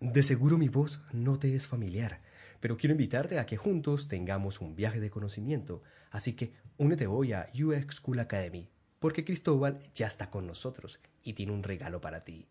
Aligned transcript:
De 0.00 0.22
seguro 0.22 0.58
mi 0.58 0.68
voz 0.68 1.00
no 1.12 1.38
te 1.38 1.54
es 1.54 1.66
familiar, 1.66 2.20
pero 2.60 2.76
quiero 2.76 2.92
invitarte 2.92 3.38
a 3.38 3.46
que 3.46 3.56
juntos 3.56 4.08
tengamos 4.08 4.60
un 4.60 4.76
viaje 4.76 5.00
de 5.00 5.10
conocimiento, 5.10 5.82
así 6.10 6.34
que 6.34 6.52
únete 6.76 7.06
hoy 7.06 7.32
a 7.32 7.48
UX 7.54 7.96
School 7.96 8.20
Academy, 8.20 8.68
porque 9.00 9.24
Cristóbal 9.24 9.80
ya 9.94 10.06
está 10.06 10.30
con 10.30 10.46
nosotros 10.46 11.00
y 11.24 11.32
tiene 11.32 11.52
un 11.52 11.62
regalo 11.62 12.00
para 12.00 12.22
ti. 12.24 12.46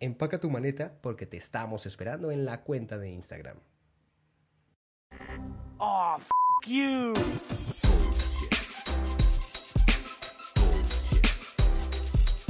Empaca 0.00 0.38
tu 0.38 0.50
maleta 0.50 0.98
porque 1.02 1.26
te 1.26 1.36
estamos 1.36 1.86
esperando 1.86 2.30
en 2.30 2.44
la 2.44 2.62
cuenta 2.62 2.98
de 2.98 3.10
Instagram. 3.10 3.58
Oh, 5.78 6.16
f 6.18 6.26
you. 6.66 7.12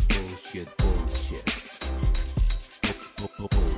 Bullshit, 0.08 0.68
bullshit. 0.78 1.44
Bu- 3.38 3.75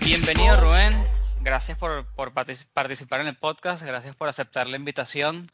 Bienvenido, 0.00 0.58
Rubén. 0.58 0.92
Gracias 1.42 1.76
por, 1.76 2.06
por 2.14 2.32
partic- 2.32 2.66
participar 2.72 3.20
en 3.20 3.26
el 3.26 3.36
podcast. 3.36 3.82
Gracias 3.82 4.16
por 4.16 4.28
aceptar 4.28 4.66
la 4.66 4.76
invitación. 4.76 5.50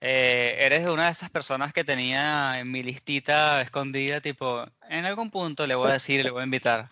Eh, 0.00 0.56
eres 0.60 0.86
una 0.86 1.04
de 1.06 1.10
esas 1.10 1.28
personas 1.28 1.74
que 1.74 1.84
tenía 1.84 2.58
en 2.58 2.70
mi 2.70 2.82
listita 2.82 3.60
escondida, 3.60 4.22
tipo, 4.22 4.64
en 4.88 5.04
algún 5.04 5.28
punto 5.28 5.66
le 5.66 5.74
voy 5.74 5.90
a 5.90 5.94
decir, 5.94 6.24
le 6.24 6.30
voy 6.30 6.40
a 6.40 6.44
invitar. 6.44 6.90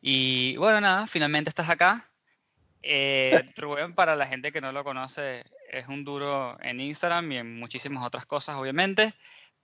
Y 0.00 0.56
bueno, 0.58 0.80
nada, 0.80 1.08
finalmente 1.08 1.48
estás 1.48 1.68
acá. 1.68 2.04
Eh, 2.86 3.42
Rubén, 3.56 3.94
para 3.94 4.14
la 4.14 4.26
gente 4.26 4.52
que 4.52 4.60
no 4.60 4.70
lo 4.72 4.84
conoce, 4.84 5.44
es 5.70 5.88
un 5.88 6.04
duro 6.04 6.58
en 6.60 6.80
Instagram 6.80 7.32
y 7.32 7.38
en 7.38 7.58
muchísimas 7.58 8.06
otras 8.06 8.26
cosas, 8.26 8.56
obviamente. 8.56 9.10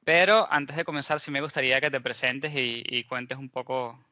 Pero 0.04 0.50
antes 0.50 0.76
de 0.76 0.84
comenzar, 0.84 1.20
sí 1.20 1.30
me 1.30 1.42
gustaría 1.42 1.80
que 1.80 1.90
te 1.90 2.00
presentes 2.00 2.54
y, 2.54 2.82
y 2.86 3.04
cuentes 3.04 3.36
un 3.36 3.50
poco, 3.50 4.02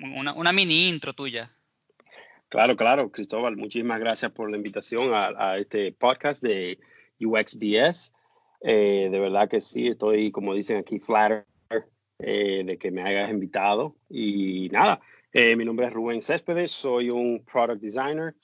una, 0.00 0.32
una 0.32 0.52
mini 0.52 0.88
intro 0.88 1.12
tuya. 1.12 1.50
Claro, 2.48 2.76
claro, 2.76 3.10
Cristóbal, 3.10 3.56
muchísimas 3.56 3.98
gracias 3.98 4.30
por 4.32 4.50
la 4.50 4.56
invitación 4.56 5.10
a, 5.12 5.58
este 5.58 5.92
podcast 5.92 6.42
de 6.42 6.78
UXBS. 7.20 8.12
Eh, 8.60 9.08
de 9.10 9.18
verdad 9.18 9.48
que 9.48 9.60
sí, 9.60 9.88
estoy, 9.88 10.30
como 10.30 10.54
dicen 10.54 10.78
aquí, 10.78 11.00
flattered 11.00 11.44
eh, 12.20 12.62
de 12.64 12.78
que 12.78 12.90
me 12.90 13.02
hayas 13.02 13.30
invitado. 13.30 13.96
Y 14.08 14.68
nada, 14.70 15.00
eh, 15.32 15.56
mi 15.56 15.64
nombre 15.64 15.86
es 15.86 15.92
Rubén 15.92 16.20
Céspedes, 16.20 16.70
soy 16.70 17.10
un 17.10 17.44
product 17.44 17.82
designer. 17.82 18.36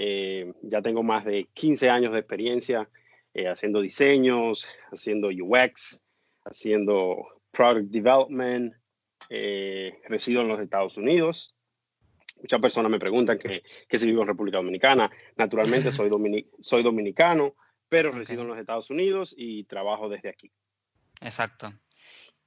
Eh, 0.00 0.52
ya 0.62 0.80
tengo 0.80 1.02
más 1.02 1.24
de 1.24 1.48
15 1.54 1.90
años 1.90 2.12
de 2.12 2.20
experiencia 2.20 2.88
eh, 3.34 3.48
haciendo 3.48 3.80
diseños, 3.80 4.68
haciendo 4.92 5.28
UX, 5.28 6.00
haciendo 6.44 7.16
product 7.50 7.90
development. 7.90 8.74
Eh, 9.30 10.00
resido 10.08 10.42
en 10.42 10.48
los 10.48 10.60
Estados 10.60 10.96
Unidos. 10.96 11.54
Muchas 12.40 12.60
personas 12.60 12.90
me 12.90 13.00
preguntan 13.00 13.36
que, 13.38 13.64
que 13.88 13.98
si 13.98 14.06
vivo 14.06 14.22
en 14.22 14.28
República 14.28 14.58
Dominicana. 14.58 15.10
Naturalmente 15.36 15.90
soy, 15.90 16.08
domini- 16.08 16.46
soy 16.60 16.82
dominicano, 16.82 17.56
pero 17.88 18.12
resido 18.12 18.42
en 18.42 18.48
los 18.48 18.60
Estados 18.60 18.90
Unidos 18.90 19.34
y 19.36 19.64
trabajo 19.64 20.08
desde 20.08 20.28
aquí. 20.28 20.52
Exacto. 21.20 21.72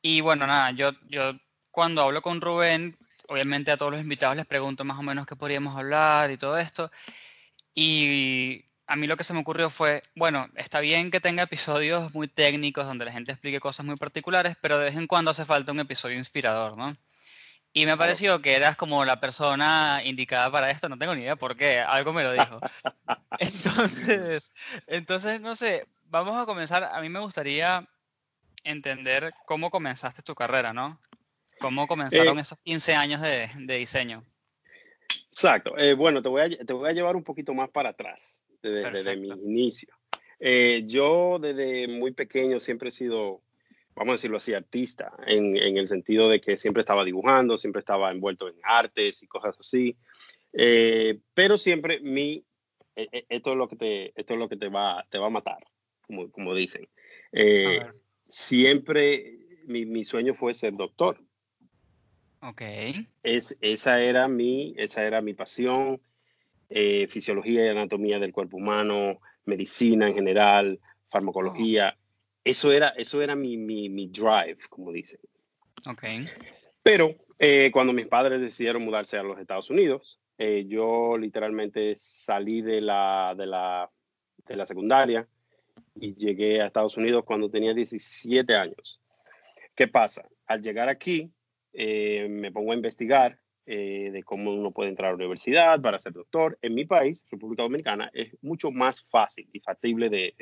Y 0.01 0.21
bueno, 0.21 0.47
nada, 0.47 0.71
yo, 0.71 0.91
yo 1.09 1.33
cuando 1.71 2.03
hablo 2.03 2.21
con 2.21 2.39
Rubén, 2.39 2.97
obviamente 3.27 3.69
a 3.71 3.77
todos 3.77 3.91
los 3.91 4.01
invitados 4.01 4.37
les 4.37 4.45
pregunto 4.45 4.85
más 4.85 4.97
o 4.97 5.03
menos 5.03 5.27
qué 5.27 5.35
podríamos 5.35 5.75
hablar 5.75 6.31
y 6.31 6.37
todo 6.37 6.57
esto. 6.57 6.89
Y 7.73 8.65
a 8.87 8.95
mí 8.95 9.07
lo 9.07 9.15
que 9.17 9.23
se 9.23 9.33
me 9.33 9.39
ocurrió 9.39 9.69
fue, 9.69 10.01
bueno, 10.15 10.49
está 10.55 10.79
bien 10.79 11.11
que 11.11 11.21
tenga 11.21 11.43
episodios 11.43 12.13
muy 12.13 12.27
técnicos 12.27 12.85
donde 12.85 13.05
la 13.05 13.11
gente 13.11 13.31
explique 13.31 13.59
cosas 13.59 13.85
muy 13.85 13.95
particulares, 13.95 14.57
pero 14.61 14.77
de 14.77 14.85
vez 14.85 14.95
en 14.97 15.07
cuando 15.07 15.31
hace 15.31 15.45
falta 15.45 15.71
un 15.71 15.79
episodio 15.79 16.17
inspirador, 16.17 16.77
¿no? 16.77 16.95
Y 17.73 17.85
me 17.85 17.95
pareció 17.95 18.41
que 18.41 18.53
eras 18.53 18.75
como 18.75 19.05
la 19.05 19.21
persona 19.21 20.01
indicada 20.03 20.51
para 20.51 20.69
esto, 20.71 20.89
no 20.89 20.97
tengo 20.97 21.15
ni 21.15 21.21
idea 21.21 21.37
por 21.37 21.55
qué, 21.55 21.79
algo 21.79 22.11
me 22.11 22.23
lo 22.23 22.33
dijo. 22.33 22.59
Entonces, 23.39 24.51
entonces, 24.87 25.39
no 25.39 25.55
sé, 25.55 25.87
vamos 26.03 26.39
a 26.39 26.45
comenzar. 26.45 26.83
A 26.83 26.99
mí 27.01 27.09
me 27.09 27.19
gustaría 27.21 27.87
entender 28.63 29.33
cómo 29.45 29.71
comenzaste 29.71 30.21
tu 30.21 30.35
carrera, 30.35 30.73
¿no? 30.73 30.99
¿Cómo 31.59 31.87
comenzaron 31.87 32.37
Eh, 32.37 32.41
esos 32.41 32.59
15 32.59 32.93
años 32.93 33.21
de, 33.21 33.49
de 33.55 33.77
diseño? 33.77 34.23
Exacto. 35.27 35.77
Eh, 35.77 35.93
bueno, 35.93 36.21
te 36.21 36.29
voy, 36.29 36.41
a, 36.41 36.49
te 36.49 36.73
voy 36.73 36.89
a 36.89 36.93
llevar 36.93 37.15
un 37.15 37.23
poquito 37.23 37.53
más 37.53 37.69
para 37.69 37.89
atrás, 37.89 38.43
desde, 38.61 38.91
desde 38.91 39.15
mi 39.15 39.29
inicio. 39.29 39.89
Eh, 40.39 40.83
yo 40.87 41.39
desde 41.39 41.87
muy 41.87 42.11
pequeño 42.11 42.59
siempre 42.59 42.89
he 42.89 42.91
sido, 42.91 43.41
vamos 43.95 44.13
a 44.13 44.15
decirlo 44.15 44.37
así, 44.37 44.53
artista, 44.53 45.13
en, 45.27 45.55
en 45.55 45.77
el 45.77 45.87
sentido 45.87 46.29
de 46.29 46.41
que 46.41 46.57
siempre 46.57 46.81
estaba 46.81 47.03
dibujando, 47.03 47.57
siempre 47.57 47.79
estaba 47.79 48.11
envuelto 48.11 48.47
en 48.47 48.55
artes 48.63 49.21
y 49.23 49.27
cosas 49.27 49.55
así. 49.59 49.95
Eh, 50.53 51.19
pero 51.33 51.57
siempre 51.57 51.99
mi, 52.01 52.43
eh, 52.95 53.07
eh, 53.11 53.25
esto 53.29 53.51
es 53.51 53.57
lo 53.57 53.67
que 53.67 53.75
te, 53.75 54.19
esto 54.19 54.33
es 54.33 54.39
lo 54.39 54.49
que 54.49 54.57
te 54.57 54.67
va, 54.67 55.05
te 55.09 55.17
va 55.17 55.27
a 55.27 55.31
matar, 55.31 55.63
como, 56.01 56.29
como 56.31 56.53
dicen. 56.53 56.87
Siempre 58.27 59.37
mi, 59.65 59.85
mi 59.85 60.05
sueño 60.05 60.33
fue 60.33 60.53
ser 60.53 60.73
doctor. 60.73 61.21
Ok, 62.41 62.61
Es, 63.23 63.57
esa, 63.61 64.01
era 64.01 64.27
mi, 64.27 64.73
esa 64.77 65.03
era 65.03 65.21
mi 65.21 65.33
pasión, 65.33 66.01
eh, 66.69 67.07
fisiología 67.07 67.65
y 67.65 67.69
anatomía 67.69 68.19
del 68.19 68.31
cuerpo 68.33 68.57
humano, 68.57 69.19
medicina 69.45 70.07
en 70.07 70.13
general, 70.13 70.79
farmacología. 71.09 71.97
Eso 72.43 72.71
era, 72.71 72.89
eso 72.89 73.21
era 73.21 73.35
mi, 73.35 73.57
mi, 73.57 73.89
mi 73.89 74.07
drive, 74.07 74.57
como 74.69 74.91
dicen. 74.91 75.19
ok, 75.87 76.03
Pero 76.81 77.15
eh, 77.37 77.69
cuando 77.71 77.93
mis 77.93 78.07
padres 78.07 78.39
decidieron 78.39 78.83
mudarse 78.83 79.17
a 79.17 79.23
los 79.23 79.39
Estados 79.39 79.69
Unidos, 79.69 80.19
eh, 80.37 80.65
yo 80.67 81.17
literalmente 81.17 81.95
salí 81.97 82.61
de 82.61 82.81
la, 82.81 83.35
de, 83.37 83.45
la, 83.45 83.89
de 84.47 84.55
la 84.55 84.65
secundaria 84.65 85.27
y 85.95 86.15
llegué 86.15 86.61
a 86.61 86.67
Estados 86.67 86.97
Unidos 86.97 87.23
cuando 87.25 87.49
tenía 87.49 87.73
17 87.73 88.55
años. 88.55 88.99
¿Qué 89.75 89.87
pasa? 89.87 90.27
Al 90.47 90.61
llegar 90.61 90.89
aquí, 90.89 91.31
eh, 91.73 92.27
me 92.29 92.51
pongo 92.51 92.71
a 92.71 92.75
investigar 92.75 93.39
eh, 93.65 94.09
de 94.11 94.23
cómo 94.23 94.53
uno 94.53 94.71
puede 94.71 94.89
entrar 94.89 95.09
a 95.09 95.11
la 95.11 95.17
universidad 95.17 95.81
para 95.81 95.99
ser 95.99 96.13
doctor. 96.13 96.57
En 96.61 96.73
mi 96.73 96.85
país, 96.85 97.25
República 97.29 97.63
Dominicana, 97.63 98.09
es 98.13 98.35
mucho 98.41 98.71
más 98.71 99.05
fácil 99.09 99.47
y 99.53 99.59
factible 99.59 100.09
de, 100.09 100.35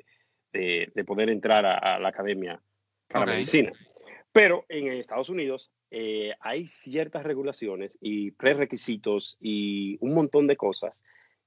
de, 0.53 0.91
de 0.93 1.03
poder 1.05 1.29
entrar 1.29 1.65
a, 1.65 1.77
a 1.77 1.99
la 1.99 2.09
academia 2.09 2.61
para 3.07 3.25
Ok. 3.25 3.31
medicina. 3.31 3.71
Pero 4.31 4.65
en 4.69 4.87
Estados 4.93 5.29
Unidos 5.29 5.71
eh, 5.91 6.33
hay 6.39 6.67
ciertas 6.67 7.23
regulaciones 7.23 7.97
y 7.99 8.31
prerequisitos 8.31 9.37
y 9.41 9.97
un 10.01 10.13
montón 10.13 10.45
de 10.47 10.55
cosas 10.55 11.01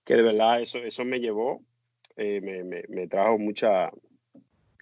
que 0.05 0.17
de 0.17 0.23
verdad 0.23 0.61
eso, 0.61 0.79
eso 0.79 1.05
me 1.05 1.21
llevó, 1.21 1.65
eh, 2.17 2.41
me, 2.43 2.65
me, 2.65 2.83
me 2.89 3.07
trajo 3.07 3.39
mucha, 3.39 3.91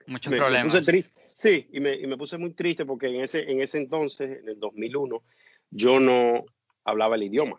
muchos 0.06 0.30
me, 0.30 0.38
me 0.38 0.42
problemas. 0.42 0.74
puse 0.74 0.90
triste. 0.90 1.19
Sí, 1.40 1.68
y 1.72 1.80
me, 1.80 1.94
y 1.94 2.06
me 2.06 2.18
puse 2.18 2.36
muy 2.36 2.52
triste 2.52 2.84
porque 2.84 3.06
en 3.06 3.22
ese, 3.22 3.50
en 3.50 3.62
ese 3.62 3.78
entonces, 3.78 4.40
en 4.42 4.48
el 4.50 4.60
2001, 4.60 5.22
yo 5.70 5.98
no 5.98 6.44
hablaba 6.84 7.16
el 7.16 7.22
idioma. 7.22 7.58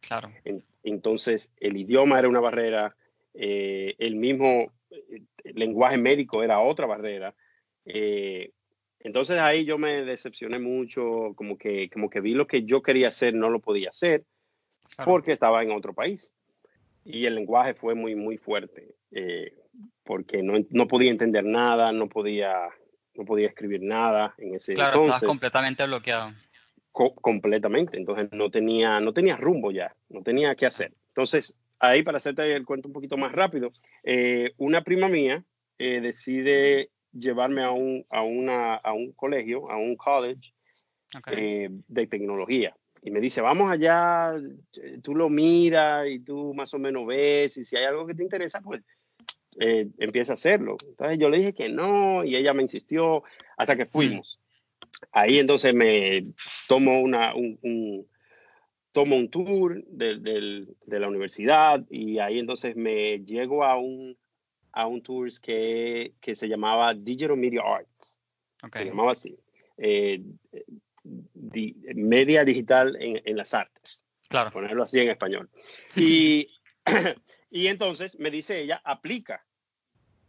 Claro, 0.00 0.32
En- 0.42 0.64
entonces, 0.84 1.50
el 1.60 1.76
idioma 1.76 2.18
era 2.18 2.30
una 2.30 2.40
barrera, 2.40 2.96
eh, 3.34 3.94
el 3.98 4.16
mismo 4.16 4.72
eh, 4.90 5.20
lenguaje 5.52 5.98
médico 5.98 6.42
era 6.42 6.60
otra 6.60 6.86
barrera. 6.86 7.34
eh, 7.84 8.52
entonces 9.00 9.38
ahí 9.38 9.66
yo 9.66 9.76
me 9.76 10.02
decepcioné 10.02 10.58
mucho, 10.58 11.34
como 11.36 11.58
que, 11.58 11.90
como 11.90 12.08
que 12.08 12.22
vi 12.22 12.32
lo 12.32 12.46
que 12.46 12.64
yo 12.64 12.80
quería 12.80 13.08
hacer, 13.08 13.34
no 13.34 13.50
lo 13.50 13.60
podía 13.60 13.90
hacer 13.90 14.24
claro. 14.96 15.10
porque 15.10 15.32
estaba 15.32 15.62
en 15.62 15.72
otro 15.72 15.92
país. 15.92 16.32
Y 17.04 17.26
el 17.26 17.34
lenguaje 17.34 17.74
fue 17.74 17.94
muy, 17.94 18.14
muy 18.14 18.38
fuerte, 18.38 18.94
eh, 19.10 19.52
porque 20.04 20.42
no, 20.42 20.54
no 20.70 20.88
podía 20.88 21.10
entender 21.10 21.44
nada, 21.44 21.92
no 21.92 22.08
podía, 22.08 22.70
no 23.14 23.24
podía 23.24 23.48
escribir 23.48 23.82
nada 23.82 24.34
en 24.38 24.54
ese 24.54 24.74
Claro, 24.74 25.00
entonces. 25.04 25.26
completamente 25.28 25.86
bloqueado. 25.86 26.32
co- 26.92 27.14
completamente. 27.14 27.96
Entonces 27.96 28.28
no 28.32 28.50
tenía, 28.50 29.00
no 29.00 29.12
tenía 29.12 29.36
rumbo 29.36 29.70
ya, 29.72 29.94
no 30.08 30.22
tenía 30.22 30.54
qué 30.54 30.66
hacer. 30.66 30.92
Entonces, 31.08 31.56
ahí 31.80 32.02
para 32.02 32.18
hacerte 32.18 32.54
el 32.54 32.64
cuento 32.64 32.88
un 32.88 32.94
poquito 32.94 33.16
más 33.16 33.32
rápido, 33.32 33.72
eh, 34.02 34.52
una 34.58 34.82
prima 34.82 35.08
mía 35.08 35.44
eh, 35.78 36.00
decide 36.00 36.90
llevarme 37.12 37.62
a 37.64 37.70
un, 37.70 38.04
a, 38.10 38.22
una, 38.22 38.74
a 38.76 38.92
un 38.92 39.12
colegio, 39.12 39.70
a 39.70 39.76
un 39.76 39.96
college 39.96 40.52
eh, 41.30 41.68
de 41.70 42.06
tecnología. 42.06 42.74
Y 43.02 43.10
me 43.10 43.20
dice, 43.20 43.40
vamos 43.40 43.70
allá, 43.70 44.32
tú 45.02 45.14
lo 45.14 45.28
miras 45.28 46.08
y 46.08 46.20
tú 46.20 46.54
más 46.54 46.72
o 46.74 46.78
menos 46.78 47.06
ves 47.06 47.56
y 47.58 47.64
si 47.64 47.76
hay 47.76 47.84
algo 47.84 48.06
que 48.06 48.14
te 48.14 48.22
interesa, 48.22 48.60
pues 48.60 48.82
eh, 49.60 49.88
empieza 49.98 50.32
a 50.32 50.34
hacerlo. 50.34 50.76
Entonces 50.88 51.18
yo 51.18 51.28
le 51.28 51.38
dije 51.38 51.52
que 51.54 51.68
no 51.68 52.24
y 52.24 52.36
ella 52.36 52.52
me 52.54 52.62
insistió 52.62 53.22
hasta 53.56 53.76
que 53.76 53.86
fuimos. 53.86 54.40
Ahí 55.12 55.38
entonces 55.38 55.74
me 55.74 56.24
tomo 56.68 57.00
una, 57.00 57.34
un, 57.34 57.58
un- 57.62 58.06
tomo 58.92 59.16
un 59.16 59.28
tour 59.28 59.82
de, 59.88 60.18
del- 60.18 60.76
de 60.86 61.00
la 61.00 61.08
universidad 61.08 61.84
y 61.90 62.20
ahí 62.20 62.38
entonces 62.38 62.76
me 62.76 63.18
llego 63.24 63.64
a 63.64 63.76
un, 63.76 64.16
a 64.72 64.86
un 64.86 65.02
tour 65.02 65.28
que, 65.40 66.12
que 66.20 66.36
se 66.36 66.48
llamaba 66.48 66.94
Digital 66.94 67.36
Media 67.36 67.62
Arts, 67.64 68.16
Ok. 68.62 68.76
se 68.76 68.84
llamaba 68.84 69.10
así, 69.12 69.36
eh, 69.78 70.22
di- 71.02 71.74
media 71.94 72.44
digital 72.44 72.96
en, 73.00 73.20
en 73.24 73.36
las 73.36 73.52
artes 73.52 74.04
Claro. 74.28 74.50
ponerlo 74.52 74.82
así 74.84 75.00
en 75.00 75.10
español. 75.10 75.48
Y, 75.96 76.48
y 77.54 77.68
entonces 77.68 78.18
me 78.18 78.32
dice 78.32 78.60
ella, 78.60 78.82
aplica. 78.84 79.46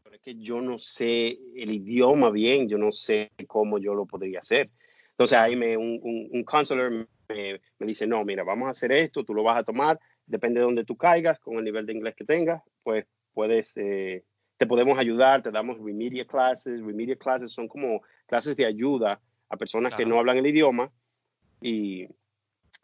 Pero 0.03 0.15
es 0.15 0.21
que 0.21 0.35
yo 0.35 0.61
no 0.61 0.77
sé 0.77 1.39
el 1.55 1.71
idioma 1.71 2.29
bien, 2.29 2.69
yo 2.69 2.77
no 2.77 2.91
sé 2.91 3.31
cómo 3.47 3.79
yo 3.79 3.95
lo 3.95 4.05
podría 4.05 4.41
hacer. 4.41 4.69
Entonces 5.09 5.35
ahí 5.35 5.55
me, 5.55 5.75
un, 5.75 5.99
un, 6.03 6.29
un 6.31 6.43
counselor 6.43 6.91
me, 7.27 7.59
me 7.79 7.87
dice, 7.87 8.05
no, 8.05 8.23
mira, 8.23 8.43
vamos 8.43 8.67
a 8.67 8.69
hacer 8.69 8.91
esto, 8.91 9.23
tú 9.23 9.33
lo 9.33 9.41
vas 9.41 9.57
a 9.57 9.63
tomar, 9.63 9.99
depende 10.27 10.59
de 10.59 10.65
donde 10.65 10.85
tú 10.85 10.95
caigas, 10.95 11.39
con 11.39 11.57
el 11.57 11.63
nivel 11.63 11.87
de 11.87 11.93
inglés 11.93 12.13
que 12.13 12.25
tengas, 12.25 12.61
pues 12.83 13.07
puedes, 13.33 13.75
eh, 13.75 14.23
te 14.57 14.67
podemos 14.67 14.99
ayudar, 14.99 15.41
te 15.41 15.49
damos 15.49 15.79
remedial 15.79 16.27
classes. 16.27 16.79
Remedial 16.79 17.17
classes 17.17 17.51
son 17.51 17.67
como 17.67 18.03
clases 18.27 18.55
de 18.55 18.67
ayuda 18.67 19.19
a 19.49 19.57
personas 19.57 19.93
que 19.93 20.03
Claro. 20.03 20.09
no 20.09 20.19
hablan 20.19 20.37
el 20.37 20.45
idioma. 20.45 20.93
Y, 21.59 22.07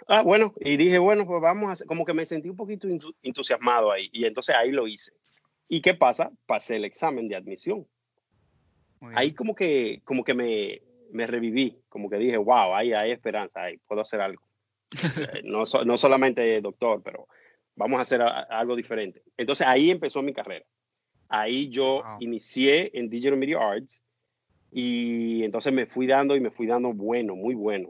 Ah, 0.07 0.21
bueno, 0.21 0.53
y 0.59 0.77
dije, 0.77 0.97
bueno, 0.99 1.25
pues 1.25 1.41
vamos 1.41 1.69
a 1.69 1.71
hacer, 1.73 1.87
como 1.87 2.05
que 2.05 2.13
me 2.13 2.25
sentí 2.25 2.49
un 2.49 2.55
poquito 2.57 2.87
entu- 2.87 3.15
entusiasmado 3.21 3.91
ahí, 3.91 4.09
y 4.11 4.25
entonces 4.25 4.55
ahí 4.55 4.71
lo 4.71 4.87
hice. 4.87 5.11
¿Y 5.67 5.81
qué 5.81 5.93
pasa? 5.93 6.31
Pasé 6.45 6.75
el 6.77 6.85
examen 6.85 7.27
de 7.27 7.35
admisión. 7.35 7.87
Ahí 9.15 9.33
como 9.33 9.55
que, 9.55 10.01
como 10.03 10.23
que 10.23 10.33
me, 10.33 10.81
me 11.11 11.25
reviví, 11.27 11.81
como 11.89 12.09
que 12.09 12.17
dije, 12.17 12.37
wow, 12.37 12.75
ahí 12.75 12.93
hay 12.93 13.11
esperanza, 13.11 13.63
ahí 13.63 13.77
puedo 13.87 14.01
hacer 14.01 14.21
algo. 14.21 14.41
Eh, 15.33 15.41
no, 15.43 15.65
so- 15.65 15.85
no 15.85 15.97
solamente 15.97 16.59
doctor, 16.61 17.01
pero 17.03 17.27
vamos 17.75 17.99
a 17.99 18.01
hacer 18.03 18.21
a- 18.21 18.41
algo 18.41 18.75
diferente. 18.75 19.23
Entonces 19.37 19.65
ahí 19.65 19.89
empezó 19.89 20.21
mi 20.21 20.33
carrera. 20.33 20.65
Ahí 21.29 21.69
yo 21.69 22.03
Wow. 22.03 22.17
inicié 22.19 22.91
en 22.97 23.09
Digital 23.09 23.37
Media 23.37 23.59
Arts 23.59 24.03
y 24.71 25.43
entonces 25.43 25.71
me 25.73 25.85
fui 25.85 26.05
dando 26.07 26.35
y 26.35 26.39
me 26.41 26.51
fui 26.51 26.67
dando 26.67 26.91
bueno, 26.93 27.35
muy 27.35 27.55
bueno. 27.55 27.89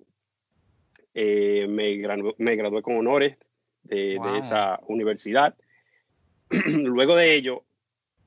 Eh, 1.13 1.65
me, 1.69 1.95
gradué, 1.97 2.33
me 2.37 2.55
gradué 2.55 2.81
con 2.81 2.95
honores 2.97 3.37
de, 3.83 3.97
de 3.97 4.17
Wow. 4.17 4.35
esa 4.35 4.79
universidad. 4.87 5.55
Luego 6.67 7.15
de 7.15 7.35
ello, 7.35 7.63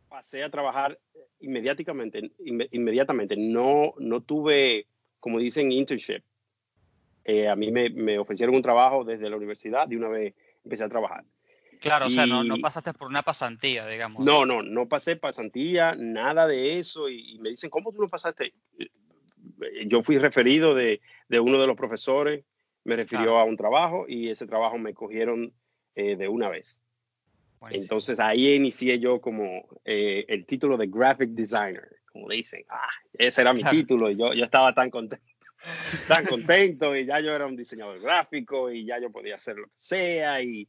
pasé 0.08 0.42
a 0.42 0.50
trabajar 0.50 0.98
inmediatamente, 1.40 2.30
inme- 2.40 2.68
inmediatamente. 2.72 3.36
No, 3.36 3.94
no 3.98 4.20
tuve, 4.22 4.86
como 5.20 5.38
dicen, 5.38 5.72
internship. 5.72 6.22
Eh, 7.24 7.48
a 7.48 7.56
mí 7.56 7.70
me, 7.70 7.88
me 7.90 8.18
ofrecieron 8.18 8.54
un 8.54 8.62
trabajo 8.62 9.02
desde 9.04 9.30
la 9.30 9.36
universidad 9.36 9.90
y 9.90 9.96
una 9.96 10.08
vez 10.08 10.34
empecé 10.62 10.84
a 10.84 10.88
trabajar. 10.90 11.24
Claro, 11.80 12.06
o 12.06 12.10
sea, 12.10 12.26
no, 12.26 12.44
no 12.44 12.56
y- 12.56 12.60
pasaste 12.60 12.92
por 12.92 13.08
una 13.08 13.22
pasantía, 13.22 13.86
digamos. 13.86 14.24
No, 14.24 14.44
no, 14.46 14.62
no 14.62 14.88
pasé 14.88 15.16
pasantía, 15.16 15.94
nada 15.98 16.46
de 16.46 16.78
eso. 16.78 17.08
Y, 17.08 17.34
y 17.34 17.38
me 17.38 17.50
dicen, 17.50 17.70
¿cómo 17.70 17.92
tú 17.92 18.00
no 18.00 18.06
pasaste? 18.08 18.52
Eh, 18.78 19.86
Yo 19.86 20.02
fui 20.02 20.18
referido 20.18 20.74
de, 20.74 21.00
de 21.28 21.40
uno 21.40 21.58
de 21.58 21.66
los 21.66 21.76
profesores, 21.76 22.44
me 22.84 22.96
refirió 22.96 23.24
Claro. 23.26 23.38
a 23.40 23.44
un 23.44 23.56
trabajo 23.56 24.04
y 24.08 24.28
ese 24.30 24.46
trabajo 24.46 24.78
me 24.78 24.94
cogieron 24.94 25.52
eh, 25.94 26.16
de 26.16 26.28
una 26.28 26.48
vez. 26.48 26.80
Buenísimo. 27.60 27.82
Entonces 27.84 28.20
ahí 28.20 28.54
inicié 28.54 28.98
yo 28.98 29.20
como 29.20 29.66
eh, 29.84 30.24
el 30.28 30.44
título 30.46 30.76
de 30.76 30.86
graphic 30.86 31.30
designer, 31.30 31.88
como 32.12 32.28
le 32.28 32.36
dicen. 32.36 32.64
Ah, 32.68 32.88
ese 33.14 33.40
era 33.40 33.52
mi 33.52 33.60
Claro. 33.60 33.76
título 33.76 34.10
y 34.10 34.16
yo, 34.16 34.32
yo 34.34 34.44
estaba 34.44 34.74
tan 34.74 34.90
contento, 34.90 35.24
tan 36.08 36.24
contento 36.26 36.94
y 36.96 37.06
ya 37.06 37.20
yo 37.20 37.34
era 37.34 37.46
un 37.46 37.56
diseñador 37.56 38.00
gráfico 38.00 38.70
y 38.70 38.84
ya 38.84 39.00
yo 39.00 39.10
podía 39.10 39.36
hacer 39.36 39.56
lo 39.56 39.66
que 39.66 39.72
sea. 39.76 40.42
Y 40.42 40.68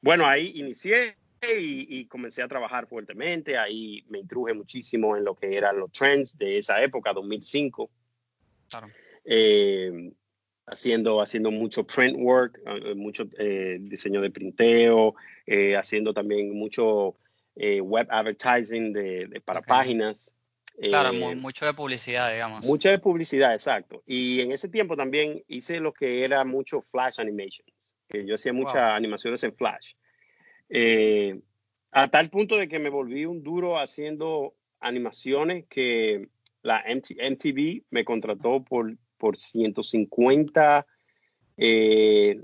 bueno, 0.00 0.26
ahí 0.26 0.52
inicié 0.56 1.16
y, 1.42 2.00
y 2.00 2.06
comencé 2.06 2.42
a 2.42 2.48
trabajar 2.48 2.88
fuertemente. 2.88 3.56
Ahí 3.56 4.02
me 4.08 4.18
intruje 4.18 4.54
muchísimo 4.54 5.16
en 5.16 5.24
lo 5.24 5.34
que 5.36 5.54
eran 5.56 5.78
los 5.78 5.92
trends 5.92 6.36
de 6.36 6.58
esa 6.58 6.82
época, 6.82 7.12
2005 7.12 7.90
Claro. 8.70 8.88
eh, 9.24 10.10
haciendo, 10.66 11.20
haciendo 11.20 11.50
mucho 11.50 11.86
print 11.86 12.16
work, 12.18 12.60
eh, 12.66 12.94
mucho 12.94 13.24
eh, 13.38 13.78
diseño 13.80 14.20
de 14.20 14.30
printeo, 14.30 15.14
eh, 15.46 15.76
haciendo 15.76 16.12
también 16.14 16.56
mucho 16.56 17.14
eh, 17.56 17.80
web 17.80 18.06
advertising 18.10 18.92
de, 18.92 19.26
de- 19.28 19.40
para 19.40 19.60
páginas. 19.62 20.34
Claro, 20.80 21.10
eh, 21.10 21.12
mu- 21.12 21.36
mucho 21.36 21.66
de 21.66 21.72
publicidad, 21.74 22.32
digamos. 22.32 22.66
mucha 22.66 22.90
de 22.90 22.98
publicidad, 22.98 23.54
exacto. 23.54 24.02
Y 24.06 24.40
en 24.40 24.50
ese 24.52 24.68
tiempo 24.68 24.96
también 24.96 25.42
hice 25.48 25.78
lo 25.80 25.92
que 25.92 26.24
era 26.24 26.44
mucho 26.44 26.82
flash 26.82 27.20
animations. 27.20 27.70
yo 28.10 28.34
hacía 28.34 28.52
muchas 28.52 28.74
Wow. 28.82 28.92
animaciones 28.96 29.42
en 29.44 29.54
flash. 29.54 29.92
A 31.92 32.08
tal 32.08 32.28
punto 32.28 32.56
de 32.58 32.66
que 32.68 32.78
me 32.80 32.90
volví 32.90 33.24
un 33.24 33.42
duro 33.42 33.78
haciendo 33.78 34.54
animaciones 34.80 35.64
que 35.68 36.28
la 36.62 36.82
MT 36.86 37.16
MTV 37.20 37.84
me 37.90 38.04
contrató 38.04 38.64
por, 38.64 38.96
por 39.24 39.38
150 39.38 40.86
eh, 41.56 42.42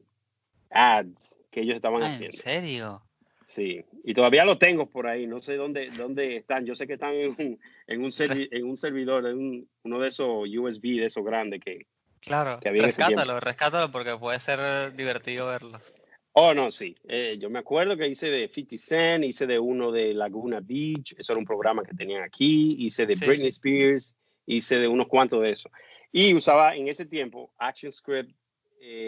ads 0.70 1.36
que 1.50 1.60
ellos 1.60 1.76
estaban 1.76 2.02
Ah, 2.02 2.06
¿En 2.06 2.12
haciendo. 2.12 2.36
serio? 2.36 3.02
Sí, 3.46 3.84
y 4.04 4.14
todavía 4.14 4.46
los 4.46 4.58
tengo 4.58 4.88
por 4.88 5.06
ahí, 5.08 5.26
no 5.26 5.42
sé 5.42 5.56
dónde, 5.56 5.90
dónde 5.98 6.36
están. 6.36 6.64
Yo 6.64 6.74
sé 6.74 6.86
que 6.86 6.94
están 6.94 7.12
en 7.14 7.34
un, 7.36 7.60
en 7.86 8.02
un, 8.04 8.10
servi- 8.10 8.48
en 8.50 8.64
un 8.64 8.78
servidor, 8.78 9.26
en 9.26 9.36
un- 9.38 9.68
uno 9.82 9.98
de 9.98 10.08
esos 10.08 10.48
USB, 10.48 11.00
de 11.00 11.06
esos 11.06 11.22
grandes 11.24 11.60
que... 11.60 11.86
Claro. 12.22 12.60
Que 12.60 12.70
en. 12.70 12.84
Rescátalo, 12.86 13.40
rescátalo 13.40 13.90
porque 13.92 14.16
puede 14.16 14.40
ser 14.40 14.94
divertido 14.94 15.48
verlos. 15.48 15.92
Oh, 16.32 16.54
no, 16.54 16.70
sí. 16.70 16.94
Eh, 17.08 17.36
yo 17.40 17.50
me 17.50 17.58
acuerdo 17.58 17.96
que 17.96 18.06
hice 18.06 18.28
de 18.28 18.48
50 18.48 18.78
Cent, 18.78 19.24
hice 19.24 19.46
de 19.46 19.58
uno 19.58 19.90
de 19.92 20.14
Laguna 20.14 20.60
Beach, 20.62 21.14
eso 21.18 21.32
era 21.32 21.40
un 21.40 21.44
programa 21.46 21.82
que 21.82 21.92
tenían 21.92 22.22
aquí, 22.22 22.76
hice 22.78 23.04
de 23.04 23.16
Sí, 23.16 23.26
Britney 23.26 23.50
sí. 23.50 23.58
Spears, 23.58 24.14
hice 24.46 24.78
de 24.78 24.86
unos 24.86 25.08
cuantos 25.08 25.42
de 25.42 25.50
eso. 25.50 25.68
Y 26.12 26.34
usaba 26.34 26.74
en 26.74 26.88
ese 26.88 27.06
tiempo 27.06 27.52
ActionScript 27.58 28.34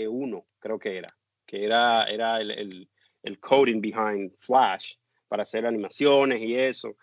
1, 0.09 0.47
creo 0.59 0.79
que 0.79 0.99
era, 0.99 1.09
que 1.47 1.65
era, 1.65 2.05
era 2.05 2.41
el, 2.41 2.51
el, 2.51 2.89
el 3.23 3.41
coding 3.41 3.81
behind 3.81 4.33
Flash 4.39 4.95
para 5.29 5.43
hacer 5.43 5.67
animaciones 5.67 6.41
y 6.43 6.55
eso. 6.55 6.97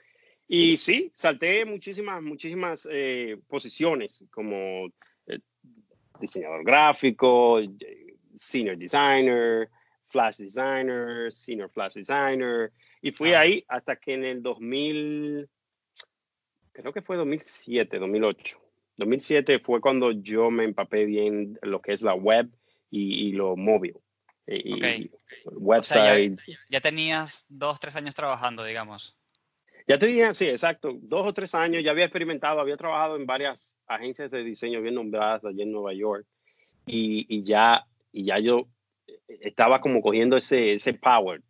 Y 0.48 0.78
sí, 0.78 1.12
salté 1.16 1.64
muchísimas, 1.66 2.22
muchísimas 2.22 2.88
eh, 2.92 3.38
posiciones 3.48 4.24
como 4.32 4.88
eh, 5.28 5.40
diseñador 6.20 6.64
gráfico, 6.64 7.60
eh, 7.60 8.16
senior 8.36 8.78
designer, 8.78 9.70
flash 10.08 10.38
designer, 10.38 11.32
senior 11.32 11.70
flash 11.70 11.94
designer. 11.94 12.72
Y 13.02 13.12
fui 13.12 13.34
Ah. 13.34 13.42
ahí 13.42 13.64
hasta 13.68 13.96
que 13.96 14.14
en 14.16 14.24
el 14.26 14.42
2000, 14.42 15.48
creo 16.72 16.94
que 16.94 17.02
fue 17.02 17.16
2007, 17.18 18.00
2008. 18.00 18.60
2007 19.00 19.60
fue 19.60 19.82
cuando 19.82 20.12
yo 20.12 20.52
me 20.52 20.64
empapé 20.66 21.06
bien 21.06 21.58
en 21.62 21.72
lo 21.72 21.82
que 21.82 21.94
es 21.94 22.02
la 22.02 22.14
web 22.14 22.50
y, 22.92 23.28
y 23.28 23.32
lo 23.32 23.56
móvil. 23.56 23.96
Y, 24.46 24.74
Ok. 24.74 24.84
y 25.00 25.12
O 25.46 25.84
sea, 25.84 26.14
websites. 26.16 26.46
ya, 26.48 26.58
ya 26.70 26.82
tenías 26.82 27.46
dos, 27.50 27.80
tres 27.80 27.96
años 27.96 28.16
trabajando, 28.16 28.64
digamos. 28.64 29.16
Ya 29.88 29.98
te 29.98 30.06
dije, 30.08 30.34
sí, 30.36 30.46
exacto, 30.46 30.96
dos 31.02 31.26
o 31.26 31.34
tres 31.34 31.56
años, 31.56 31.84
ya 31.84 31.92
había 31.92 32.06
experimentado, 32.06 32.60
había 32.60 32.78
trabajado 32.78 33.16
en 33.16 33.26
varias 33.26 33.76
agencias 33.88 34.30
de 34.30 34.44
diseño 34.44 34.82
bien 34.82 34.94
nombradas 34.96 35.44
allá 35.46 35.64
en 35.64 35.72
Nueva 35.72 35.94
York 35.94 36.28
y, 36.86 37.26
y 37.28 37.44
ya, 37.44 37.86
y 38.12 38.26
ya 38.26 38.38
yo 38.38 38.68
estaba 39.28 39.82
como 39.82 40.02
cogiendo 40.02 40.38
ese, 40.38 40.74
ese 40.74 40.94
power, 40.94 41.42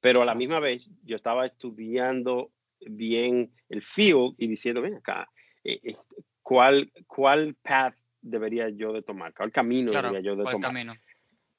pero 0.00 0.22
a 0.22 0.24
la 0.24 0.34
misma 0.34 0.58
vez 0.58 0.88
yo 1.04 1.16
estaba 1.16 1.44
estudiando 1.46 2.50
bien 2.80 3.52
el 3.68 3.82
field 3.82 4.34
y 4.38 4.46
diciendo, 4.46 4.80
ven 4.80 4.94
acá, 4.94 5.28
eh, 5.64 5.78
eh, 5.82 5.96
¿cuál, 6.42 6.92
¿cuál 7.06 7.54
path 7.62 7.94
debería 8.20 8.68
yo 8.68 8.92
de 8.92 9.02
tomar? 9.02 9.34
¿Cuál 9.34 9.50
camino 9.52 9.90
Claro, 9.90 10.08
debería 10.08 10.30
yo 10.30 10.36
de 10.36 10.42
¿cuál 10.44 10.54
tomar? 10.54 10.68
camino? 10.70 10.94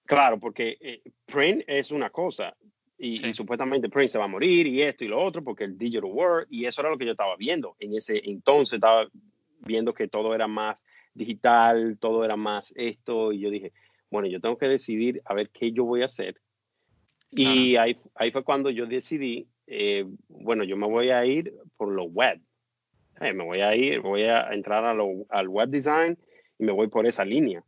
Claro, 0.05 0.39
porque 0.39 0.77
eh, 0.79 1.01
print 1.25 1.63
es 1.67 1.91
una 1.91 2.09
cosa 2.09 2.55
y, 2.97 3.17
Sí. 3.17 3.27
y 3.27 3.33
supuestamente 3.33 3.89
print 3.89 4.09
se 4.09 4.17
va 4.17 4.25
a 4.25 4.27
morir 4.29 4.67
y 4.67 4.81
esto 4.81 5.03
y 5.03 5.07
lo 5.07 5.21
otro 5.23 5.43
porque 5.43 5.63
el 5.63 5.77
digital 5.77 6.05
world 6.05 6.47
y 6.49 6.65
eso 6.65 6.81
era 6.81 6.89
lo 6.89 6.97
que 6.97 7.05
yo 7.05 7.11
estaba 7.11 7.35
viendo 7.37 7.75
en 7.79 7.95
ese 7.95 8.21
entonces 8.29 8.75
estaba 8.75 9.07
viendo 9.59 9.93
que 9.93 10.07
todo 10.07 10.35
era 10.35 10.47
más 10.47 10.83
digital, 11.13 11.97
todo 11.99 12.25
era 12.25 12.35
más 12.35 12.73
esto 12.75 13.31
y 13.31 13.39
yo 13.39 13.49
dije, 13.49 13.71
bueno, 14.09 14.27
yo 14.27 14.41
tengo 14.41 14.57
que 14.57 14.67
decidir 14.67 15.21
a 15.25 15.33
ver 15.33 15.49
qué 15.49 15.71
yo 15.71 15.85
voy 15.85 16.01
a 16.01 16.05
hacer. 16.05 16.39
Y 17.31 17.77
ahí, 17.77 17.95
ahí 18.15 18.31
fue 18.31 18.43
cuando 18.43 18.69
yo 18.69 18.85
decidí, 18.85 19.47
eh, 19.65 20.05
bueno, 20.27 20.63
yo 20.63 20.77
me 20.77 20.87
voy 20.87 21.09
a 21.09 21.25
ir 21.25 21.53
por 21.77 21.91
lo 21.91 22.03
web. 22.03 22.39
Eh, 23.24 23.34
me 23.34 23.44
voy 23.44 23.62
a 23.62 23.75
ir, 23.75 24.01
voy 24.01 24.24
a 24.24 24.53
entrar 24.53 24.84
a 24.86 24.94
lo- 24.94 25.25
al 25.30 25.48
web 25.48 25.70
design 25.70 26.18
y 26.60 26.63
me 26.65 26.72
voy 26.72 26.88
por 26.88 27.06
esa 27.08 27.24
línea. 27.25 27.63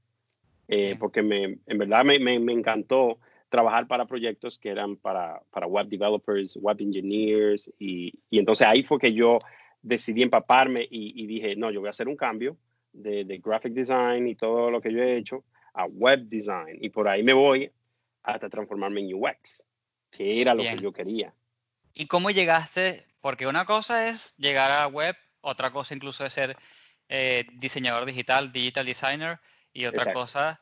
Eh, 0.68 0.96
porque 1.00 1.22
me, 1.22 1.60
en 1.66 1.78
verdad 1.78 2.04
me, 2.04 2.18
me, 2.20 2.40
me 2.40 2.52
encantó 2.52 3.20
trabajar 3.50 3.88
para 3.88 4.06
proyectos 4.06 4.58
que 4.58 4.70
eran 4.70 4.98
para, 4.98 5.40
para 5.52 5.68
web 5.68 5.88
developers, 5.88 6.58
web 6.58 6.78
engineers, 6.80 7.72
y, 7.78 8.12
y 8.30 8.40
entonces 8.40 8.68
ahí 8.68 8.82
fue 8.84 8.98
que 9.00 9.14
yo 9.14 9.38
decidí 9.82 10.24
empaparme 10.24 10.82
y, 10.90 11.24
y 11.24 11.28
dije, 11.28 11.56
no, 11.56 11.70
yo 11.72 11.80
voy 11.82 11.88
a 11.88 11.92
hacer 11.92 12.08
un 12.08 12.16
cambio 12.18 12.58
de, 12.92 13.24
de 13.24 13.38
graphic 13.38 13.74
design 13.74 14.28
y 14.28 14.36
todo 14.36 14.72
lo 14.72 14.82
que 14.82 14.92
yo 14.92 15.04
he 15.04 15.16
hecho 15.18 15.44
a 15.74 15.86
web 15.86 16.22
design, 16.28 16.78
y 16.82 16.90
por 16.90 17.08
ahí 17.08 17.22
me 17.22 17.34
voy 17.34 17.70
hasta 18.24 18.50
transformarme 18.50 19.02
en 19.02 19.14
UX, 19.14 19.64
que 20.10 20.42
era 20.42 20.54
lo 20.56 20.64
Bien. 20.64 20.78
que 20.78 20.84
yo 20.84 20.92
quería. 20.92 21.34
¿Y 21.94 22.08
cómo 22.08 22.32
llegaste? 22.32 23.04
Porque 23.22 23.46
una 23.46 23.66
cosa 23.66 24.08
es 24.10 24.36
llegar 24.38 24.72
a 24.72 24.88
web, 24.88 25.16
otra 25.46 25.72
cosa 25.72 25.94
incluso 25.94 26.26
es 26.26 26.34
ser 26.34 26.58
eh, 27.08 27.46
diseñador 27.54 28.06
digital, 28.06 28.52
digital 28.52 28.86
designer, 28.86 29.40
y 29.72 29.86
otra 29.86 30.04
Exacto. 30.04 30.20
cosa 30.20 30.62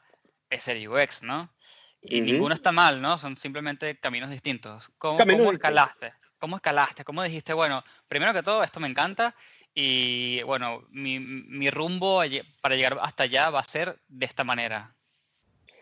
es 0.49 0.61
ser 0.61 0.87
UX, 0.87 1.23
¿no? 1.23 1.53
Y 2.01 2.21
Ujú. 2.21 2.25
ninguno 2.25 2.53
está 2.53 2.71
mal, 2.71 3.01
¿no? 3.01 3.17
Son 3.17 3.37
simplemente 3.37 3.97
caminos 3.99 4.29
distintos. 4.29 4.91
¿Cómo, 4.97 5.17
Caminos 5.17 5.39
cómo 5.39 5.51
distintos. 5.51 5.59
escalaste? 5.59 6.13
¿Cómo 6.37 6.55
escalaste? 6.57 7.03
¿Cómo 7.05 7.23
dijiste, 7.23 7.53
bueno, 7.53 7.83
primero 8.07 8.33
que 8.33 8.43
todo, 8.43 8.63
esto 8.63 8.79
me 8.79 8.87
encanta 8.87 9.33
y, 9.73 10.41
bueno, 10.43 10.85
mi, 10.89 11.19
mi 11.19 11.69
rumbo 11.69 12.21
para 12.61 12.75
llegar 12.75 12.97
hasta 13.01 13.23
allá 13.23 13.49
va 13.49 13.61
a 13.61 13.63
ser 13.63 13.97
de 14.07 14.25
esta 14.25 14.43
manera? 14.43 14.95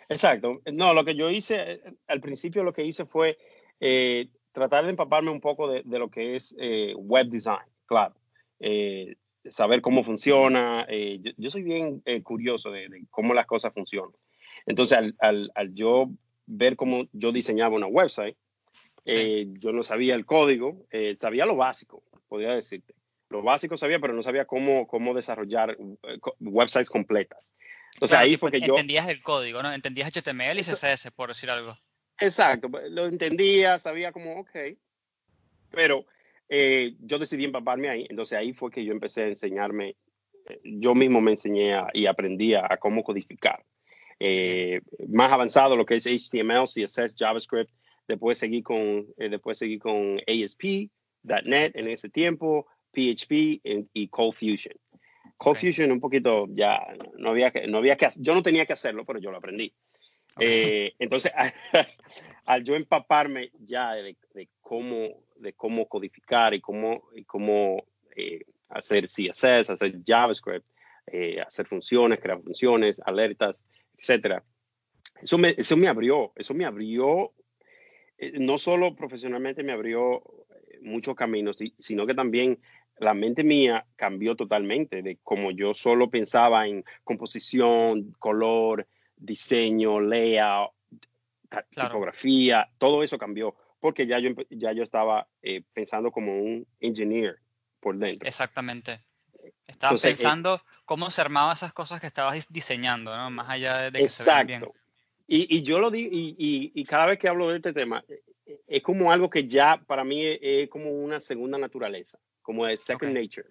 Exacto. 0.07 0.61
No, 0.71 0.93
lo 0.93 1.03
que 1.03 1.15
yo 1.15 1.29
hice, 1.29 1.81
al 2.07 2.21
principio 2.21 2.63
lo 2.63 2.73
que 2.73 2.83
hice 2.83 3.05
fue 3.05 3.37
eh, 3.79 4.27
tratar 4.51 4.83
de 4.83 4.91
empaparme 4.91 5.31
un 5.31 5.41
poco 5.41 5.67
de, 5.67 5.81
de 5.85 5.99
lo 5.99 6.09
que 6.09 6.35
es 6.35 6.53
eh, 6.59 6.93
web 6.95 7.27
design, 7.27 7.65
claro. 7.85 8.20
Eh, 8.61 9.15
saber 9.49 9.81
cómo 9.81 10.03
funciona. 10.03 10.85
eh, 10.87 11.17
yo, 11.21 11.31
yo 11.35 11.49
soy 11.49 11.63
bien 11.63 12.01
eh, 12.05 12.21
curioso 12.21 12.69
de, 12.71 12.87
de 12.89 13.03
cómo 13.09 13.33
las 13.33 13.47
cosas 13.47 13.73
funcionan. 13.73 14.11
Entonces, 14.67 14.97
al, 14.97 15.15
al- 15.19 15.51
al 15.55 15.73
yo 15.73 16.09
ver 16.45 16.75
cómo 16.75 17.05
yo 17.11 17.31
diseñaba 17.31 17.75
una 17.75 17.87
website, 17.87 18.37
Sí. 19.03 19.13
eh, 19.15 19.45
yo 19.59 19.71
no 19.73 19.81
sabía 19.81 20.13
el 20.13 20.27
código, 20.27 20.85
eh, 20.91 21.15
sabía 21.15 21.47
lo 21.47 21.55
básico, 21.55 22.03
podría 22.27 22.53
decirte. 22.53 22.93
Lo 23.29 23.41
básico 23.41 23.75
sabía, 23.75 23.99
pero 23.99 24.13
no 24.13 24.21
sabía 24.21 24.45
cómo, 24.45 24.85
cómo 24.85 25.15
desarrollar 25.15 25.75
eh, 26.03 26.19
websites 26.39 26.89
completas. 26.89 27.49
Entonces, 27.95 28.15
Claro, 28.15 28.25
ahí 28.25 28.37
fue 28.37 28.51
que 28.51 28.59
yo... 28.61 28.75
entendías 28.75 29.09
el 29.09 29.23
código, 29.23 29.63
¿no? 29.63 29.73
Entendías 29.73 30.11
HTML 30.15 30.59
y 30.59 30.63
CSS, 30.63 31.09
por 31.15 31.29
decir 31.29 31.49
algo. 31.49 31.75
Exacto, 32.19 32.69
lo 32.89 33.07
entendía, 33.07 33.79
sabía 33.79 34.11
como, 34.11 34.39
ok, 34.41 34.51
pero 35.71 36.05
eh, 36.53 36.95
yo 36.99 37.17
decidí 37.17 37.45
empaparme 37.45 37.89
ahí, 37.89 38.05
entonces 38.09 38.37
ahí 38.37 38.51
fue 38.51 38.69
que 38.69 38.83
yo 38.83 38.91
empecé 38.91 39.23
a 39.23 39.27
enseñarme, 39.27 39.95
eh, 40.49 40.59
yo 40.63 40.93
mismo 40.93 41.21
me 41.21 41.31
enseñé 41.31 41.73
a- 41.75 41.87
y 41.93 42.05
aprendí 42.07 42.53
a, 42.53 42.67
a 42.69 42.75
cómo 42.77 43.03
codificar. 43.03 43.63
Eh, 44.19 44.81
más 45.07 45.31
avanzado 45.31 45.75
lo 45.77 45.85
que 45.85 45.95
es 45.95 46.05
HTML, 46.05 46.67
CSS, 46.67 47.15
JavaScript, 47.17 47.71
después 48.07 48.37
seguí 48.37 48.61
con, 48.61 49.07
eh, 49.17 49.29
después 49.29 49.57
seguí 49.57 49.79
con 49.79 50.19
ASP, 50.27 50.89
.NET 51.23 51.75
en 51.75 51.87
ese 51.87 52.09
tiempo, 52.09 52.67
PHP 52.91 53.61
en- 53.63 53.89
y 53.93 54.09
Cold 54.09 54.33
Fusion. 54.33 54.75
Cold 55.37 55.55
Ok. 55.57 55.61
Fusion 55.61 55.91
un 55.91 55.99
poquito 56.01 56.47
ya, 56.49 56.81
no 57.17 57.29
había 57.29 57.49
que, 57.51 57.65
no 57.67 57.77
había 57.77 57.95
que, 57.95 58.07
yo 58.17 58.35
no 58.35 58.43
tenía 58.43 58.65
que 58.65 58.73
hacerlo, 58.73 59.05
pero 59.05 59.19
yo 59.19 59.31
lo 59.31 59.37
aprendí. 59.37 59.73
Ok. 60.35 60.41
Eh, 60.43 60.93
entonces, 60.99 61.31
al 62.45 62.63
yo 62.63 62.75
empaparme 62.75 63.51
ya 63.59 63.93
de, 63.93 64.15
de 64.33 64.49
cómo, 64.59 65.23
de 65.41 65.53
cómo 65.53 65.87
codificar 65.87 66.53
y 66.53 66.61
cómo, 66.61 67.03
y 67.15 67.23
cómo 67.25 67.83
eh, 68.15 68.43
hacer 68.69 69.05
CSS, 69.07 69.71
hacer 69.73 69.95
JavaScript, 70.05 70.65
eh, 71.07 71.41
hacer 71.41 71.65
funciones, 71.67 72.19
crear 72.19 72.41
funciones, 72.41 73.01
alertas, 73.05 73.63
etcétera, 73.97 74.43
eso 75.21 75.37
me, 75.37 75.53
eso 75.57 75.77
me 75.77 75.87
abrió, 75.87 76.31
eso 76.35 76.53
me 76.53 76.65
abrió, 76.65 77.33
eh, 78.17 78.33
no 78.39 78.57
solo 78.57 78.95
profesionalmente 78.95 79.63
me 79.63 79.73
abrió 79.73 80.23
muchos 80.81 81.15
caminos, 81.15 81.57
si- 81.57 81.73
sino 81.77 82.05
que 82.05 82.13
también 82.13 82.59
la 82.97 83.13
mente 83.13 83.43
mía 83.43 83.85
cambió 83.95 84.35
totalmente 84.35 85.01
de 85.01 85.17
como 85.23 85.51
yo 85.51 85.73
solo 85.73 86.09
pensaba 86.09 86.67
en 86.67 86.83
composición, 87.03 88.13
color, 88.19 88.87
diseño, 89.15 89.99
layout, 89.99 90.71
Claro. 91.71 91.89
tipografía, 91.89 92.69
todo 92.77 93.03
eso 93.03 93.17
cambió 93.17 93.55
porque 93.81 94.07
ya 94.07 94.19
yo, 94.19 94.29
ya 94.49 94.71
yo 94.71 94.83
estaba 94.83 95.27
eh, 95.41 95.63
pensando 95.73 96.11
como 96.11 96.39
un 96.39 96.65
engineer 96.79 97.39
por 97.81 97.97
dentro. 97.97 98.25
Exactamente. 98.27 99.01
Estabas 99.67 99.95
Entonces, 99.95 100.05
eh, 100.05 100.13
pensando 100.13 100.61
cómo 100.85 101.11
se 101.11 101.19
armaban 101.21 101.55
esas 101.55 101.73
cosas 101.73 101.99
que 101.99 102.07
estabas 102.07 102.35
dis- 102.37 102.47
diseñando, 102.49 103.15
¿no? 103.17 103.29
Más 103.31 103.49
allá 103.49 103.77
de, 103.77 103.91
de 103.91 103.99
que 103.99 104.07
se 104.07 104.23
vean 104.23 104.47
bien. 104.47 104.59
Exacto. 104.61 104.79
Y, 105.27 105.57
y 105.57 105.63
yo 105.63 105.79
lo 105.79 105.89
digo, 105.91 106.09
y, 106.13 106.35
y- 106.37 106.71
y 106.75 106.83
cada 106.85 107.07
vez 107.07 107.17
que 107.19 107.27
hablo 107.27 107.49
de 107.49 107.57
este 107.57 107.73
tema, 107.73 108.03
eh, 108.07 108.21
eh, 108.45 108.59
es 108.67 108.81
como 108.83 109.11
algo 109.11 109.29
que 109.29 109.47
ya 109.47 109.81
para 109.87 110.03
mí 110.03 110.23
es, 110.23 110.39
es 110.41 110.69
como 110.69 110.91
una 110.91 111.19
segunda 111.19 111.57
naturaleza, 111.57 112.19
como 112.41 112.67
es 112.67 112.81
second 112.81 113.11
Ok. 113.17 113.23
nature. 113.23 113.47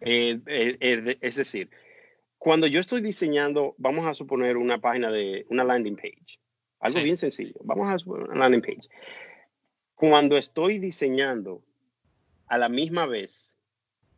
Eh, 0.00 0.38
eh, 0.46 0.76
eh, 0.80 0.96
de- 0.98 1.18
es 1.20 1.36
decir, 1.36 1.70
cuando 2.36 2.66
yo 2.66 2.80
estoy 2.80 3.00
diseñando, 3.00 3.74
vamos 3.78 4.06
a 4.06 4.14
suponer 4.14 4.56
una 4.56 4.78
página 4.78 5.10
de 5.10 5.46
una 5.50 5.64
landing 5.64 5.96
page, 5.96 6.38
algo 6.80 6.98
Sí. 6.98 7.04
bien 7.04 7.16
sencillo, 7.16 7.54
vamos 7.62 7.88
a 7.90 7.98
suponer 7.98 8.28
una 8.30 8.40
landing 8.48 8.62
page. 8.62 8.88
Cuando 10.00 10.38
estoy 10.38 10.78
diseñando, 10.78 11.62
a 12.46 12.56
la 12.56 12.70
misma 12.70 13.04
vez, 13.04 13.58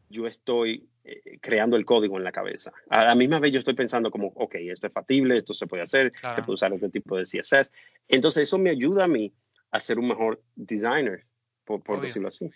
yo 0.08 0.28
estoy 0.28 0.88
eh, 1.02 1.38
creando 1.40 1.76
el 1.76 1.84
código 1.84 2.16
en 2.16 2.22
la 2.22 2.30
cabeza. 2.30 2.72
A 2.88 3.02
la 3.02 3.16
misma 3.16 3.40
vez 3.40 3.50
yo 3.50 3.58
estoy 3.58 3.74
pensando 3.74 4.08
como, 4.08 4.28
ok, 4.28 4.54
esto 4.60 4.86
es 4.86 4.92
factible, 4.92 5.38
esto 5.38 5.54
se 5.54 5.66
puede 5.66 5.82
hacer, 5.82 6.12
se 6.12 6.20
Claro. 6.20 6.44
puede 6.44 6.54
usar 6.54 6.72
este 6.72 6.88
tipo 6.88 7.16
de 7.16 7.24
CSS. 7.24 7.72
Entonces 8.06 8.44
eso 8.44 8.58
me 8.58 8.70
ayuda 8.70 9.02
a 9.04 9.08
mí 9.08 9.34
a 9.72 9.80
ser 9.80 9.98
un 9.98 10.06
mejor 10.06 10.40
designer, 10.54 11.26
por, 11.64 11.82
por 11.82 12.00
decirlo 12.00 12.28
así. 12.28 12.48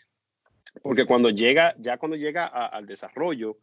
Porque 0.80 1.04
cuando 1.04 1.30
llega, 1.30 1.75
ya 1.80 1.99
cuando 1.99 2.16
llega 2.16 2.47
a- 2.47 2.66
al 2.66 2.87
desarrollo, 2.87 3.59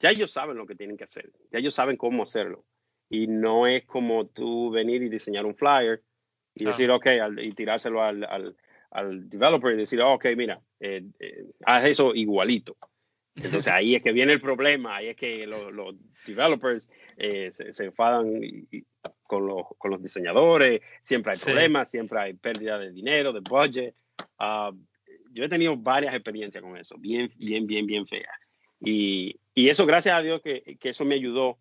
ya 0.00 0.08
ellos 0.08 0.30
saben 0.30 0.56
lo 0.56 0.64
que 0.66 0.74
tienen 0.74 0.96
que 0.96 1.04
hacer, 1.04 1.30
ya 1.50 1.58
ellos 1.58 1.74
saben 1.74 1.98
cómo 1.98 2.22
hacerlo. 2.22 2.64
Y 3.10 3.26
no 3.26 3.66
es 3.66 3.84
como 3.84 4.26
tú 4.28 4.70
venir 4.70 5.02
y 5.02 5.10
diseñar 5.10 5.44
un 5.44 5.54
flyer 5.54 6.02
y 6.54 6.60
Claro. 6.64 6.70
decir, 6.78 6.90
ok, 6.90 7.06
al- 7.20 7.44
y 7.44 7.52
tirárselo 7.52 8.02
al, 8.02 8.24
al, 8.24 8.56
al 8.92 9.28
developer 9.28 9.72
y 9.74 9.78
decir, 9.78 10.00
"Oh, 10.00 10.14
ok, 10.14 10.26
mira, 10.36 10.60
eh, 10.80 11.02
eh, 11.18 11.44
haz 11.66 11.84
eso 11.86 12.14
igualito. 12.14 12.76
Entonces 13.34 13.68
ahí 13.74 13.94
es 13.94 14.02
que 14.02 14.12
viene 14.12 14.32
el 14.34 14.40
problema, 14.40 14.96
ahí 14.96 15.08
es 15.08 15.16
que 15.16 15.46
lo- 15.46 15.70
los 15.70 15.94
developers 16.26 16.88
eh, 17.16 17.50
se, 17.52 17.72
se 17.72 17.84
enfadan 17.86 18.42
y- 18.42 18.66
y 18.70 18.84
con, 19.22 19.46
los, 19.46 19.64
con 19.78 19.90
los 19.90 20.02
diseñadores, 20.02 20.80
siempre 21.02 21.32
hay 21.32 21.38
Sí. 21.38 21.44
problemas, 21.46 21.90
siempre 21.90 22.18
hay 22.20 22.34
pérdida 22.34 22.78
de 22.78 22.92
dinero, 22.92 23.32
de 23.32 23.40
budget. 23.40 23.94
Ah, 24.38 24.70
yo 25.32 25.44
he 25.44 25.48
tenido 25.48 25.74
varias 25.76 26.14
experiencias 26.14 26.62
con 26.62 26.76
eso, 26.76 26.96
bien, 26.98 27.32
bien, 27.38 27.66
bien, 27.66 27.86
bien 27.86 28.06
feas. 28.06 28.34
Y, 28.80 29.36
y 29.54 29.68
eso, 29.70 29.86
gracias 29.86 30.14
a 30.14 30.20
Dios, 30.20 30.42
que, 30.42 30.76
que 30.78 30.90
eso 30.90 31.04
me 31.06 31.14
ayudó 31.14 31.56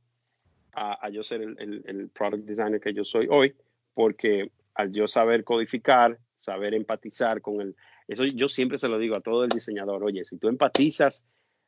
a, 0.73 1.05
a 1.05 1.09
yo 1.09 1.23
ser 1.23 1.41
el, 1.41 1.55
el- 1.59 1.83
el 1.85 2.09
product 2.09 2.43
designer 2.45 2.81
que 2.81 2.93
yo 2.93 3.05
soy 3.05 3.27
hoy, 3.29 3.53
porque 3.93 4.51
al 4.73 4.91
yo 4.91 5.07
saber 5.07 5.43
codificar, 5.45 6.17
saber 6.41 6.73
empatizar 6.73 7.41
con 7.41 7.61
el... 7.61 7.75
Eso 8.07 8.25
yo 8.25 8.49
siempre 8.49 8.77
se 8.77 8.87
lo 8.87 8.97
digo 8.97 9.15
a 9.15 9.21
todo 9.21 9.43
el 9.43 9.49
diseñador, 9.49 10.03
oye, 10.03 10.25
si 10.25 10.37
tú 10.37 10.49
empatizas 10.49 11.23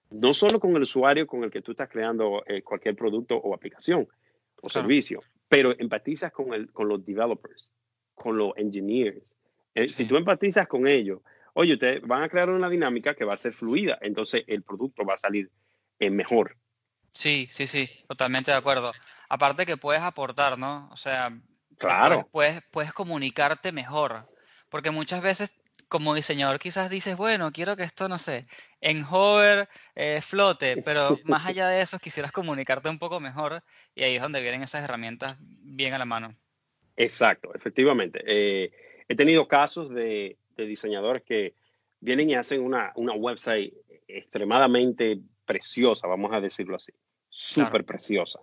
no 0.10 0.34
solo 0.34 0.60
con 0.60 0.76
el 0.76 0.82
usuario 0.84 1.26
con 1.26 1.44
el 1.44 1.52
que 1.52 1.62
tú 1.62 1.72
estás 1.72 1.90
creando 1.90 2.44
eh, 2.46 2.62
cualquier 2.62 2.96
producto 2.96 3.36
o 3.38 3.54
aplicación 3.54 4.02
o 4.02 4.68
Claro. 4.68 4.70
servicio, 4.70 5.22
pero 5.48 5.74
empatizas 5.80 6.32
con, 6.32 6.54
el, 6.54 6.72
con 6.72 6.88
los 6.88 7.06
developers, 7.06 7.72
con 8.14 8.38
los 8.38 8.54
engineers. 8.58 9.18
Eh, 9.76 9.88
Sí. 9.88 9.94
Si 9.94 10.06
tú 10.06 10.18
empatizas 10.18 10.68
con 10.68 10.88
ellos, 10.88 11.22
oye, 11.54 11.74
ustedes 11.74 12.02
van 12.02 12.24
a 12.24 12.30
crear 12.30 12.50
una 12.50 12.70
dinámica 12.70 13.16
que 13.16 13.26
va 13.26 13.34
a 13.34 13.38
ser 13.38 13.54
fluida, 13.54 13.98
entonces 14.02 14.44
el 14.48 14.64
producto 14.64 15.04
va 15.06 15.14
a 15.14 15.18
salir 15.18 15.50
eh, 16.00 16.10
mejor. 16.10 16.58
Sí, 17.12 17.48
sí, 17.50 17.68
sí, 17.68 17.90
totalmente 18.08 18.52
de 18.52 18.58
acuerdo. 18.58 18.92
Aparte 19.30 19.66
que 19.66 19.78
puedes 19.78 20.02
aportar, 20.02 20.58
¿no? 20.58 20.90
O 20.92 20.98
sea, 20.98 21.32
Claro. 21.78 22.28
Puedes, 22.32 22.54
puedes, 22.54 22.62
puedes 22.72 22.94
comunicarte 22.94 23.72
mejor. 23.72 24.30
Porque 24.74 24.90
muchas 24.90 25.22
veces, 25.22 25.54
como 25.88 26.16
diseñador, 26.16 26.58
quizás 26.58 26.90
dices, 26.90 27.16
bueno, 27.16 27.52
quiero 27.52 27.78
que 27.78 27.84
esto, 27.84 28.10
no 28.10 28.18
sé, 28.18 28.42
en 28.82 29.06
hover, 29.08 29.70
eh, 29.94 30.20
flote, 30.20 30.78
pero 30.78 31.16
más 31.26 31.46
allá 31.46 31.68
de 31.68 31.80
eso, 31.80 32.00
quisieras 32.00 32.32
comunicarte 32.32 32.90
un 32.90 32.98
poco 32.98 33.20
mejor 33.20 33.62
y 33.94 34.02
ahí 34.02 34.16
es 34.16 34.22
donde 34.24 34.42
vienen 34.42 34.64
esas 34.64 34.84
herramientas 34.84 35.36
bien 35.40 35.94
a 35.94 36.00
la 36.00 36.06
mano. 36.06 36.36
Exacto, 36.98 37.54
efectivamente. 37.54 38.24
Eh, 38.26 38.72
he 39.08 39.16
tenido 39.16 39.48
casos 39.48 39.94
de, 39.94 40.40
de 40.58 40.66
diseñadores 40.66 41.22
que 41.22 41.54
vienen 42.00 42.32
y 42.32 42.34
hacen 42.34 42.60
una, 42.60 42.94
una 42.96 43.14
website 43.14 43.76
extremadamente 44.08 45.20
preciosa, 45.46 46.08
vamos 46.08 46.34
a 46.34 46.42
decirlo 46.42 46.78
así, 46.78 46.94
súper 47.30 47.70
Claro. 47.70 47.86
preciosa. 47.86 48.40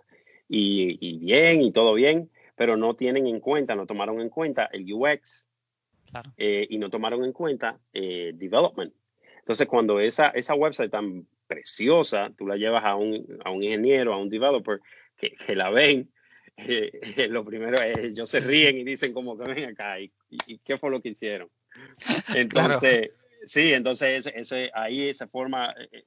Y, 0.47 0.97
y 1.01 1.17
bien, 1.17 1.61
y 1.61 1.73
todo 1.73 1.93
bien, 1.93 2.31
pero 2.55 2.77
no 2.77 2.95
tienen 2.95 3.27
en 3.27 3.41
cuenta, 3.41 3.75
no 3.75 3.85
tomaron 3.85 4.21
en 4.21 4.29
cuenta 4.29 4.69
el 4.71 4.85
UX 4.93 5.45
Claro. 6.11 6.31
eh, 6.37 6.67
y 6.69 6.77
no 6.77 6.89
tomaron 6.89 7.23
en 7.25 7.31
cuenta 7.33 7.79
eh, 7.93 8.31
development. 8.35 8.93
Entonces, 9.39 9.65
cuando 9.67 9.99
esa, 9.99 10.27
esa 10.29 10.53
website 10.53 10.91
tan 10.91 11.25
preciosa, 11.47 12.31
tú 12.37 12.45
la 12.47 12.55
llevas 12.57 12.83
a 12.85 12.95
un, 12.95 13.39
a 13.43 13.49
un 13.49 13.63
ingeniero, 13.63 14.13
a 14.13 14.17
un 14.17 14.29
developer, 14.29 14.79
que, 15.17 15.31
que 15.31 15.55
la 15.55 15.69
ven, 15.69 16.11
eh, 16.57 17.27
lo 17.29 17.43
primero 17.45 17.81
es, 17.81 18.05
ellos 18.05 18.29
se 18.29 18.39
ríen 18.39 18.77
y 18.77 18.83
dicen 18.83 19.13
como 19.13 19.37
que 19.37 19.45
ven 19.51 19.69
acá, 19.69 19.99
¿y, 19.99 20.11
y 20.29 20.57
qué 20.59 20.77
fue 20.77 20.91
lo 20.91 21.01
que 21.01 21.09
hicieron? 21.09 21.49
Entonces, 22.35 23.11
sí, 23.45 23.73
entonces 23.73 24.25
ese, 24.27 24.39
ese- 24.39 24.71
ahí 24.73 25.13
se 25.13 25.27
forma 25.27 25.73
eh, 25.79 25.87
eh, 25.91 26.03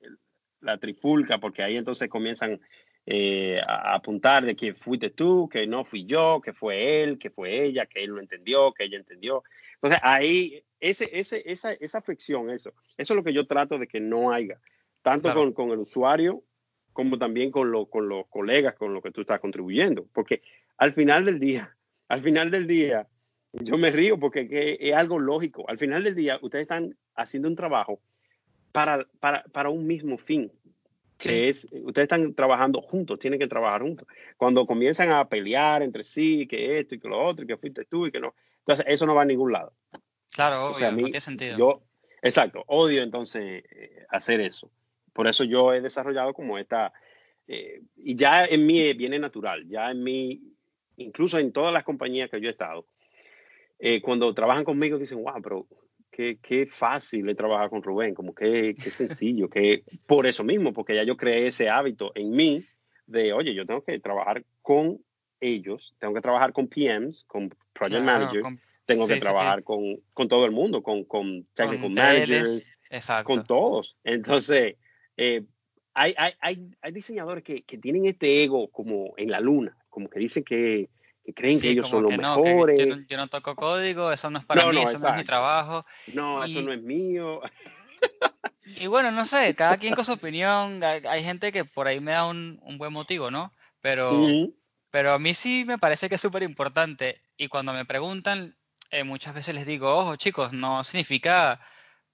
la 0.60 0.78
trifulca, 0.78 1.38
porque 1.38 1.62
ahí 1.62 1.76
entonces 1.76 2.08
comienzan 2.08 2.60
eh, 3.06 3.60
a, 3.66 3.94
apuntar 3.94 4.44
de 4.44 4.56
que 4.56 4.74
fuiste 4.74 5.10
tú, 5.10 5.48
que 5.48 5.66
no 5.66 5.84
fui 5.84 6.04
yo, 6.06 6.40
que 6.42 6.52
fue 6.52 7.02
él, 7.02 7.18
que 7.18 7.30
fue 7.30 7.64
ella, 7.64 7.86
que 7.86 8.02
él 8.02 8.10
lo 8.10 8.20
entendió, 8.20 8.72
que 8.72 8.84
ella 8.84 8.98
entendió. 8.98 9.42
Entonces 9.74 10.00
ahí, 10.02 10.64
ese, 10.80 11.08
ese, 11.12 11.42
esa, 11.44 11.72
esa 11.72 12.00
fricción, 12.00 12.50
eso, 12.50 12.72
eso 12.96 13.12
es 13.12 13.16
lo 13.16 13.24
que 13.24 13.32
yo 13.32 13.46
trato 13.46 13.78
de 13.78 13.86
que 13.86 14.00
no 14.00 14.32
haya, 14.32 14.58
tanto 15.02 15.24
Claro. 15.24 15.40
con, 15.40 15.52
con 15.52 15.70
el 15.70 15.80
usuario 15.80 16.42
como 16.94 17.18
también 17.18 17.50
con, 17.50 17.70
lo, 17.70 17.86
con 17.86 18.08
los 18.08 18.26
colegas 18.28 18.74
con 18.76 18.94
los 18.94 19.02
que 19.02 19.10
tú 19.10 19.20
estás 19.20 19.40
contribuyendo. 19.40 20.06
Porque 20.14 20.40
al 20.78 20.94
final 20.94 21.26
del 21.26 21.38
día, 21.38 21.76
al 22.08 22.22
final 22.22 22.50
del 22.50 22.66
día, 22.66 23.08
yo 23.52 23.76
me 23.76 23.90
río 23.90 24.18
porque 24.18 24.48
que 24.48 24.78
es 24.80 24.94
algo 24.94 25.18
lógico. 25.18 25.68
Al 25.68 25.76
final 25.76 26.04
del 26.04 26.14
día, 26.14 26.38
ustedes 26.40 26.62
están 26.62 26.96
haciendo 27.16 27.48
un 27.48 27.56
trabajo 27.56 28.00
para, 28.72 29.06
para, 29.20 29.42
para 29.44 29.68
un 29.68 29.86
mismo 29.86 30.16
fin. 30.16 30.50
Que 31.30 31.48
es, 31.48 31.64
ustedes 31.82 32.04
están 32.06 32.34
trabajando 32.34 32.80
juntos, 32.80 33.18
tienen 33.18 33.38
que 33.40 33.46
trabajar 33.46 33.82
juntos. 33.82 34.06
Cuando 34.36 34.66
comienzan 34.66 35.10
a 35.12 35.28
pelear 35.28 35.82
entre 35.82 36.04
sí, 36.04 36.46
que 36.46 36.78
esto 36.78 36.94
y 36.94 37.00
que 37.00 37.08
lo 37.08 37.24
otro, 37.24 37.44
y 37.44 37.46
que 37.48 37.56
fuiste 37.56 37.84
tú 37.84 38.06
y 38.06 38.12
que 38.12 38.20
no. 38.20 38.34
Entonces, 38.60 38.86
eso 38.88 39.06
no 39.06 39.14
va 39.14 39.22
a 39.22 39.26
ningún 39.26 39.52
lado. 39.52 39.72
Claro, 40.32 40.56
O 40.56 40.66
obvio, 40.66 40.74
sea, 40.74 40.88
a 40.88 40.90
no 40.90 40.96
mí, 40.96 41.02
tiene 41.04 41.20
sentido. 41.20 41.56
yo, 41.58 41.82
exacto, 42.22 42.64
odio 42.66 43.02
entonces 43.02 43.64
eh, 43.70 44.04
hacer 44.08 44.40
eso. 44.40 44.70
Por 45.12 45.26
eso 45.28 45.44
yo 45.44 45.72
he 45.72 45.80
desarrollado 45.80 46.34
como 46.34 46.58
esta, 46.58 46.92
eh, 47.46 47.82
y 47.96 48.16
ya 48.16 48.44
en 48.44 48.66
mí 48.66 48.92
viene 48.94 49.18
natural, 49.18 49.66
ya 49.68 49.90
en 49.90 50.02
mí, 50.02 50.42
incluso 50.96 51.38
en 51.38 51.52
todas 51.52 51.72
las 51.72 51.84
compañías 51.84 52.30
que 52.30 52.40
yo 52.40 52.48
he 52.48 52.52
estado, 52.52 52.86
eh, 53.78 54.00
cuando 54.00 54.32
trabajan 54.34 54.64
conmigo 54.64 54.98
dicen, 54.98 55.22
wow, 55.22 55.40
pero 55.42 55.66
qué, 56.14 56.38
qué 56.40 56.66
fácil 56.66 57.28
es 57.28 57.36
trabajar 57.36 57.68
con 57.70 57.82
Rubén, 57.82 58.14
como 58.14 58.34
que 58.34 58.74
qué 58.80 58.90
sencillo, 58.90 59.48
que 59.48 59.82
por 60.06 60.26
eso 60.26 60.44
mismo, 60.44 60.72
porque 60.72 60.94
ya 60.94 61.02
yo 61.02 61.16
creé 61.16 61.48
ese 61.48 61.68
hábito 61.68 62.12
en 62.14 62.30
mí 62.30 62.64
de, 63.06 63.32
oye, 63.32 63.52
yo 63.52 63.66
tengo 63.66 63.82
que 63.82 63.98
trabajar 63.98 64.44
con 64.62 65.00
ellos, 65.40 65.94
tengo 65.98 66.14
que 66.14 66.20
trabajar 66.20 66.52
con 66.52 66.68
PMs, 66.68 67.24
con 67.24 67.48
Project 67.72 68.02
Claro, 68.02 68.20
Managers, 68.20 68.42
con- 68.44 68.60
tengo 68.86 69.04
sí, 69.04 69.08
que 69.08 69.14
sí, 69.14 69.20
sí. 69.20 69.24
trabajar 69.24 69.62
Con, 69.64 70.00
con 70.12 70.28
todo 70.28 70.44
el 70.44 70.52
mundo, 70.52 70.82
con, 70.82 71.04
con 71.04 71.44
technical 71.54 71.80
con 71.80 71.92
managers, 71.94 72.62
exacto. 72.90 73.24
con 73.24 73.44
todos. 73.44 73.96
Entonces, 74.04 74.76
eh, 75.16 75.42
hay, 75.94 76.14
hay, 76.16 76.32
hay, 76.40 76.70
hay 76.80 76.92
diseñadores 76.92 77.42
que, 77.42 77.62
que 77.62 77.78
tienen 77.78 78.04
este 78.04 78.44
ego 78.44 78.68
como 78.68 79.14
en 79.16 79.30
la 79.30 79.40
luna, 79.40 79.76
como 79.88 80.08
que 80.08 80.20
dicen 80.20 80.44
que, 80.44 80.88
que 81.24 81.32
creen 81.32 81.58
que 81.60 81.68
Sí, 81.68 81.72
ellos 81.72 81.88
son 81.88 82.02
como 82.02 82.10
los 82.10 82.12
que 82.12 82.22
no, 82.22 82.42
que 82.42 82.48
mejores. 82.50 82.88
yo, 82.88 82.96
no, 82.96 83.02
yo 83.08 83.16
no 83.16 83.28
toco 83.28 83.56
código, 83.56 84.12
eso 84.12 84.30
no 84.30 84.38
es 84.38 84.44
para 84.44 84.62
No, 84.62 84.70
mí, 84.70 84.76
eso 84.78 84.84
no 84.84 84.88
es 84.90 85.00
mi 85.00 85.02
exacto. 85.02 85.24
trabajo. 85.24 85.86
No, 86.08 86.44
eso 86.44 86.60
y- 86.60 86.64
no 86.64 86.72
es 86.72 86.82
mío. 86.82 87.40
Y 88.66 88.86
bueno, 88.86 89.10
no 89.10 89.26
sé, 89.26 89.54
cada 89.54 89.76
quien 89.76 89.94
con 89.94 90.06
su 90.06 90.12
opinión. 90.12 90.82
Hay, 90.82 91.22
gente 91.22 91.52
que 91.52 91.66
por 91.66 91.86
ahí 91.86 92.00
me 92.00 92.12
da 92.12 92.24
un, 92.24 92.58
un 92.62 92.78
buen 92.78 92.94
motivo, 92.94 93.30
¿no? 93.30 93.52
Pero, 93.82 94.10
Ujú. 94.10 94.56
pero 94.90 95.12
a 95.12 95.18
mí 95.18 95.34
sí 95.34 95.64
me 95.66 95.78
parece 95.78 96.08
que 96.08 96.14
es 96.14 96.20
súper 96.20 96.42
importante. 96.42 97.20
Y 97.36 97.48
cuando 97.48 97.74
me 97.74 97.84
preguntan, 97.84 98.56
eh, 98.90 99.04
muchas 99.04 99.34
veces 99.34 99.54
les 99.54 99.66
digo, 99.66 99.94
ojo, 99.94 100.16
chicos, 100.16 100.54
no 100.54 100.82
significa, 100.82 101.60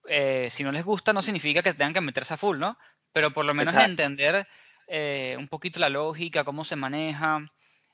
eh, 0.09 0.49
si 0.51 0.65
no 0.65 0.73
les 0.73 0.85
gusta, 0.85 1.13
no 1.13 1.23
significa 1.23 1.63
que 1.63 1.73
tengan 1.73 1.95
que 1.95 2.01
meterse 2.01 2.35
a 2.35 2.37
full, 2.37 2.59
¿no? 2.59 2.77
Pero 3.13 3.31
por 3.31 3.45
lo 3.45 3.55
menos 3.55 3.75
Exacto. 3.75 3.93
entender 3.93 4.49
eh, 4.89 5.37
un 5.39 5.47
poquito 5.47 5.79
la 5.79 5.89
lógica, 5.89 6.43
cómo 6.43 6.65
se 6.65 6.75
maneja, 6.75 7.47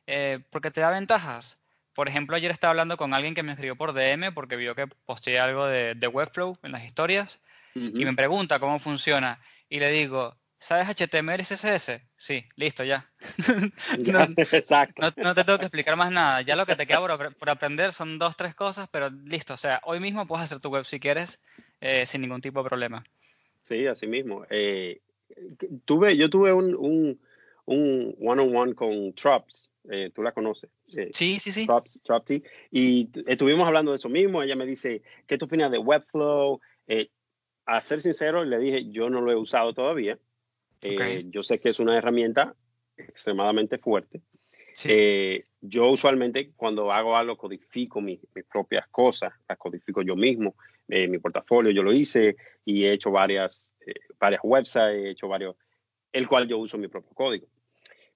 eh, 0.06 0.40
porque 0.50 0.70
te 0.70 0.80
da 0.80 0.90
ventajas. 0.90 1.58
Por 1.94 2.08
ejemplo, 2.08 2.36
ayer 2.36 2.50
estaba 2.50 2.72
hablando 2.72 2.96
con 2.96 3.14
alguien 3.14 3.34
que 3.34 3.42
me 3.42 3.52
escribió 3.52 3.76
por 3.76 3.92
DM 3.92 4.32
porque 4.32 4.56
vio 4.56 4.74
que 4.74 4.86
posteé 4.86 5.38
algo 5.38 5.66
de, 5.66 5.94
de 5.94 6.08
Webflow 6.08 6.54
en 6.62 6.72
las 6.72 6.84
historias 6.84 7.40
y 7.74 7.88
Ujú. 7.88 8.04
me 8.04 8.14
pregunta 8.14 8.58
cómo 8.58 8.78
funciona 8.78 9.40
y 9.68 9.80
le 9.80 9.90
digo, 9.90 10.36
¿sabes 10.58 10.88
HTML 10.88 11.40
y 11.40 11.44
CSS? 11.44 11.98
Sí, 12.16 12.44
listo, 12.56 12.84
ya. 12.84 13.10
No, 14.06 14.20
Exacto. 14.36 15.02
no, 15.02 15.12
no 15.16 15.34
te 15.34 15.44
tengo 15.44 15.58
que 15.58 15.66
explicar 15.66 15.96
más 15.96 16.10
nada. 16.10 16.42
Ya 16.42 16.56
lo 16.56 16.66
que 16.66 16.76
te 16.76 16.86
queda 16.86 17.00
por, 17.00 17.34
por 17.34 17.50
aprender 17.50 17.92
son 17.92 18.18
dos, 18.18 18.36
tres 18.36 18.54
cosas, 18.54 18.88
pero 18.90 19.10
listo. 19.10 19.54
O 19.54 19.56
sea, 19.56 19.80
hoy 19.84 20.00
mismo 20.00 20.26
puedes 20.26 20.44
hacer 20.44 20.60
tu 20.60 20.68
web 20.68 20.84
si 20.84 21.00
quieres 21.00 21.42
eh, 21.80 22.04
sin 22.06 22.20
ningún 22.20 22.40
tipo 22.40 22.62
de 22.62 22.68
problema. 22.68 23.04
Sí, 23.62 23.86
así 23.86 24.06
mismo. 24.06 24.44
Eh, 24.50 25.00
tuve, 25.84 26.16
yo 26.16 26.30
tuve 26.30 26.52
un, 26.52 26.74
un, 26.74 27.20
un 27.64 28.16
one-on-one 28.20 28.74
con 28.74 29.12
Trops, 29.14 29.70
eh, 29.90 30.10
tú 30.14 30.22
la 30.22 30.32
conoces. 30.32 30.70
eh, 30.96 31.10
Sí, 31.12 31.38
sí, 31.40 31.52
sí. 31.52 31.66
Tropty, 32.04 32.42
y 32.70 33.08
estuvimos 33.26 33.66
hablando 33.66 33.90
de 33.92 33.96
eso 33.96 34.08
mismo. 34.08 34.42
Ella 34.42 34.56
me 34.56 34.66
dice, 34.66 35.02
¿qué 35.26 35.38
tú 35.38 35.46
opinas 35.46 35.70
de 35.70 35.78
Webflow? 35.78 36.60
Eh, 36.86 37.10
a 37.64 37.80
ser 37.82 38.00
sincero, 38.00 38.44
le 38.44 38.58
dije, 38.58 38.90
yo 38.90 39.10
no 39.10 39.20
lo 39.20 39.32
he 39.32 39.36
usado 39.36 39.74
todavía. 39.74 40.18
Eh, 40.82 41.24
Yo 41.30 41.42
sé 41.42 41.58
que 41.58 41.70
es 41.70 41.80
una 41.80 41.96
herramienta 41.96 42.54
extremadamente 42.96 43.78
fuerte. 43.78 44.20
sí. 44.74 44.88
Eh, 44.92 45.44
yo 45.60 45.88
usualmente 45.90 46.52
cuando 46.54 46.92
hago 46.92 47.16
algo 47.16 47.36
codifico 47.36 48.00
mi- 48.00 48.20
mis 48.34 48.44
propias 48.44 48.86
cosas, 48.88 49.32
las 49.48 49.58
codifico 49.58 50.02
yo 50.02 50.14
mismo, 50.14 50.54
eh, 50.88 51.08
mi 51.08 51.18
portafolio 51.18 51.72
yo 51.72 51.82
lo 51.82 51.92
hice 51.92 52.36
y 52.64 52.84
he 52.84 52.92
hecho 52.92 53.10
varias, 53.10 53.74
eh, 53.84 53.94
varias 54.20 54.40
websites, 54.44 54.94
he 54.94 55.10
hecho 55.10 55.26
varios, 55.26 55.56
el 56.12 56.28
cual 56.28 56.46
yo 56.46 56.58
uso 56.58 56.78
mi 56.78 56.86
propio 56.88 57.10
código. 57.14 57.48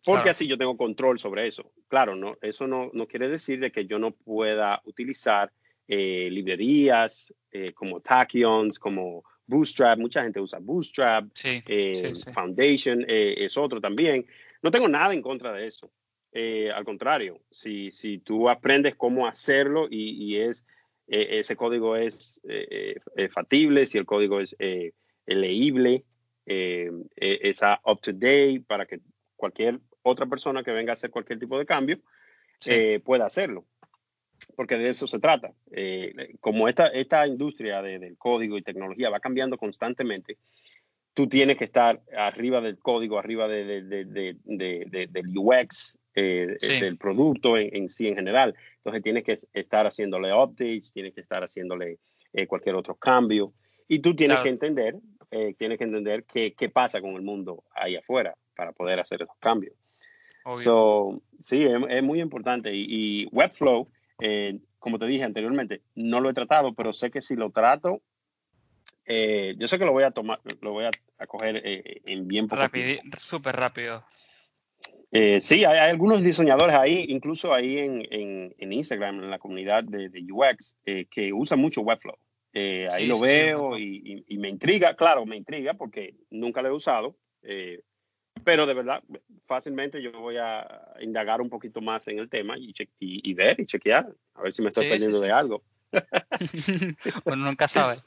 Porque 0.05 0.23
Claro. 0.23 0.31
así 0.31 0.47
yo 0.47 0.57
tengo 0.57 0.77
control 0.77 1.19
sobre 1.19 1.47
eso. 1.47 1.73
Claro, 1.89 2.17
no, 2.17 2.37
eso 2.41 2.67
no, 2.67 2.91
no 2.95 3.07
quiere 3.07 3.29
decir 3.29 3.61
de 3.61 3.71
que 3.71 3.87
yo 3.87 3.99
no 3.99 4.13
pueda 4.13 4.81
utilizar 4.85 5.53
eh, 5.87 6.29
librerías 6.31 7.33
eh, 7.51 7.73
como 7.73 8.01
Tachyons, 8.01 8.79
como 8.79 9.25
Bootstrap. 9.47 9.99
Mucha 9.99 10.23
gente 10.23 10.41
usa 10.41 10.59
Bootstrap. 10.61 11.29
sí, 11.35 11.63
Eh, 11.67 12.13
sí, 12.15 12.23
sí. 12.25 12.33
Foundation 12.33 13.05
es 13.09 13.57
otro 13.59 13.81
también. 13.81 14.25
No 14.63 14.71
tengo 14.71 14.89
nada 14.89 15.13
en 15.13 15.21
contra 15.23 15.53
de 15.53 15.67
eso. 15.67 15.91
Al 16.33 16.85
contrario, 16.85 17.41
si, 17.51 17.91
si 17.91 18.19
tú 18.19 18.49
aprendes 18.49 18.95
cómo 18.95 19.27
hacerlo 19.27 19.89
y, 19.91 20.13
y 20.25 20.37
es, 20.37 20.65
eh, 21.09 21.41
ese 21.41 21.57
código 21.57 21.97
es 21.97 22.41
eh, 22.49 22.95
eh, 23.17 23.29
factible, 23.29 23.85
si 23.85 23.99
el 23.99 24.07
código 24.07 24.41
es 24.41 24.55
leíble, 25.27 26.05
está 26.47 27.81
up 27.85 28.01
to 28.01 28.13
date 28.13 28.63
para 28.67 28.87
que 28.87 29.01
cualquier 29.35 29.81
otra 30.03 30.27
persona 30.27 30.63
que 30.63 30.71
venga 30.73 30.93
a 30.93 30.95
hacer 30.95 31.11
cualquier 31.11 31.39
tipo 31.39 31.59
de 31.59 31.67
cambio 31.67 31.99
Sí. 32.61 32.71
eh, 32.73 33.01
pueda 33.01 33.27
hacerlo. 33.27 33.65
Porque 34.57 34.77
de 34.79 34.89
eso 34.89 35.07
se 35.07 35.19
trata. 35.19 35.53
Eh, 35.71 36.35
como 36.41 36.67
esta, 36.69 36.87
esta 36.89 37.27
industria 37.27 37.83
de- 37.83 37.99
del 37.99 38.17
código 38.17 38.57
y 38.57 38.63
tecnología 38.63 39.11
va 39.11 39.21
cambiando 39.21 39.59
constantemente, 39.59 40.39
tú 41.15 41.29
tienes 41.29 41.57
que 41.57 41.65
estar 41.65 42.01
arriba 42.17 42.61
del 42.61 42.79
código, 42.79 43.19
arriba 43.19 43.49
de, 43.49 43.65
de- 43.65 43.83
de- 43.83 44.05
de- 44.07 44.37
de- 44.45 44.85
de- 44.89 45.07
del 45.09 45.37
UX, 45.37 45.99
eh, 46.15 46.57
Sí. 46.59 46.81
del 46.81 46.97
producto 46.97 47.57
en, 47.57 47.75
en 47.77 47.89
sí 47.89 48.09
en 48.09 48.15
general. 48.17 48.55
Entonces 48.79 49.03
tienes 49.03 49.25
que 49.25 49.37
estar 49.53 49.87
haciéndole 49.87 50.33
updates, 50.33 50.93
tienes 50.93 51.15
que 51.15 51.21
estar 51.21 51.43
haciéndole 51.43 51.99
eh, 52.33 52.47
cualquier 52.47 52.77
otro 52.77 52.95
cambio. 52.95 53.53
Y 53.89 53.99
tú 53.99 54.15
tienes 54.15 54.37
Claro. 54.37 54.45
que 54.45 54.51
entender, 54.51 54.95
eh, 55.33 55.55
tienes 55.59 55.79
que 55.79 55.85
entender 55.85 56.25
qué, 56.25 56.55
qué 56.55 56.69
pasa 56.69 57.01
con 57.01 57.15
el 57.17 57.23
mundo 57.23 57.65
ahí 57.75 57.97
afuera 57.97 58.35
para 58.55 58.73
poder 58.73 59.01
hacer 59.01 59.21
esos 59.23 59.37
cambios. 59.41 59.75
Obvio. 60.45 60.63
So, 60.65 61.23
sí, 61.41 61.63
es, 61.65 61.81
es 61.89 62.03
muy 62.03 62.21
importante. 62.21 62.75
Y, 62.75 62.87
y 62.89 63.27
Webflow, 63.33 63.89
eh, 64.21 64.59
como 64.79 64.99
te 64.99 65.07
dije 65.07 65.25
anteriormente, 65.25 65.83
no 65.95 66.21
lo 66.21 66.31
he 66.31 66.35
tratado, 66.35 66.75
pero 66.75 66.93
sé 66.93 67.11
que 67.11 67.21
si 67.21 67.37
lo 67.37 67.51
trato, 67.51 68.03
eh, 69.07 69.55
yo 69.59 69.67
sé 69.69 69.79
que 69.79 69.85
lo 69.85 69.93
voy 69.93 70.05
a 70.05 70.11
tomar, 70.11 70.41
lo 70.61 70.73
voy 70.73 70.85
a, 70.85 70.91
a 71.19 71.27
coger 71.27 71.61
eh, 71.65 72.01
en 72.05 72.27
bien 72.29 72.47
poco 72.49 72.69
tiempo. 72.69 73.03
súper 73.19 73.57
rápido. 73.57 74.05
Eh, 75.13 75.41
sí, 75.41 75.65
hay, 75.65 75.77
hay 75.79 75.91
algunos 75.91 76.23
diseñadores 76.23 76.77
ahí, 76.77 77.07
incluso 77.09 77.53
ahí 77.53 77.79
en, 77.79 78.07
en, 78.11 78.55
en 78.57 78.73
Instagram, 78.73 79.25
en 79.25 79.31
la 79.31 79.39
comunidad 79.41 79.83
de, 79.83 80.09
de 80.09 80.25
UX, 80.33 80.77
eh, 80.87 81.07
que 81.11 81.33
usan 81.33 81.59
mucho 81.59 81.81
Webflow. 81.83 82.17
Eh, 82.53 82.89
ahí 82.93 83.03
Sí, 83.05 83.09
lo 83.09 83.17
sí, 83.17 83.21
sí, 83.21 83.27
veo 83.27 83.67
ujú. 83.69 83.77
y, 83.77 84.03
y- 84.05 84.25
y 84.35 84.39
me 84.39 84.49
intriga, 84.49 84.95
claro, 84.95 85.27
me 85.27 85.37
intriga 85.37 85.75
porque 85.75 86.15
nunca 86.31 86.63
lo 86.63 86.69
he 86.69 86.73
usado, 86.73 87.17
pero 88.45 88.67
de 88.67 88.75
verdad, 88.75 89.03
fácilmente 89.47 90.03
yo 90.03 90.13
voy 90.13 90.37
a 90.39 90.67
indagar 91.01 91.41
un 91.41 91.49
poquito 91.51 91.81
más 91.81 92.07
en 92.09 92.19
el 92.19 92.29
tema 92.29 92.57
y, 92.59 92.73
che- 92.73 92.89
y, 92.99 93.29
y 93.29 93.35
ver 93.35 93.61
y 93.61 93.67
chequear, 93.67 94.09
a 94.35 94.43
ver 94.43 94.53
si 94.53 94.63
me 94.63 94.69
estoy 94.69 94.85
Sí, 94.85 94.89
sí, 94.89 94.93
perdiendo 94.93 95.19
sí. 95.19 95.25
de 95.25 95.33
algo. 95.33 95.63
Uno 97.25 97.37
nunca 97.37 97.69
sabe. 97.69 97.97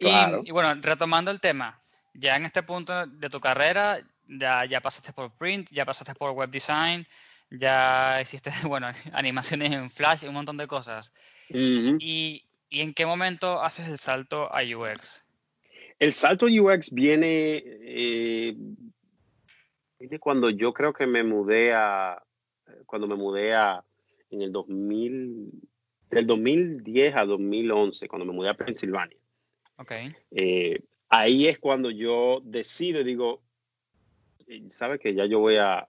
Y, 0.00 0.04
Claro. 0.04 0.42
y 0.44 0.50
bueno, 0.52 0.80
retomando 0.82 1.30
el 1.30 1.40
tema, 1.40 1.80
ya 2.14 2.36
en 2.36 2.44
este 2.44 2.62
punto 2.62 3.06
de 3.06 3.30
tu 3.30 3.40
carrera, 3.40 3.98
ya, 4.28 4.64
ya 4.64 4.80
pasaste 4.80 5.12
por 5.12 5.32
print, 5.36 5.68
ya 5.72 5.84
pasaste 5.84 6.14
por 6.14 6.30
web 6.32 6.50
design, 6.50 7.06
ya 7.50 8.20
hiciste, 8.22 8.50
bueno, 8.68 8.88
animaciones 9.12 9.72
en 9.72 9.90
Flash, 9.90 10.24
un 10.24 10.34
montón 10.34 10.56
de 10.56 10.66
cosas. 10.68 11.12
¿Y, 11.48 12.44
y 12.68 12.80
en 12.80 12.92
qué 12.94 13.06
momento 13.06 13.60
haces 13.62 13.88
el 13.88 13.98
salto 13.98 14.48
a 14.54 14.60
UX? 14.62 15.24
El 15.98 16.12
salto 16.12 16.46
UX 16.46 16.92
viene, 16.92 17.62
eh, 17.64 18.54
cuando 20.20 20.50
yo 20.50 20.72
creo 20.72 20.92
que 20.92 21.06
me 21.06 21.24
mudé 21.24 21.72
a, 21.74 22.22
cuando 22.86 23.06
me 23.06 23.16
mudé 23.16 23.54
a, 23.54 23.84
en 24.30 24.42
el 24.42 24.52
2000, 24.52 25.50
del 26.10 26.26
2010 26.26 27.16
a 27.16 27.24
2011, 27.24 28.08
cuando 28.08 28.26
me 28.26 28.32
mudé 28.32 28.50
a 28.50 28.54
Pensilvania. 28.54 29.18
Ok, 29.76 29.92
Eh, 30.30 30.80
ahí 31.08 31.46
es 31.46 31.58
cuando 31.58 31.90
yo 31.90 32.40
decido, 32.44 33.02
digo, 33.02 33.42
¿sabes 34.68 35.00
que 35.00 35.14
Ya 35.14 35.26
yo 35.26 35.40
voy 35.40 35.56
a, 35.56 35.88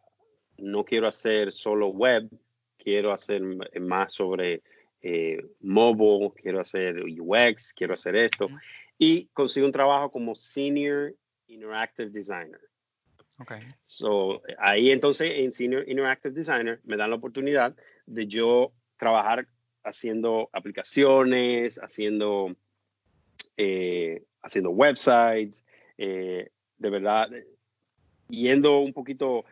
no 0.57 0.83
quiero 0.83 1.07
hacer 1.07 1.51
solo 1.51 1.87
web, 1.87 2.29
quiero 2.77 3.11
hacer 3.11 3.41
más 3.79 4.13
sobre 4.13 4.61
eh, 5.01 5.41
mobile, 5.59 6.31
quiero 6.35 6.59
hacer 6.59 7.03
UX, 7.03 7.73
quiero 7.73 7.93
hacer 7.93 8.15
esto. 8.15 8.49
Y 8.97 9.27
consigo 9.27 9.65
un 9.65 9.71
trabajo 9.71 10.11
como 10.11 10.35
Senior 10.35 11.15
Interactive 11.47 12.09
Designer. 12.09 12.68
Ok. 13.39 13.53
So, 13.83 14.41
ahí 14.57 14.91
entonces 14.91 15.31
en 15.35 15.51
Senior 15.51 15.87
Interactive 15.87 16.33
Designer 16.33 16.79
me 16.83 16.97
dan 16.97 17.09
la 17.09 17.15
oportunidad 17.15 17.75
de 18.05 18.27
yo 18.27 18.73
trabajar 18.97 19.47
haciendo 19.83 20.49
aplicaciones, 20.51 21.77
haciendo, 21.81 22.55
eh, 23.57 24.23
haciendo 24.41 24.71
websites, 24.71 25.65
eh, 25.97 26.49
de 26.77 26.89
verdad, 26.89 27.29
yendo 28.29 28.79
un 28.79 28.93
poquito 28.93 29.45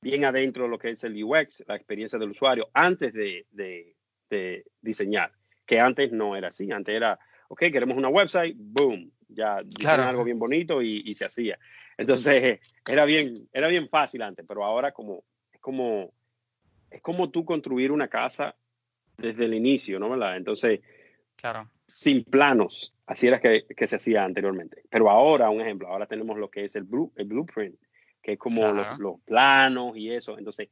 bien 0.00 0.24
adentro 0.24 0.64
de 0.64 0.68
lo 0.70 0.78
que 0.78 0.90
es 0.90 1.02
el 1.04 1.22
UX, 1.22 1.64
la 1.66 1.76
experiencia 1.76 2.18
del 2.18 2.30
usuario, 2.30 2.68
antes 2.74 3.12
de, 3.12 3.46
de- 3.50 3.96
de 4.28 4.64
diseñar, 4.82 5.32
que 5.64 5.80
antes 5.80 6.12
no 6.12 6.36
era 6.36 6.48
así, 6.48 6.70
antes 6.70 6.94
era, 6.94 7.18
ok, 7.48 7.60
queremos 7.72 7.96
una 7.96 8.08
website, 8.08 8.54
boom, 8.58 9.10
ya 9.34 9.62
Claro. 9.78 10.04
algo 10.04 10.24
bien 10.24 10.38
bonito 10.38 10.80
y, 10.82 11.02
y 11.04 11.14
se 11.14 11.24
hacía. 11.24 11.58
Entonces, 11.96 12.60
era 12.88 13.04
bien, 13.04 13.34
era 13.52 13.68
bien 13.68 13.88
fácil 13.88 14.22
antes, 14.22 14.44
pero 14.46 14.64
ahora 14.64 14.92
como, 14.92 15.24
es 15.52 15.60
como, 15.60 16.12
es 16.90 17.02
como 17.02 17.30
tú 17.30 17.44
construir 17.44 17.92
una 17.92 18.08
casa 18.08 18.54
desde 19.18 19.44
el 19.44 19.54
inicio, 19.54 19.98
¿no? 19.98 20.10
¿Verdad? 20.10 20.36
Entonces, 20.36 20.80
Claro. 21.36 21.70
sin 21.86 22.24
planos, 22.24 22.94
así 23.06 23.26
era 23.26 23.40
que, 23.40 23.64
que 23.66 23.86
se 23.86 23.96
hacía 23.96 24.24
anteriormente. 24.24 24.82
Pero 24.88 25.10
ahora, 25.10 25.50
un 25.50 25.60
ejemplo, 25.60 25.88
ahora 25.88 26.06
tenemos 26.06 26.38
lo 26.38 26.48
que 26.48 26.64
es 26.64 26.76
el, 26.76 26.84
blue, 26.84 27.12
el 27.16 27.26
blueprint, 27.26 27.76
que 28.22 28.32
es 28.32 28.38
como 28.38 28.72
los- 28.72 28.84
Claro. 28.86 29.02
los, 29.02 29.20
planos 29.22 29.96
y 29.96 30.10
eso. 30.12 30.38
Entonces, 30.38 30.68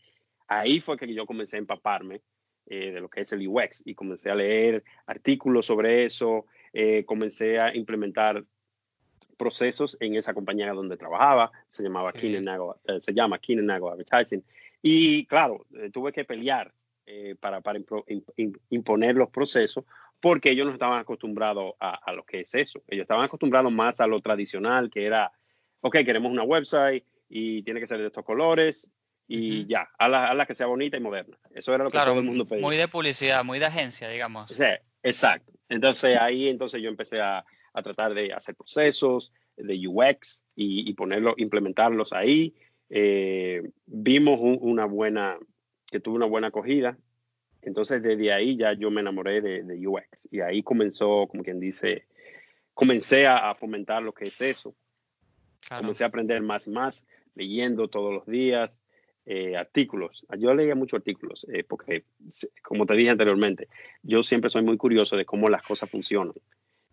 ahí 0.48 0.80
fue 0.80 0.96
que 0.96 1.12
yo 1.12 1.26
comencé 1.26 1.56
a 1.56 1.60
empaparme 1.60 2.22
eh, 2.66 2.92
de 2.92 3.00
lo 3.00 3.08
que 3.08 3.22
es 3.22 3.32
el 3.32 3.46
UX 3.46 3.82
y 3.84 3.94
comencé 3.94 4.30
a 4.30 4.34
leer 4.34 4.84
artículos 5.06 5.66
sobre 5.66 6.04
eso, 6.04 6.46
eh, 6.72 7.04
comencé 7.04 7.58
a 7.58 7.74
implementar 7.74 8.44
procesos 9.36 9.96
en 10.00 10.14
esa 10.16 10.34
compañía 10.34 10.72
donde 10.72 10.96
trabajaba, 10.96 11.50
se 11.70 11.82
llamaba 11.82 12.12
bien. 12.12 12.44
Nago, 12.44 12.76
eh, 12.86 13.00
se 13.00 13.12
llama 13.12 13.40
Nago 13.48 13.90
Advertising. 13.90 14.44
Y 14.82 15.26
claro, 15.26 15.66
eh, 15.74 15.90
tuve 15.90 16.12
que 16.12 16.24
pelear 16.24 16.72
eh, 17.06 17.34
para, 17.38 17.60
para 17.60 17.78
impro- 17.78 18.04
im- 18.06 18.24
im- 18.36 18.58
imponer 18.70 19.16
los 19.16 19.30
procesos 19.30 19.84
porque 20.20 20.50
ellos 20.50 20.66
no 20.66 20.72
estaban 20.72 21.00
acostumbrados 21.00 21.74
a, 21.80 21.94
a 22.04 22.12
lo 22.12 22.24
que 22.24 22.40
es 22.40 22.54
eso. 22.54 22.80
Ellos 22.88 23.02
estaban 23.02 23.24
acostumbrados 23.24 23.72
más 23.72 24.00
a 24.00 24.06
lo 24.06 24.20
tradicional, 24.20 24.88
que 24.90 25.04
era, 25.04 25.32
ok, 25.80 25.96
queremos 26.04 26.30
una 26.30 26.44
website 26.44 27.04
y 27.28 27.62
tiene 27.64 27.80
que 27.80 27.86
ser 27.88 27.98
de 27.98 28.06
estos 28.06 28.24
colores 28.24 28.88
y 29.26 29.60
Ujú. 29.62 29.68
ya, 29.70 29.88
hazla, 29.98 30.28
hazla 30.30 30.46
que 30.46 30.54
sea 30.54 30.66
bonita 30.66 30.96
y 30.96 31.00
moderna. 31.00 31.36
Eso 31.54 31.74
era 31.74 31.82
lo 31.84 31.90
que 31.90 31.96
Claro, 31.96 32.12
todo 32.12 32.20
el 32.20 32.26
mundo 32.26 32.46
pedía. 32.46 32.62
muy 32.64 32.76
de 32.76 32.86
publicidad, 32.86 33.44
muy 33.44 33.58
de 33.58 33.66
agencia, 33.66 34.08
digamos. 34.08 34.50
Sí, 34.50 34.64
exacto. 35.02 35.52
Entonces 35.68 36.16
ahí 36.20 36.48
entonces 36.48 36.82
yo 36.82 36.88
empecé 36.88 37.20
a, 37.20 37.44
a 37.72 37.82
tratar 37.82 38.14
de 38.14 38.32
hacer 38.32 38.54
procesos 38.54 39.32
de 39.56 39.86
UX 39.86 40.42
y, 40.56 40.88
y 40.88 40.94
ponerlos, 40.94 41.34
implementarlos 41.38 42.12
ahí. 42.12 42.54
Eh, 42.90 43.62
vimos 43.86 44.38
un- 44.40 44.58
una 44.60 44.84
buena, 44.84 45.38
que 45.86 46.00
tuvo 46.00 46.16
una 46.16 46.26
buena 46.26 46.48
acogida. 46.48 46.98
Entonces 47.62 48.02
desde 48.02 48.32
ahí 48.32 48.56
ya 48.56 48.72
yo 48.74 48.90
me 48.90 49.00
enamoré 49.00 49.40
de, 49.40 49.62
de 49.62 49.86
UX 49.86 50.28
y 50.30 50.40
ahí 50.40 50.62
comenzó, 50.62 51.26
como 51.28 51.42
quien 51.42 51.60
dice, 51.60 52.06
comencé 52.74 53.26
a, 53.26 53.50
a 53.50 53.54
fomentar 53.54 54.02
lo 54.02 54.12
que 54.12 54.24
es 54.24 54.40
eso. 54.40 54.74
Claro. 55.60 55.82
Comencé 55.82 56.02
a 56.04 56.08
aprender 56.08 56.42
más 56.42 56.66
y 56.66 56.70
más, 56.70 57.06
leyendo 57.34 57.88
todos 57.88 58.12
los 58.12 58.26
días 58.26 58.70
eh, 59.24 59.56
artículos. 59.56 60.24
Yo 60.38 60.54
leía 60.54 60.74
muchos 60.74 60.98
artículos 60.98 61.46
eh, 61.52 61.64
porque, 61.64 62.04
como 62.62 62.86
te 62.86 62.94
dije 62.94 63.10
anteriormente, 63.10 63.68
yo 64.02 64.22
siempre 64.22 64.50
soy 64.50 64.62
muy 64.62 64.76
curioso 64.76 65.16
de 65.16 65.24
cómo 65.24 65.48
las 65.48 65.62
cosas 65.62 65.88
funcionan. 65.90 66.34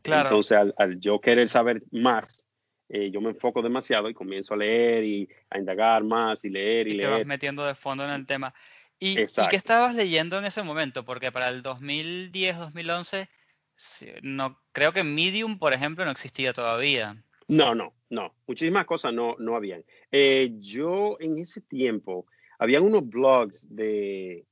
Claro. 0.01 0.29
Entonces, 0.29 0.57
al, 0.57 0.75
al 0.77 0.99
yo 0.99 1.19
querer 1.19 1.49
saber 1.49 1.83
más, 1.91 2.45
eh, 2.89 3.11
yo 3.11 3.21
me 3.21 3.29
enfoco 3.29 3.61
demasiado 3.61 4.09
y 4.09 4.13
comienzo 4.13 4.53
a 4.53 4.57
leer 4.57 5.03
y 5.03 5.29
a 5.49 5.59
indagar 5.59 6.03
más 6.03 6.43
y 6.45 6.49
leer 6.49 6.87
y, 6.87 6.95
y 6.95 6.97
te 6.97 7.05
vas 7.05 7.15
leer. 7.15 7.27
metiendo 7.27 7.65
de 7.65 7.75
fondo 7.75 8.03
en 8.03 8.11
el 8.11 8.25
tema. 8.25 8.53
¿Y, 8.99 9.21
¿Y 9.21 9.47
qué 9.49 9.55
estabas 9.55 9.95
leyendo 9.95 10.37
en 10.37 10.45
ese 10.45 10.61
momento? 10.61 11.05
Porque 11.05 11.31
para 11.31 11.49
el 11.49 11.61
2010, 11.61 12.57
2011, 12.57 13.29
sí, 13.75 14.07
no, 14.23 14.59
creo 14.71 14.91
que 14.91 15.03
Medium, 15.03 15.57
por 15.57 15.73
ejemplo, 15.73 16.03
no 16.03 16.11
existía 16.11 16.51
todavía. 16.51 17.23
No, 17.49 17.75
no, 17.75 17.93
no. 18.09 18.35
Muchísimas 18.47 18.85
cosas 18.85 19.13
no, 19.13 19.35
no 19.39 19.55
habían. 19.55 19.83
Eh, 20.11 20.51
yo 20.59 21.17
en 21.19 21.37
ese 21.39 21.61
tiempo, 21.61 22.25
habían 22.59 22.83
unos 22.83 23.07
blogs 23.09 23.67
de, 23.75 24.45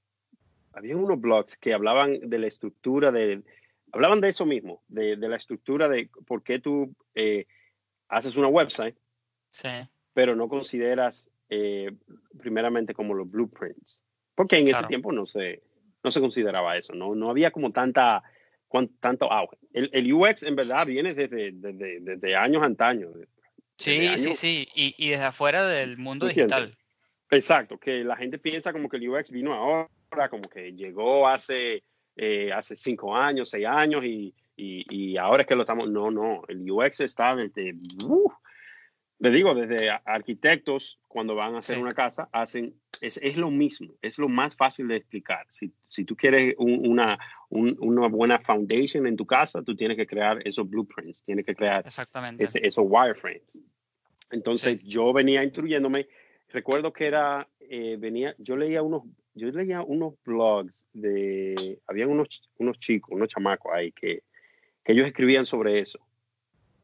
habían 0.73 0.97
unos 0.99 1.21
blogs 1.21 1.55
que 1.57 1.73
hablaban 1.73 2.29
de 2.29 2.39
la 2.39 2.47
estructura 2.47 3.11
de, 3.11 3.43
hablaban 3.91 4.19
de 4.19 4.29
eso 4.29 4.45
mismo, 4.45 4.83
de, 4.87 5.15
de 5.15 5.29
la 5.29 5.37
estructura 5.37 5.87
de 5.87 6.09
por 6.25 6.43
qué 6.43 6.59
tú 6.59 6.93
eh, 7.15 7.45
haces 8.09 8.35
una 8.35 8.47
website, 8.47 8.97
Sí, 9.49 9.69
pero 10.13 10.35
no 10.35 10.49
consideras 10.49 11.31
eh, 11.49 11.91
primeramente 12.37 12.93
como 12.93 13.13
los 13.13 13.29
blueprints. 13.29 14.03
Porque 14.35 14.57
en 14.57 14.65
ese 14.67 14.73
Claro. 14.73 14.87
tiempo 14.87 15.11
no 15.11 15.25
se, 15.25 15.63
no 16.03 16.11
se 16.11 16.19
consideraba 16.19 16.77
eso, 16.77 16.93
¿no? 16.93 17.15
No 17.15 17.29
había 17.29 17.51
como 17.51 17.71
tanta, 17.71 18.23
cuan- 18.67 18.89
tanto 18.99 19.31
auge. 19.31 19.57
El, 19.73 19.89
el 19.93 20.11
UX 20.13 20.43
en 20.43 20.55
verdad 20.55 20.85
viene 20.85 21.13
desde, 21.13 21.51
desde, 21.53 21.99
desde 22.01 22.35
años 22.35 22.63
antaños. 22.63 23.11
sí, 23.77 23.97
Desde 23.97 24.17
sí, 24.17 24.25
años- 24.27 24.37
sí. 24.39 24.67
Y, 24.75 24.95
y 24.97 25.09
desde 25.11 25.25
afuera 25.25 25.65
del 25.67 25.97
mundo 25.97 26.27
digital. 26.27 26.71
Exacto, 27.29 27.77
que 27.77 28.03
la 28.03 28.15
gente 28.15 28.37
piensa 28.39 28.71
como 28.71 28.87
que 28.87 28.97
el 28.97 29.09
UX 29.09 29.31
vino 29.31 29.53
ahora, 29.53 30.29
como 30.29 30.43
que 30.43 30.71
llegó 30.73 31.27
hace, 31.27 31.83
eh, 32.15 32.51
hace 32.53 32.75
cinco 32.75 33.13
años, 33.15 33.49
seis 33.49 33.65
años 33.65 34.05
y, 34.05 34.33
y, 34.55 34.85
y 34.89 35.17
ahora 35.17 35.41
es 35.43 35.47
que 35.47 35.55
lo 35.55 35.63
estamos. 35.63 35.89
No, 35.89 36.09
no, 36.09 36.43
el 36.47 36.69
UX 36.71 37.01
está 37.01 37.35
desde, 37.35 37.73
uh, 38.07 38.31
le 39.19 39.31
digo, 39.31 39.55
desde 39.55 39.89
arquitectos 40.05 40.99
cuando 41.07 41.35
van 41.35 41.55
a 41.55 41.59
hacer 41.59 41.75
Sí. 41.77 41.81
una 41.81 41.91
casa, 41.91 42.29
hacen, 42.31 42.75
es, 43.01 43.17
es 43.23 43.37
lo 43.37 43.49
mismo, 43.49 43.93
es 44.01 44.17
lo 44.19 44.29
más 44.29 44.55
fácil 44.55 44.87
de 44.87 44.97
explicar. 44.97 45.45
Si, 45.49 45.71
si 45.87 46.03
tú 46.05 46.15
quieres 46.15 46.53
un- 46.57 46.87
una, 46.87 47.17
un- 47.49 47.75
una 47.79 48.07
buena 48.07 48.39
foundation 48.39 49.07
en 49.07 49.15
tu 49.15 49.25
casa, 49.25 49.63
tú 49.63 49.75
tienes 49.75 49.97
que 49.97 50.05
crear 50.07 50.39
esos 50.47 50.69
blueprints, 50.69 51.23
tienes 51.23 51.45
que 51.45 51.55
crear 51.55 51.85
Exactamente. 51.85 52.43
ese- 52.43 52.65
esos 52.65 52.85
wireframes. 52.87 53.59
Entonces 54.31 54.79
yo 54.83 55.13
venía 55.13 55.43
instruyéndome. 55.43 56.07
Recuerdo 56.49 56.91
que 56.93 57.07
era, 57.07 57.47
eh, 57.59 57.97
venía, 57.99 58.35
yo 58.37 58.55
leía 58.57 58.81
unos, 58.81 59.03
yo 59.33 59.47
leía 59.51 59.81
unos 59.81 60.15
blogs 60.23 60.85
de, 60.93 61.79
habían 61.87 62.09
unos, 62.09 62.49
unos 62.57 62.79
chicos, 62.79 63.11
unos 63.15 63.29
chamacos 63.29 63.71
ahí 63.73 63.91
que, 63.91 64.23
que 64.83 64.91
ellos 64.93 65.05
escribían 65.07 65.45
sobre 65.45 65.79
eso. 65.79 65.99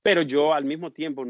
Pero 0.01 0.21
yo 0.21 0.53
al 0.53 0.65
mismo 0.65 0.91
tiempo, 0.91 1.25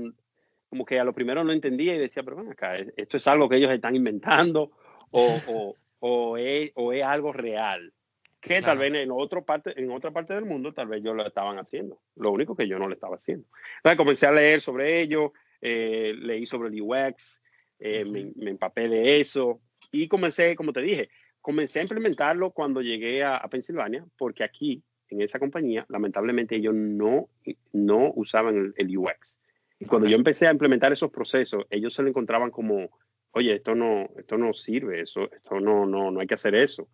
como 0.73 0.85
que 0.85 0.99
a 0.99 1.03
lo 1.03 1.13
primero 1.13 1.43
no 1.43 1.51
entendía 1.51 1.93
y 1.93 1.99
decía, 1.99 2.23
pero 2.23 2.37
ven 2.37 2.51
acá, 2.51 2.79
¿e-, 2.79 2.91
esto 2.97 3.17
es 3.17 3.27
algo 3.27 3.47
que 3.47 3.57
ellos 3.57 3.69
están 3.69 3.95
inventando 3.95 4.71
o, 5.11 5.43
o, 5.45 5.75
o, 5.99 6.35
es, 6.35 6.71
o 6.73 6.91
es 6.91 7.03
algo 7.03 7.31
real. 7.31 7.93
Que 8.41 8.55
tal 8.55 8.63
Claro. 8.63 8.79
vez 8.79 8.93
en, 8.95 9.11
otro 9.11 9.45
parte, 9.45 9.79
en 9.79 9.91
otra 9.91 10.09
parte 10.09 10.33
del 10.33 10.45
mundo, 10.45 10.73
tal 10.73 10.87
vez 10.87 11.03
yo 11.03 11.13
lo 11.13 11.27
estaban 11.27 11.59
haciendo. 11.59 11.99
Lo 12.15 12.31
único 12.31 12.55
que 12.55 12.67
yo 12.67 12.79
no 12.79 12.87
lo 12.87 12.95
estaba 12.95 13.17
haciendo. 13.17 13.45
Entonces 13.77 13.97
comencé 13.97 14.25
a 14.25 14.31
leer 14.31 14.61
sobre 14.61 14.99
ello, 14.99 15.33
eh, 15.61 16.15
leí 16.17 16.47
sobre 16.47 16.69
el 16.69 16.81
UX, 16.81 17.39
eh, 17.77 18.03
me, 18.03 18.23
Ujú. 18.23 18.33
me 18.37 18.49
empapé 18.49 18.89
de 18.89 19.19
eso 19.19 19.61
y 19.91 20.07
comencé, 20.07 20.55
como 20.55 20.73
te 20.73 20.81
dije, 20.81 21.09
comencé 21.39 21.81
a 21.81 21.83
implementarlo 21.83 22.49
cuando 22.49 22.81
llegué 22.81 23.21
a, 23.23 23.37
a 23.37 23.47
Pensilvania, 23.47 24.03
porque 24.17 24.43
aquí, 24.43 24.81
en 25.09 25.21
esa 25.21 25.37
compañía, 25.37 25.85
lamentablemente 25.87 26.55
ellos 26.55 26.73
no, 26.73 27.29
no 27.73 28.11
usaban 28.15 28.57
el, 28.57 28.73
el 28.75 28.97
UX. 28.97 29.37
Y 29.79 29.85
cuando 29.85 30.07
yo 30.07 30.15
empecé 30.15 30.47
a 30.47 30.51
implementar 30.51 30.91
esos 30.93 31.11
procesos, 31.11 31.65
ellos 31.69 31.93
se 31.93 32.01
lo 32.03 32.09
encontraban 32.09 32.51
como, 32.51 32.89
oye, 33.31 33.55
esto 33.55 33.75
no, 33.75 34.09
esto 34.17 34.37
no 34.37 34.53
sirve, 34.53 35.01
eso, 35.01 35.29
esto 35.31 35.59
no, 35.59 35.85
no, 35.85 36.11
no 36.11 36.19
hay 36.19 36.27
que 36.27 36.35
hacer 36.35 36.55
eso. 36.55 36.87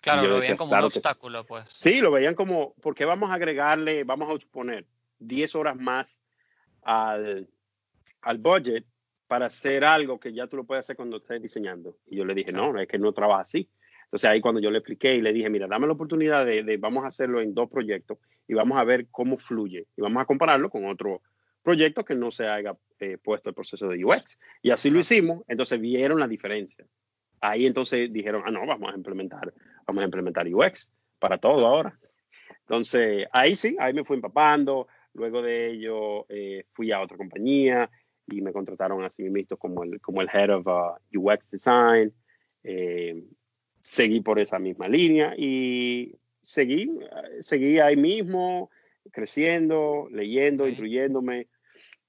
Claro, 0.00 0.22
lo 0.22 0.28
decía, 0.36 0.40
veían 0.40 0.56
como 0.58 0.70
claro 0.70 0.86
un 0.86 0.92
que- 0.92 0.98
obstáculo, 0.98 1.44
pues. 1.44 1.64
Sí, 1.74 2.00
lo 2.00 2.10
veían 2.12 2.34
como, 2.34 2.74
¿por 2.74 2.94
qué 2.94 3.04
vamos 3.04 3.30
a 3.30 3.34
agregarle, 3.34 4.04
vamos 4.04 4.32
a 4.32 4.38
suponer, 4.38 4.86
10 5.18 5.54
horas 5.56 5.76
más 5.76 6.20
al, 6.82 7.48
al 8.22 8.38
budget 8.38 8.84
para 9.26 9.46
hacer 9.46 9.84
algo 9.84 10.20
que 10.20 10.32
ya 10.32 10.46
tú 10.46 10.56
lo 10.56 10.64
puedes 10.64 10.84
hacer 10.84 10.96
cuando 10.96 11.16
estés 11.16 11.42
diseñando? 11.42 11.96
Y 12.06 12.16
yo 12.16 12.24
le 12.24 12.34
dije, 12.34 12.52
no, 12.52 12.78
es 12.78 12.86
que 12.86 12.98
no 12.98 13.12
trabaja 13.12 13.40
así. 13.40 13.68
Entonces 14.04 14.30
ahí 14.30 14.40
cuando 14.40 14.60
yo 14.60 14.70
le 14.70 14.78
expliqué 14.78 15.16
y 15.16 15.20
le 15.22 15.32
dije, 15.32 15.50
mira, 15.50 15.66
dame 15.66 15.88
la 15.88 15.94
oportunidad 15.94 16.46
de, 16.46 16.62
de 16.62 16.76
vamos 16.76 17.02
a 17.02 17.08
hacerlo 17.08 17.40
en 17.40 17.54
dos 17.54 17.68
proyectos 17.68 18.18
y 18.46 18.54
vamos 18.54 18.78
a 18.78 18.84
ver 18.84 19.08
cómo 19.10 19.36
fluye 19.36 19.86
y 19.96 20.00
vamos 20.00 20.22
a 20.22 20.26
compararlo 20.26 20.70
con 20.70 20.84
otro 20.86 21.22
proyecto 21.66 22.04
que 22.04 22.14
no 22.14 22.30
se 22.30 22.46
haya 22.46 22.76
eh, 23.00 23.18
puesto 23.18 23.48
el 23.48 23.54
proceso 23.54 23.88
de 23.88 24.04
UX. 24.04 24.38
Y 24.62 24.70
así 24.70 24.88
lo 24.88 25.00
hicimos, 25.00 25.42
entonces 25.48 25.80
vieron 25.80 26.20
la 26.20 26.28
diferencia. 26.28 26.86
Ahí 27.40 27.66
entonces 27.66 28.12
dijeron, 28.12 28.42
ah, 28.46 28.52
no, 28.52 28.64
vamos 28.64 28.92
a 28.92 28.96
implementar, 28.96 29.52
vamos 29.84 30.02
a 30.02 30.04
implementar 30.04 30.46
UX 30.46 30.92
para 31.18 31.38
todo 31.38 31.66
ahora. 31.66 31.98
Entonces, 32.60 33.26
ahí 33.32 33.56
sí, 33.56 33.76
ahí 33.80 33.92
me 33.92 34.04
fui 34.04 34.14
empapando. 34.16 34.86
Luego 35.12 35.42
de 35.42 35.70
ello, 35.72 36.26
eh, 36.28 36.64
fui 36.72 36.92
a 36.92 37.00
otra 37.00 37.16
compañía 37.16 37.90
y 38.28 38.40
me 38.42 38.52
contrataron 38.52 39.02
así 39.04 39.24
mismo 39.28 39.56
como 39.56 39.82
el, 39.82 40.00
como 40.00 40.22
el 40.22 40.28
Head 40.32 40.50
of 40.50 40.66
uh, 40.66 41.18
UX 41.18 41.50
Design. 41.50 42.12
eh, 42.62 43.24
seguí 43.80 44.20
por 44.20 44.38
esa 44.38 44.58
misma 44.58 44.88
línea 44.88 45.34
y 45.36 46.14
seguí, 46.42 46.90
eh, 47.00 47.40
seguí 47.40 47.78
ahí 47.78 47.96
mismo, 47.96 48.70
creciendo, 49.12 50.08
leyendo, 50.10 50.64
Ok. 50.64 50.70
instruyéndome 50.70 51.46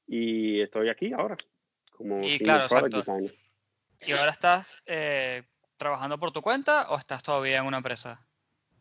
y 0.08 0.62
estoy 0.62 0.90
aquí 0.90 1.12
ahora 1.14 1.36
como 1.92 2.22
Y 2.24 2.40
claro, 2.40 2.68
product. 2.68 3.08
¿Y 4.02 4.12
ahora 4.14 4.32
estás 4.32 4.82
eh, 4.86 5.44
trabajando 5.78 6.20
por 6.20 6.32
tu 6.32 6.42
cuenta 6.42 6.90
o 6.90 6.98
estás 6.98 7.24
todavía 7.24 7.58
en 7.60 7.66
una 7.66 7.78
empresa? 7.78 8.26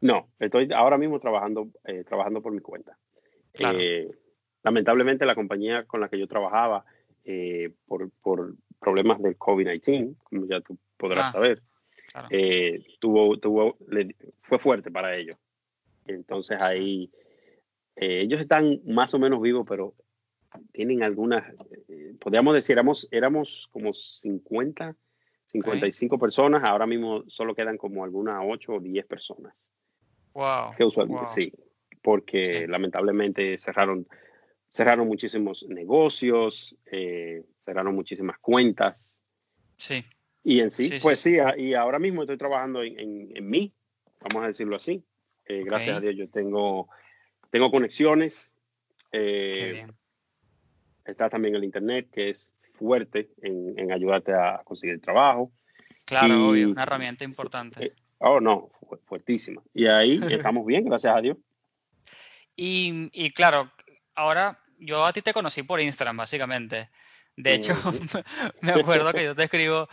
No, 0.01 0.31
estoy 0.39 0.69
ahora 0.75 0.99
mismo 0.99 1.19
trabajando, 1.19 1.69
eh, 1.85 2.05
trabajando 2.05 2.43
por 2.43 2.53
mi 2.53 2.61
cuenta. 2.61 2.99
Claro. 3.53 3.79
Eh, 3.81 4.11
lamentablemente 4.63 5.25
la 5.25 5.35
compañía 5.35 5.85
con 5.85 6.01
la 6.01 6.09
que 6.09 6.19
yo 6.19 6.27
trabajaba 6.29 6.85
por, 7.87 8.11
por 8.23 8.55
problemas 8.79 9.21
del 9.21 9.37
COVID-19, 9.37 10.15
como 10.23 10.47
ya 10.47 10.61
tú 10.61 10.79
podrás 10.97 11.29
Ah, 11.29 11.33
saber, 11.33 11.63
Claro. 12.13 12.29
tuvo, 13.01 13.37
tuvo, 13.39 13.77
le- 13.89 14.15
fue 14.43 14.59
fuerte 14.61 14.91
para 14.93 15.17
ellos. 15.17 15.37
Entonces 16.07 16.61
ahí 16.63 17.11
ellos 17.97 18.39
están 18.39 18.81
más 18.85 19.13
o 19.15 19.19
menos 19.19 19.41
vivos, 19.41 19.67
pero 19.69 19.95
tienen 20.73 21.03
algunas, 21.03 21.45
eh, 21.89 22.15
podríamos 22.21 22.55
decir, 22.55 22.75
éramos, 22.75 23.09
éramos 23.11 23.69
como 23.73 23.93
50, 23.93 24.97
55 25.47 26.19
personas, 26.19 26.65
ahora 26.65 26.87
mismo 26.87 27.25
solo 27.29 27.55
quedan 27.55 27.77
como 27.77 28.05
algunas 28.05 28.43
8 28.45 28.75
o 28.75 28.81
10 28.81 29.07
personas. 29.07 29.55
Wow. 30.35 30.73
Que 30.77 30.85
usualmente 30.85 31.25
wow. 31.25 31.35
sí, 31.35 31.53
porque 32.03 32.45
Sí. 32.63 32.67
lamentablemente 32.67 33.57
cerraron, 33.59 34.07
cerraron 34.71 35.07
muchísimos 35.07 35.67
negocios, 35.69 36.77
eh, 36.87 37.45
cerraron 37.59 37.95
muchísimas 37.95 38.39
cuentas. 38.39 39.19
Sí, 39.77 40.05
Y 40.43 40.61
en 40.61 40.71
sí, 40.71 40.89
Sí, 40.89 40.99
pues 41.03 41.21
sí. 41.21 41.37
sí, 41.37 41.63
y 41.63 41.75
ahora 41.75 41.99
mismo 41.99 42.23
estoy 42.23 42.37
trabajando 42.39 42.83
en, 42.83 42.99
en, 43.01 43.37
en 43.37 43.49
mí, 43.51 43.75
vamos 44.21 44.45
a 44.45 44.49
decirlo 44.49 44.77
así. 44.77 45.03
Eh, 45.45 45.65
Gracias 45.65 45.97
Ok. 45.97 45.99
a 45.99 46.01
Dios 46.01 46.15
yo 46.17 46.29
tengo, 46.31 46.89
tengo 47.51 47.71
conexiones. 47.71 48.53
qué 49.11 49.71
eh, 49.71 49.73
bien. 49.73 49.93
Está 51.07 51.29
también 51.31 51.55
el 51.55 51.65
Internet, 51.65 52.09
que 52.13 52.31
es 52.31 52.53
fuerte 52.75 53.31
en, 53.43 53.79
en 53.79 53.93
ayudarte 53.93 54.33
a 54.35 54.61
conseguir 54.65 55.01
trabajo. 55.01 55.53
Claro, 56.05 56.35
y- 56.35 56.49
obvio, 56.51 56.71
una 56.71 56.83
herramienta 56.83 57.25
importante. 57.25 57.85
eh, 57.87 57.93
Oh, 58.19 58.41
no, 58.41 58.71
fu- 58.81 58.99
fuertísima. 59.05 59.63
Y 59.75 59.87
ahí 59.87 60.19
estamos 60.31 60.65
bien, 60.65 60.85
gracias 60.85 61.15
a 61.17 61.21
Dios. 61.21 61.37
Y, 62.55 63.11
y 63.13 63.31
claro, 63.33 63.71
ahora 64.15 64.59
yo 64.79 65.05
a 65.05 65.13
ti 65.13 65.23
te 65.23 65.33
conocí 65.33 65.63
por 65.63 65.81
Instagram, 65.81 66.17
básicamente. 66.17 66.91
De 67.37 67.55
hecho, 67.55 67.75
me 68.63 68.73
acuerdo 68.73 69.13
que 69.13 69.25
yo 69.25 69.35
te 69.35 69.45
escribo, 69.45 69.89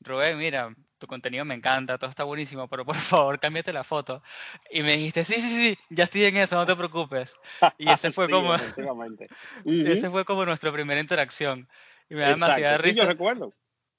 Rubén, 0.00 0.36
mira, 0.38 0.74
tu 0.98 1.06
contenido 1.06 1.44
me 1.44 1.54
encanta, 1.54 1.98
todo 1.98 2.10
está 2.10 2.24
buenísimo, 2.24 2.68
pero 2.68 2.84
por 2.84 2.94
favor, 3.26 3.38
cámbiate 3.40 3.72
la 3.72 3.84
foto. 3.84 4.22
Y 4.70 4.82
me 4.82 4.96
dijiste, 4.96 5.24
sí, 5.24 5.34
sí, 5.40 5.48
sí, 5.50 5.76
ya 5.90 6.04
estoy 6.04 6.24
en 6.24 6.36
eso, 6.36 6.56
no 6.56 6.66
te 6.66 6.76
preocupes. 6.76 7.36
Y 7.78 7.90
ese 7.90 8.10
fue 8.10 8.26
Sí, 8.28 8.32
como, 8.32 8.54
efectivamente. 8.54 9.26
ese 9.84 10.08
Ujú. 10.08 10.10
fue 10.10 10.24
como 10.24 10.44
nuestra 10.46 10.72
primera 10.72 11.00
interacción. 11.00 11.68
Y 12.08 12.14
me 12.14 12.22
da 12.22 12.28
demasiada 12.30 12.76
Exacto, 12.76 12.88
sí, 12.88 12.94
yo 12.94 13.04
risa. 13.04 13.06
recuerdo. 13.06 13.52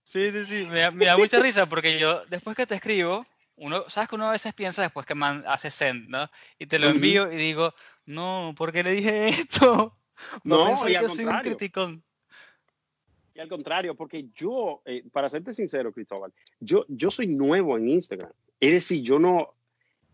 Sí, 0.03 0.31
sí, 0.31 0.45
sí, 0.45 0.65
me 0.65 0.79
da, 0.81 0.91
me 0.91 1.05
da 1.05 1.17
mucha 1.17 1.39
risa 1.39 1.67
porque 1.67 1.99
yo, 1.99 2.25
después 2.27 2.55
que 2.55 2.67
te 2.67 2.75
escribo, 2.75 3.25
uno, 3.55 3.89
sabes 3.89 4.10
que 4.10 4.15
uno 4.15 4.27
a 4.27 4.31
veces 4.31 4.53
piensa 4.53 4.84
después 4.84 5.05
que 5.05 5.15
man, 5.15 5.43
hace 5.47 5.71
send, 5.71 6.10
¿no? 6.10 6.29
Y 6.60 6.67
te 6.67 6.79
lo 6.79 6.89
envío 6.89 7.31
y 7.31 7.38
digo, 7.38 7.73
no, 8.05 8.53
¿por 8.58 8.71
qué 8.71 8.84
le 8.84 8.91
dije 8.91 9.27
esto? 9.29 9.97
No, 10.43 10.60
pensar 10.63 10.89
y 10.89 10.95
al 10.95 11.05
que 11.05 11.10
soy 11.10 11.25
un 11.25 11.39
criticón. 11.39 12.03
Y 13.35 13.41
al 13.41 13.49
contrario, 13.49 13.95
porque 13.95 14.29
yo, 14.33 14.81
eh, 14.85 15.03
para 15.11 15.29
serte 15.29 15.53
sincero, 15.53 15.91
Cristóbal, 15.91 16.33
yo, 16.61 16.85
yo 16.87 17.11
soy 17.11 17.27
nuevo 17.27 17.77
en 17.77 17.89
Instagram. 17.89 18.31
Es 18.61 18.71
decir, 18.71 19.03
yo 19.03 19.19
no, 19.19 19.53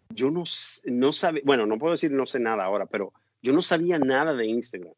yo 0.10 0.32
no, 0.32 0.44
no 0.86 1.14
sabía, 1.14 1.44
bueno, 1.46 1.68
no 1.68 1.78
puedo 1.78 1.92
decir 1.92 2.12
no 2.12 2.26
sé 2.26 2.40
nada 2.40 2.64
ahora, 2.64 2.88
pero 2.88 3.14
yo 3.42 3.54
no 3.54 3.62
sabía 3.62 4.00
nada 4.00 4.34
de 4.34 4.48
Instagram. 4.48 4.94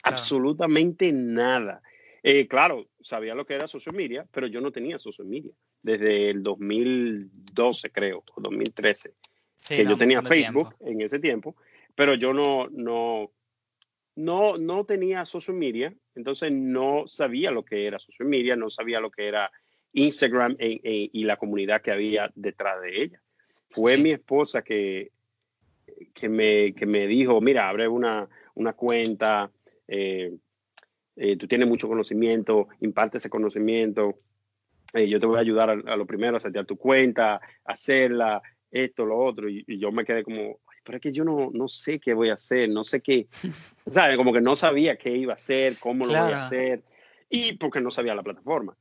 Claro. 0.00 0.16
Absolutamente 0.16 1.12
nada. 1.12 1.82
Eh, 2.22 2.48
claro, 2.48 2.88
sabía 3.02 3.34
lo 3.34 3.44
que 3.44 3.54
era 3.54 3.68
social 3.68 3.94
media, 3.94 4.26
pero 4.32 4.46
yo 4.46 4.62
no 4.62 4.72
tenía 4.72 4.98
social 4.98 5.26
media 5.26 5.52
desde 5.82 6.30
el 6.30 6.42
2012, 6.42 7.90
creo, 7.90 8.24
o 8.34 8.40
2013 8.40 9.12
Sí, 9.56 9.76
que 9.76 9.84
no, 9.84 9.90
yo 9.90 9.98
tenía 9.98 10.22
tiempo. 10.22 10.28
Facebook 10.28 10.74
en 10.80 11.00
ese 11.00 11.18
tiempo, 11.18 11.56
pero 11.94 12.14
yo 12.14 12.32
no, 12.32 12.68
no, 12.70 13.32
no, 14.18 14.58
no 14.58 14.84
tenía 14.84 15.24
social 15.24 15.56
media, 15.56 15.94
entonces 16.16 16.50
no 16.50 17.06
sabía 17.06 17.52
lo 17.52 17.64
que 17.64 17.86
era 17.86 18.00
social 18.00 18.28
media, 18.28 18.56
no 18.56 18.68
sabía 18.68 18.98
lo 18.98 19.12
que 19.12 19.28
era 19.28 19.48
Instagram 19.92 20.56
e- 20.58 20.80
e- 20.82 21.10
y 21.12 21.22
la 21.22 21.36
comunidad 21.36 21.82
que 21.82 21.92
había 21.92 22.28
detrás 22.34 22.82
de 22.82 23.02
ella. 23.02 23.22
Fue 23.70 23.94
Sí. 23.94 24.02
mi 24.02 24.10
esposa 24.10 24.62
que, 24.62 25.12
que, 26.12 26.28
me, 26.28 26.74
que 26.74 26.84
me 26.84 27.06
dijo, 27.06 27.40
mira, 27.40 27.68
abre 27.68 27.86
una, 27.86 28.28
una 28.54 28.72
cuenta, 28.72 29.52
eh, 29.86 30.36
eh, 31.14 31.36
tú 31.36 31.46
tienes 31.46 31.68
mucho 31.68 31.86
conocimiento, 31.86 32.66
imparte 32.80 33.18
ese 33.18 33.30
conocimiento, 33.30 34.18
eh, 34.94 35.08
yo 35.08 35.20
te 35.20 35.26
voy 35.26 35.36
a 35.36 35.42
ayudar 35.42 35.70
a, 35.70 35.92
a 35.92 35.96
lo 35.96 36.06
primero 36.06 36.36
a 36.36 36.40
setear 36.40 36.66
tu 36.66 36.76
cuenta, 36.76 37.40
hacerla, 37.64 38.42
esto, 38.68 39.06
lo 39.06 39.16
otro, 39.16 39.48
y, 39.48 39.62
y 39.64 39.78
yo 39.78 39.92
me 39.92 40.04
quedé 40.04 40.24
como, 40.24 40.58
"Ay, 40.66 40.67
pero 40.88 40.96
es 40.96 41.02
que 41.02 41.12
yo 41.12 41.22
no, 41.22 41.50
no 41.52 41.68
sé 41.68 42.00
qué 42.00 42.14
voy 42.14 42.30
a 42.30 42.34
hacer, 42.34 42.66
no 42.70 42.82
sé 42.82 43.02
qué, 43.02 43.26
¿sabes? 43.90 44.16
Como 44.16 44.32
que 44.32 44.40
no 44.40 44.56
sabía 44.56 44.96
qué 44.96 45.14
iba 45.14 45.34
a 45.34 45.36
hacer, 45.36 45.76
cómo 45.78 46.06
lo 46.06 46.14
voy 46.14 46.30
Claro. 46.30 46.34
a 46.36 46.38
hacer, 46.38 46.82
y 47.28 47.52
porque 47.58 47.78
no 47.82 47.90
sabía 47.90 48.14
la 48.14 48.22
plataforma. 48.22 48.74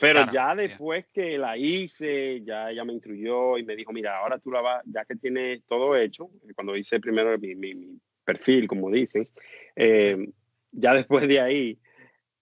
Pero 0.00 0.20
Claro, 0.22 0.32
ya 0.32 0.54
después 0.54 1.06
que 1.12 1.36
la 1.36 1.56
hice, 1.56 2.40
ya 2.44 2.70
ella 2.70 2.84
me 2.84 2.92
instruyó 2.92 3.58
y 3.58 3.64
me 3.64 3.74
dijo, 3.74 3.92
mira, 3.92 4.18
ahora 4.18 4.38
tú 4.38 4.52
la 4.52 4.60
vas, 4.60 4.84
ya 4.86 5.04
que 5.04 5.16
tienes 5.16 5.64
todo 5.66 5.96
hecho, 5.96 6.30
cuando 6.54 6.76
hice 6.76 7.00
primero 7.00 7.36
mi, 7.36 7.56
mi- 7.56 7.74
mi 7.74 7.98
perfil, 8.24 8.68
como 8.68 8.88
dicen, 8.92 9.28
eh, 9.74 10.28
ya 10.70 10.94
después 10.94 11.26
de 11.26 11.40
ahí, 11.40 11.78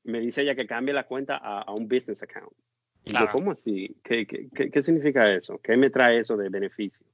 me 0.05 0.21
dice 0.21 0.43
ella 0.43 0.55
que 0.55 0.67
cambie 0.67 0.93
la 0.93 1.05
cuenta 1.07 1.37
a, 1.37 1.63
a 1.63 1.73
un 1.73 1.89
business 1.89 2.23
account. 2.23 2.53
Y 3.07 3.13
yo, 3.13 3.19
Claro. 3.21 3.33
¿cómo 3.33 3.53
así? 3.53 3.97
¿Qué, 4.05 4.27
qué, 4.27 4.49
qué- 4.55 4.71
qué 4.71 4.83
significa 4.83 5.33
eso? 5.33 5.59
¿Qué 5.63 5.79
me 5.79 5.89
trae 5.89 6.19
eso 6.19 6.37
de 6.37 6.51
beneficio? 6.51 7.07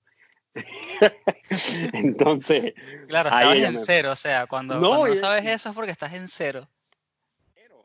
Entonces, 1.94 2.74
Claro, 3.08 3.28
estabas 3.30 3.56
en 3.56 3.72
me- 3.74 3.78
cero, 3.78 4.10
o 4.12 4.16
sea, 4.16 4.46
cuando 4.46 4.78
No, 4.80 4.98
cuando 4.98 5.16
sabes 5.16 5.46
eso 5.46 5.70
es 5.70 5.74
porque 5.74 5.90
estás 5.90 6.12
en 6.14 6.28
cero. 6.28 6.68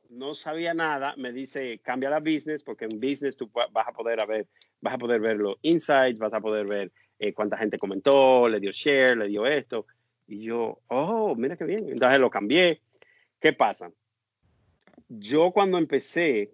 no 0.10 0.34
sabía 0.34 0.74
nada, 0.74 1.14
me 1.18 1.32
dice, 1.32 1.80
cambia 1.80 2.10
la 2.10 2.20
business, 2.20 2.64
porque 2.64 2.86
en 2.86 3.00
business 3.00 3.36
tú 3.36 3.52
va- 3.52 3.68
vas 3.68 3.88
a 3.88 3.92
poder 3.92 4.20
a 4.20 4.26
ver, 4.26 4.48
vas 4.82 4.94
a 4.94 4.98
poder 4.98 5.20
ver 5.20 5.38
los 5.38 5.58
insights, 5.62 6.18
vas 6.18 6.34
a 6.34 6.40
poder 6.40 6.66
ver 6.66 6.92
eh, 7.20 7.34
cuánta 7.34 7.58
gente 7.58 7.78
comentó, 7.78 8.48
le 8.48 8.60
dio 8.60 8.72
share, 8.72 9.18
le 9.18 9.28
dio 9.28 9.46
esto. 9.46 9.86
Y 10.28 10.44
yo, 10.44 10.82
oh, 10.88 11.36
mira 11.36 11.56
qué 11.58 11.66
bien. 11.66 11.90
Entonces 11.90 12.20
lo 12.20 12.30
cambié. 12.30 12.82
¿Qué 13.40 13.54
pasa? 13.54 13.92
Yo 15.10 15.52
cuando 15.52 15.78
empecé, 15.78 16.42
eh, 16.42 16.52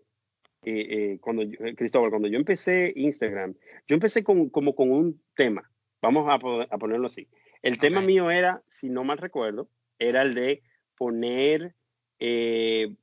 eh, 0.64 1.18
cuando 1.22 1.44
yo- 1.44 1.64
eh, 1.66 1.76
Cristóbal, 1.76 2.10
cuando 2.10 2.28
yo 2.28 2.38
empecé 2.38 2.92
Instagram, 2.96 3.54
yo 3.88 3.94
empecé 3.94 4.24
con, 4.24 4.50
como 4.50 4.76
con 4.76 4.92
un 4.92 5.22
tema. 5.36 5.70
Vamos 6.04 6.28
a, 6.30 6.38
po- 6.38 6.62
a 6.70 6.78
ponerlo 6.78 7.08
así. 7.08 7.30
El 7.62 7.80
tema 7.80 8.02
mío 8.02 8.30
era, 8.30 8.62
si 8.68 8.90
no 8.90 9.06
mal 9.06 9.18
recuerdo, 9.18 9.70
era 9.98 10.22
el 10.22 10.34
de 10.34 10.62
poner 10.98 11.74
eh, 12.20 12.94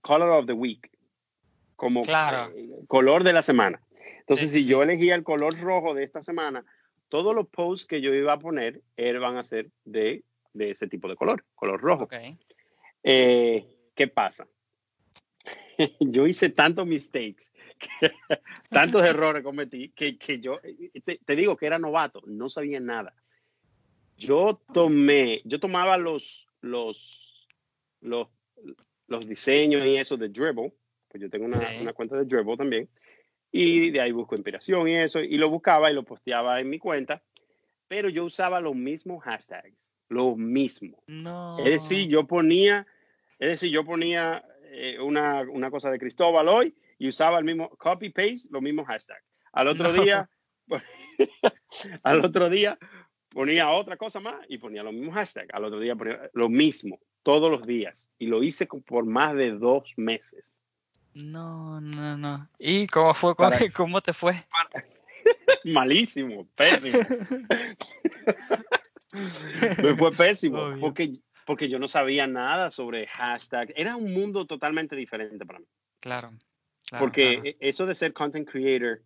color 0.00 0.30
of 0.30 0.46
the 0.46 0.54
week, 0.54 0.90
como 1.76 2.00
Claro. 2.02 2.50
eh, 2.56 2.66
color 2.88 3.24
de 3.24 3.34
la 3.34 3.42
semana. 3.42 3.82
Entonces, 4.20 4.48
Sí, 4.50 4.56
sí, 4.56 4.62
si 4.64 4.70
yo 4.70 4.82
elegía 4.82 5.14
el 5.14 5.22
color 5.22 5.60
rojo 5.60 5.92
de 5.92 6.02
esta 6.02 6.22
semana, 6.22 6.64
todos 7.10 7.34
los 7.34 7.46
posts 7.48 7.86
que 7.86 8.00
yo 8.00 8.14
iba 8.14 8.32
a 8.32 8.38
poner 8.38 8.80
er, 8.96 9.20
van 9.20 9.36
a 9.36 9.44
ser 9.44 9.68
de, 9.84 10.24
de 10.54 10.70
ese 10.70 10.88
tipo 10.88 11.08
de 11.08 11.16
color, 11.16 11.44
color 11.54 11.78
rojo. 11.82 12.08
Eh, 13.02 13.66
¿Qué 13.94 14.08
pasa? 14.08 14.48
yo 16.00 16.26
hice 16.26 16.50
tantos 16.50 16.86
mistakes, 16.86 17.52
que- 17.78 18.10
tantos 18.70 19.04
errores 19.04 19.42
cometí, 19.42 19.90
que, 19.90 20.16
que 20.18 20.40
yo, 20.40 20.60
eh, 20.62 20.90
te, 21.04 21.18
te 21.24 21.36
digo 21.36 21.56
que 21.56 21.66
era 21.66 21.78
novato, 21.78 22.22
no 22.26 22.48
sabía 22.50 22.80
nada. 22.80 23.14
Yo 24.16 24.62
tomé, 24.72 25.40
yo 25.44 25.58
tomaba 25.58 25.96
los, 25.96 26.46
los, 26.60 27.48
los, 28.00 28.28
los 29.08 29.26
diseños 29.26 29.84
y 29.84 29.96
eso 29.96 30.16
de 30.16 30.28
Dribble, 30.28 30.72
pues 31.08 31.20
yo 31.22 31.28
tengo 31.28 31.46
una, 31.46 31.58
Sí. 31.58 31.64
una 31.80 31.92
cuenta 31.92 32.16
de 32.16 32.24
Dribble 32.24 32.56
también, 32.56 32.88
y 33.50 33.90
de 33.90 34.00
ahí 34.00 34.12
busco 34.12 34.34
inspiración 34.34 34.88
y 34.88 34.96
eso, 34.96 35.20
y 35.20 35.36
lo 35.36 35.48
buscaba 35.48 35.90
y 35.90 35.94
lo 35.94 36.04
posteaba 36.04 36.60
en 36.60 36.70
mi 36.70 36.78
cuenta, 36.78 37.22
pero 37.88 38.08
yo 38.08 38.24
usaba 38.24 38.60
los 38.60 38.74
mismos 38.76 39.22
hashtags, 39.24 39.84
los 40.08 40.36
mismos. 40.36 41.00
No. 41.06 41.56
Es 41.58 41.64
decir, 41.70 42.08
yo 42.08 42.26
ponía, 42.26 42.86
es 43.38 43.48
decir, 43.50 43.70
yo 43.72 43.84
ponía 43.84 44.44
eh, 44.76 45.00
una, 45.00 45.42
una 45.42 45.70
cosa 45.70 45.90
de 45.90 45.98
Cristóbal 45.98 46.48
hoy 46.48 46.74
y 46.98 47.08
usaba 47.08 47.38
el 47.38 47.44
mismo 47.44 47.68
copy 47.70 48.10
paste, 48.10 48.48
los 48.50 48.60
mismos 48.62 48.86
hashtags. 48.86 49.24
Al 49.52 49.68
otro 49.68 49.92
No. 49.92 50.02
día, 50.02 50.28
al 52.02 52.24
otro 52.24 52.48
día 52.50 52.78
ponía 53.28 53.70
otra 53.70 53.96
cosa 53.96 54.20
más 54.20 54.44
y 54.48 54.58
ponía 54.58 54.82
los 54.82 54.92
mismos 54.92 55.14
hashtags. 55.14 55.52
Al 55.52 55.64
otro 55.64 55.80
día 55.80 55.94
ponía 55.96 56.28
lo 56.32 56.48
mismo, 56.48 56.98
todos 57.22 57.50
los 57.50 57.62
días. 57.66 58.08
Y 58.18 58.26
lo 58.26 58.42
hice 58.42 58.66
por 58.66 59.04
más 59.06 59.34
de 59.36 59.52
dos 59.52 59.84
meses. 59.96 60.54
No, 61.14 61.80
no, 61.80 62.16
no. 62.16 62.48
¿Y 62.58 62.86
cómo 62.88 63.14
fue? 63.14 63.34
¿Cómo, 63.36 63.50
Para- 63.50 63.70
cómo 63.76 64.00
te 64.00 64.12
fue? 64.12 64.34
Malísimo, 65.64 66.46
pésimo. 66.56 66.98
Me 69.82 69.96
fue 69.96 70.10
pésimo 70.12 70.58
Obvio. 70.62 70.78
porque, 70.80 71.12
porque 71.46 71.68
yo 71.68 71.78
no 71.78 71.88
sabía 71.88 72.26
nada 72.26 72.70
sobre 72.70 73.06
hashtag. 73.06 73.72
Era 73.76 73.96
un 73.96 74.12
mundo 74.12 74.46
totalmente 74.46 74.96
diferente 74.96 75.44
para 75.44 75.58
mí. 75.60 75.66
Claro. 76.00 76.30
claro, 76.88 77.04
Porque 77.04 77.34
claro. 77.34 77.48
e- 77.48 77.56
eso 77.60 77.86
de 77.86 77.94
ser 77.94 78.12
content 78.12 78.48
creator 78.48 79.02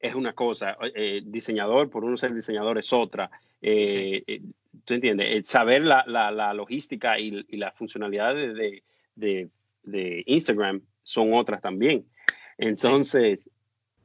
es 0.00 0.14
una 0.14 0.32
cosa, 0.32 0.76
eh, 0.94 1.22
diseñador, 1.24 1.88
por 1.88 2.04
uno 2.04 2.16
ser 2.16 2.34
diseñador 2.34 2.76
es 2.78 2.92
otra. 2.92 3.30
Eh, 3.60 4.22
eh, 4.26 4.40
¿Tú 4.84 4.94
entiendes? 4.94 5.46
Saber 5.48 5.84
la, 5.84 6.02
la- 6.06 6.30
la 6.32 6.52
logística 6.54 7.18
y, 7.20 7.44
y 7.48 7.56
las 7.56 7.74
funcionalidades 7.76 8.54
de, 8.54 8.82
de- 9.14 9.48
de 9.84 10.22
Instagram 10.26 10.80
son 11.02 11.34
otras 11.34 11.60
también. 11.60 12.06
Entonces, 12.58 13.48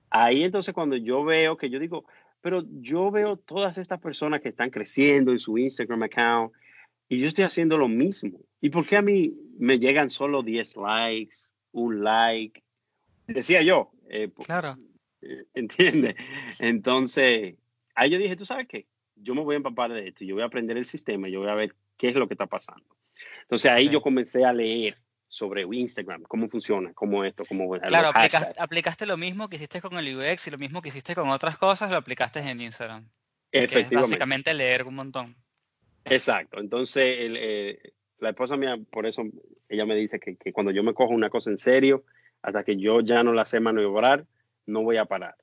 ahí 0.10 0.44
entonces 0.44 0.74
cuando 0.74 0.96
yo 0.96 1.24
veo 1.24 1.58
que 1.58 1.70
yo 1.70 1.80
digo, 1.80 2.06
pero 2.42 2.64
yo 2.80 3.12
veo 3.12 3.38
todas 3.38 3.78
estas 3.78 4.00
personas 4.00 4.42
que 4.42 4.50
están 4.50 4.70
creciendo 4.70 5.32
en 5.32 5.40
su 5.40 5.58
Instagram 5.58 6.04
account 6.04 6.54
y 7.10 7.20
yo 7.20 7.28
estoy 7.28 7.46
haciendo 7.46 7.78
lo 7.78 7.88
mismo. 7.88 8.40
¿Y 8.62 8.70
por 8.70 8.86
qué 8.86 8.98
a 8.98 9.02
mí 9.02 9.34
me 9.58 9.80
llegan 9.80 10.10
solo 10.10 10.44
10 10.44 10.76
likes, 10.78 11.36
un 11.72 12.04
like? 12.04 12.64
Decía 13.28 13.62
yo, 13.62 13.92
eh, 14.10 14.30
Claro. 14.46 14.78
eh, 15.22 15.46
¿entiendes? 15.54 16.16
Entonces, 16.60 17.56
ahí 17.96 18.10
yo 18.10 18.18
dije, 18.18 18.36
¿tú 18.36 18.46
sabes 18.46 18.68
qué? 18.68 18.88
Yo 19.16 19.34
me 19.36 19.42
voy 19.42 19.56
a 19.56 19.58
empapar 19.58 19.92
de 19.92 20.08
esto, 20.10 20.24
yo 20.26 20.36
voy 20.36 20.44
a 20.44 20.48
aprender 20.48 20.78
el 20.78 20.86
sistema, 20.86 21.28
yo 21.28 21.40
voy 21.40 21.50
a 21.50 21.56
ver 21.56 21.76
qué 21.98 22.10
es 22.10 22.16
lo 22.16 22.28
que 22.28 22.34
está 22.36 22.46
pasando. 22.46 22.86
Entonces 23.42 23.72
ahí 23.72 23.86
Sí. 23.86 23.92
yo 23.92 24.02
comencé 24.02 24.46
a 24.46 24.54
leer 24.54 24.98
sobre 25.28 25.64
Instagram, 25.64 26.22
cómo 26.24 26.48
funciona, 26.48 26.94
cómo 26.94 27.26
esto, 27.26 27.44
cómo 27.46 27.70
Claro, 27.80 28.10
aplicaste, 28.10 28.54
aplicaste 28.60 29.06
lo 29.06 29.18
mismo 29.18 29.50
que 29.50 29.58
hiciste 29.58 29.82
con 29.82 29.98
el 29.98 30.16
UX 30.18 30.48
y 30.48 30.52
lo 30.52 30.58
mismo 30.58 30.82
que 30.82 30.90
hiciste 30.90 31.16
con 31.16 31.30
otras 31.30 31.58
cosas, 31.58 31.90
lo 31.92 31.98
aplicaste 31.98 32.40
en 32.40 32.62
Instagram. 32.62 33.10
Que 33.52 33.60
es 33.60 33.64
Efectivamente. 33.66 33.96
básicamente 34.12 34.54
leer 34.54 34.84
un 34.84 34.96
montón. 34.96 35.36
Exacto. 36.10 36.60
Entonces, 36.60 37.04
el, 37.20 37.36
eh, 37.38 37.94
la 38.20 38.30
esposa 38.30 38.58
mía, 38.58 38.78
por 38.92 39.06
eso 39.06 39.24
ella 39.70 39.86
me 39.86 39.96
dice 39.96 40.20
que, 40.20 40.36
que 40.38 40.52
cuando 40.54 40.72
yo 40.72 40.84
me 40.84 40.94
cojo 40.94 41.14
una 41.14 41.30
cosa 41.30 41.50
en 41.50 41.58
serio, 41.58 42.04
hasta 42.42 42.64
que 42.64 42.78
yo 42.78 43.02
ya 43.02 43.24
no 43.24 43.34
la 43.34 43.46
sé 43.46 43.60
maniobrar, 43.60 44.26
no 44.66 44.84
voy 44.84 44.98
a 44.98 45.06
parar. 45.06 45.36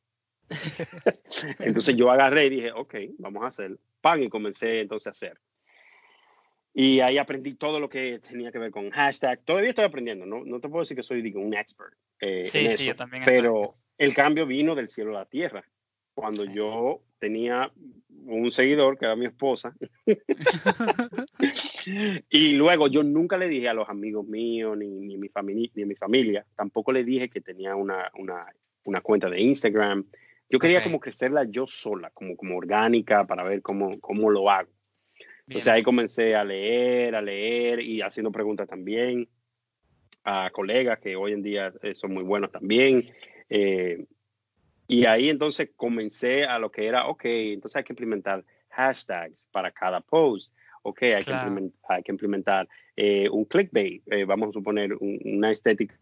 entonces 1.61 1.96
yo 1.96 2.11
agarré 2.11 2.46
y 2.46 2.50
dije, 2.50 2.72
ok, 2.72 2.94
vamos 3.18 3.44
a 3.44 3.48
hacerlo. 3.48 3.79
Pan, 4.00 4.22
y 4.22 4.29
comencé 4.29 4.81
entonces 4.81 5.07
a 5.07 5.11
hacer. 5.11 5.38
Y 6.77 7.00
ahí 7.00 7.18
aprendí 7.18 7.55
todo 7.55 7.79
lo 7.79 7.88
que 7.88 8.18
tenía 8.18 8.50
que 8.50 8.59
ver 8.59 8.72
con 8.72 8.90
hashtag. 8.90 9.40
Todavía 9.44 9.70
estoy 9.70 9.85
aprendiendo, 9.85 10.27
no, 10.27 10.44
no 10.44 10.61
te 10.61 10.68
puedo 10.68 10.81
decir 10.83 10.96
que 10.96 11.05
soy 11.05 11.22
digo, 11.22 11.40
un 11.40 11.55
expert. 11.55 11.94
eh, 12.20 12.44
Sí, 12.44 12.59
en 12.59 12.68
sí, 12.70 12.74
eso, 12.74 12.85
yo 12.85 12.96
también 12.96 13.22
estoy- 13.22 13.37
Pero 13.37 13.66
el 13.96 14.14
cambio 14.14 14.44
vino 14.46 14.74
del 14.74 14.88
cielo 14.88 15.11
a 15.16 15.20
la 15.20 15.27
tierra. 15.27 15.64
Cuando 16.14 16.44
Sí. 16.44 16.53
yo 16.53 17.03
tenía 17.18 17.72
un 18.26 18.50
seguidor 18.50 18.98
que 18.98 19.04
era 19.04 19.16
mi 19.16 19.26
esposa, 19.26 19.74
y 22.30 22.54
luego 22.54 22.88
yo 22.88 23.02
nunca 23.02 23.37
le 23.37 23.48
dije 23.48 23.68
a 23.68 23.74
los 23.74 23.88
amigos 23.88 24.26
míos, 24.26 24.76
ni, 24.76 24.88
ni, 24.88 25.16
mi, 25.16 25.28
famili- 25.28 25.70
ni 25.74 25.82
a 25.82 25.87
mi 25.87 25.94
familia, 25.94 26.46
tampoco 26.56 26.92
le 26.92 27.04
dije 27.04 27.28
que 27.28 27.40
tenía 27.40 27.76
una, 27.76 28.10
una, 28.18 28.46
una 28.84 29.00
cuenta 29.00 29.28
de 29.30 29.40
Instagram. 29.40 30.04
Yo 30.48 30.58
quería 30.58 30.82
como 30.82 31.00
crecerla 31.00 31.44
yo 31.44 31.66
sola, 31.66 32.10
como, 32.10 32.37
como 32.37 32.56
orgánica, 32.56 33.26
para 33.26 33.42
ver 33.42 33.62
cómo, 33.62 33.98
cómo 34.00 34.30
lo 34.30 34.50
hago. 34.50 34.70
Bien. 35.16 35.24
Entonces 35.48 35.68
ahí 35.68 35.82
comencé 35.82 36.34
a 36.37 36.44
leer, 36.44 37.14
a 37.14 37.22
leer 37.22 37.80
y 37.80 38.02
haciendo 38.02 38.30
preguntas 38.30 38.68
también 38.68 39.28
a 40.22 40.50
colegas 40.50 41.00
que 41.00 41.16
hoy 41.16 41.32
en 41.32 41.42
día 41.42 41.72
eh, 41.82 41.94
son 41.94 42.14
muy 42.14 42.22
buenos 42.22 42.50
también. 42.50 43.10
Eh, 43.48 44.06
y 44.87 45.07
ahí 45.07 45.29
entonces 45.29 45.70
comencé 45.77 46.44
a 46.44 46.59
lo 46.59 46.70
que 46.70 46.87
era, 46.87 47.07
ok, 47.09 47.25
entonces 47.25 47.77
hay 47.77 47.85
que 47.85 47.92
implementar 47.92 48.44
hashtags 48.70 49.49
para 49.53 49.70
cada 49.70 50.01
post. 50.01 50.55
Ok, 50.83 51.03
hay, 51.03 51.16
que, 51.18 51.25
Claro. 51.25 51.47
implementar, 51.49 51.97
hay 51.97 52.03
que 52.03 52.12
implementar 52.12 52.68
eh, 52.97 53.29
un 53.31 53.44
clickbait. 53.47 54.03
eh, 54.11 54.25
vamos 54.25 54.51
a 54.51 54.53
suponer 54.53 54.92
un- 54.94 55.18
una 55.25 55.51
estética 55.51 55.97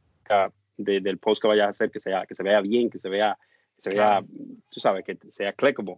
de- 0.77 1.01
del 1.01 1.18
post 1.18 1.40
que 1.40 1.49
vayas 1.49 1.66
a 1.66 1.71
hacer 1.71 1.90
que, 1.90 2.01
sea, 2.01 2.27
que 2.27 2.35
se 2.35 2.42
vea 2.42 2.61
bien, 2.61 2.90
que 2.90 2.99
se 2.99 3.09
vea, 3.09 3.38
que 3.77 3.81
se 3.83 3.90
Claro. 3.90 4.27
vea, 4.27 4.37
tú 4.68 4.81
sabes, 4.81 5.05
que 5.05 5.16
sea 5.31 5.53
clickable. 5.53 5.97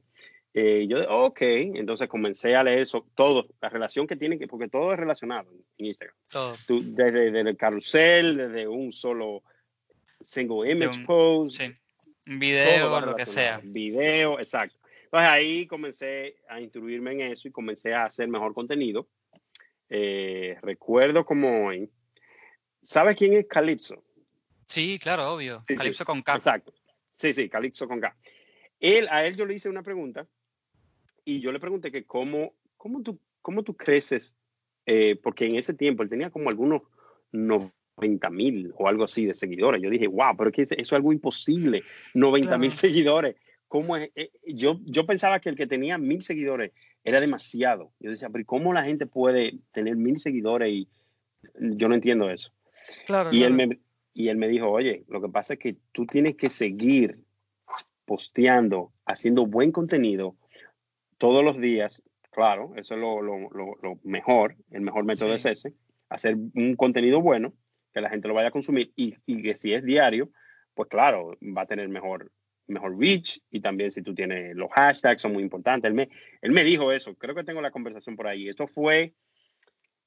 Eh, 0.53 0.87
yo, 0.88 0.99
ok, 1.27 1.40
entonces 1.40 2.07
comencé 2.09 2.55
a 2.55 2.62
leer 2.62 2.81
eso, 2.83 3.07
todo, 3.16 3.47
la 3.61 3.68
relación 3.70 4.07
que 4.07 4.14
tiene, 4.14 4.38
que, 4.38 4.47
porque 4.47 4.68
todo 4.68 4.92
es 4.92 4.99
relacionado 5.01 5.51
en 5.79 5.87
Instagram. 5.87 6.16
Todo. 6.31 6.53
Tú, 6.66 6.81
desde, 6.94 7.33
desde 7.33 7.51
el 7.51 7.57
carrusel, 7.57 8.37
desde 8.37 8.68
un 8.68 8.92
solo 8.92 9.42
single 10.20 10.70
image 10.70 10.99
un- 11.01 11.07
post, 11.07 11.57
Sí. 11.57 11.73
Todo 12.24 12.38
video, 12.38 12.90
va 12.90 13.00
lo 13.02 13.16
que 13.16 13.26
sea. 13.26 13.60
Video, 13.62 14.38
exacto. 14.38 14.78
Entonces 15.04 15.28
ahí 15.28 15.66
comencé 15.66 16.37
a 16.48 16.60
instruirme 16.60 17.12
en 17.12 17.20
eso 17.20 17.48
y 17.48 17.52
comencé 17.52 17.94
a 17.94 18.06
hacer 18.06 18.28
mejor 18.28 18.54
contenido. 18.54 19.08
Eh, 19.88 20.56
recuerdo 20.62 21.24
como 21.24 21.66
hoy. 21.66 21.90
¿Sabes 22.82 23.14
quién 23.14 23.34
es 23.34 23.46
Calypso? 23.46 24.02
Sí, 24.66 24.98
claro, 24.98 25.32
obvio. 25.32 25.60
Sí, 25.68 25.74
sí. 25.74 25.76
Calypso 25.76 26.04
con 26.04 26.22
K. 26.22 26.34
Exacto. 26.34 26.74
Sí, 27.16 27.32
sí, 27.32 27.48
Calypso 27.48 27.87
con 27.87 28.00
K. 28.00 28.16
Él, 28.80 29.06
a 29.10 29.24
él 29.24 29.37
yo 29.37 29.46
le 29.46 29.54
hice 29.54 29.68
una 29.68 29.82
pregunta 29.82 30.26
y 31.24 31.40
yo 31.40 31.52
le 31.52 31.60
pregunté 31.60 31.92
que 31.92 32.04
cómo, 32.04 32.54
cómo, 32.76 33.02
tú, 33.02 33.20
cómo 33.40 33.62
tú 33.62 33.76
creces, 33.76 34.37
eh, 34.87 35.16
porque 35.16 35.46
en 35.46 35.56
ese 35.56 35.74
tiempo 35.74 36.02
él 36.02 36.08
tenía 36.08 36.30
como 36.30 36.50
algunos 36.50 36.82
90 37.32 37.72
mil 38.30 38.72
o 38.76 38.88
algo 38.88 39.04
así 39.04 39.24
de 39.26 39.35
seguidores. 39.35 39.80
Yo 39.83 39.90
dije, 39.90 40.07
wow, 40.07 40.37
pero 40.37 40.50
es 40.50 40.57
que 40.57 40.62
eso 40.62 40.74
es 40.76 40.92
algo 40.92 41.12
imposible, 41.12 41.83
90 42.14 42.59
mil 42.59 42.68
Claro. 42.70 42.80
seguidores. 42.80 43.37
¿Cómo 43.68 43.96
es? 43.96 44.11
Eh, 44.14 44.30
yo, 44.46 44.78
yo 44.85 45.07
pensaba 45.07 45.40
que 45.40 45.48
el 45.48 45.57
que 45.57 45.66
tenía 45.66 45.98
mil 45.98 46.22
seguidores 46.22 46.72
era 47.02 47.20
demasiado. 47.20 47.92
Yo 48.00 48.11
decía, 48.11 48.28
pero 48.30 48.42
¿y 48.42 48.44
¿cómo 48.44 48.72
la 48.72 48.85
gente 48.85 49.07
puede 49.07 49.59
tener 49.72 49.96
mil 49.96 50.16
seguidores? 50.18 50.70
Y 50.70 50.88
yo 51.59 51.88
no 51.88 51.94
entiendo 51.94 52.30
eso. 52.30 52.52
Claro, 53.07 53.30
Y 53.33 53.42
él, 53.42 53.52
me, 53.54 53.78
y 54.12 54.28
él 54.28 54.37
me 54.37 54.48
dijo, 54.48 54.70
oye, 54.70 55.04
lo 55.09 55.20
que 55.20 55.28
pasa 55.28 55.54
es 55.54 55.59
que 55.61 55.76
tú 55.92 56.07
tienes 56.07 56.37
que 56.37 56.50
seguir 56.50 57.18
posteando, 58.04 58.92
haciendo 59.07 59.46
buen 59.46 59.72
contenido 59.72 60.37
todos 61.18 61.42
los 61.44 61.59
días. 61.59 62.02
Claro, 62.30 62.72
eso 62.76 62.94
es 62.94 63.00
lo, 63.00 63.22
lo- 63.22 63.48
lo- 63.50 63.76
lo 63.83 63.98
mejor, 64.02 64.57
el 64.70 64.83
mejor 64.83 65.04
método 65.04 65.28
Sí. 65.38 65.48
es 65.48 65.59
ese, 65.64 65.74
hacer 66.09 66.37
un 66.54 66.76
contenido 66.76 67.20
bueno, 67.22 67.54
que 67.94 68.00
la 68.00 68.11
gente 68.11 68.28
lo 68.28 68.35
vaya 68.35 68.48
a 68.48 68.50
consumir 68.50 68.92
y, 68.96 69.14
y 69.24 69.40
que 69.40 69.54
si 69.54 69.72
es 69.72 69.85
diario, 69.85 70.30
pues 70.74 70.88
claro, 70.88 71.38
va 71.57 71.62
a 71.62 71.66
tener 71.66 71.88
mejor, 71.88 72.33
mejor 72.66 72.98
reach 72.98 73.38
y 73.50 73.61
también 73.61 73.90
si 73.92 74.02
tú 74.02 74.14
tienes 74.14 74.57
los 74.57 74.70
hashtags 74.72 75.22
son 75.22 75.33
muy 75.33 75.42
importantes. 75.42 75.88
Él 75.88 75.94
me, 75.94 76.09
él 76.42 76.50
me 76.52 76.64
dijo 76.64 76.90
eso, 76.92 77.14
creo 77.14 77.35
que 77.35 77.44
tengo 77.44 77.62
la 77.62 77.70
conversación 77.70 78.16
por 78.16 78.26
ahí. 78.26 78.48
Esto 78.48 78.66
fue, 78.66 79.14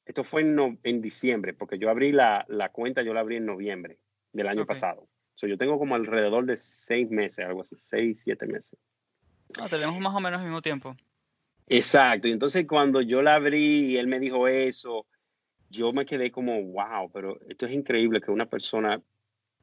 esto 0.06 0.24
fue 0.24 0.42
en, 0.42 0.54
no- 0.56 0.78
en 0.84 1.02
diciembre, 1.02 1.54
porque 1.54 1.80
yo 1.80 1.90
abrí 1.90 2.12
la, 2.12 2.46
la 2.50 2.70
cuenta, 2.70 3.02
yo 3.02 3.14
la 3.14 3.22
abrí 3.22 3.38
en 3.38 3.46
noviembre 3.46 4.00
del 4.34 4.48
año 4.48 4.64
Ok. 4.64 4.68
pasado. 4.68 5.06
So, 5.36 5.48
yo 5.48 5.58
tengo 5.58 5.78
como 5.80 5.96
alrededor 5.96 6.46
de 6.46 6.58
seis 6.58 7.10
meses, 7.12 7.46
algo 7.46 7.62
así, 7.62 7.76
seis, 7.80 8.22
siete 8.24 8.48
meses. 8.48 8.78
No, 9.58 9.70
tenemos 9.70 9.98
más 10.00 10.14
o 10.14 10.20
menos 10.20 10.40
el 10.42 10.48
mismo 10.48 10.62
tiempo. 10.62 10.96
Exacto. 11.68 12.28
Y 12.28 12.32
entonces 12.32 12.66
cuando 12.66 13.02
yo 13.02 13.22
la 13.22 13.36
abrí 13.36 13.92
y 13.92 13.98
él 13.98 14.08
me 14.08 14.20
dijo 14.20 14.48
eso, 14.48 15.06
yo 15.70 15.94
me 15.94 16.06
quedé 16.06 16.32
como, 16.32 16.62
wow, 16.62 17.12
pero 17.12 17.40
esto 17.48 17.66
es 17.66 17.74
increíble 17.74 18.22
que 18.22 18.32
una 18.32 18.46
persona 18.46 19.02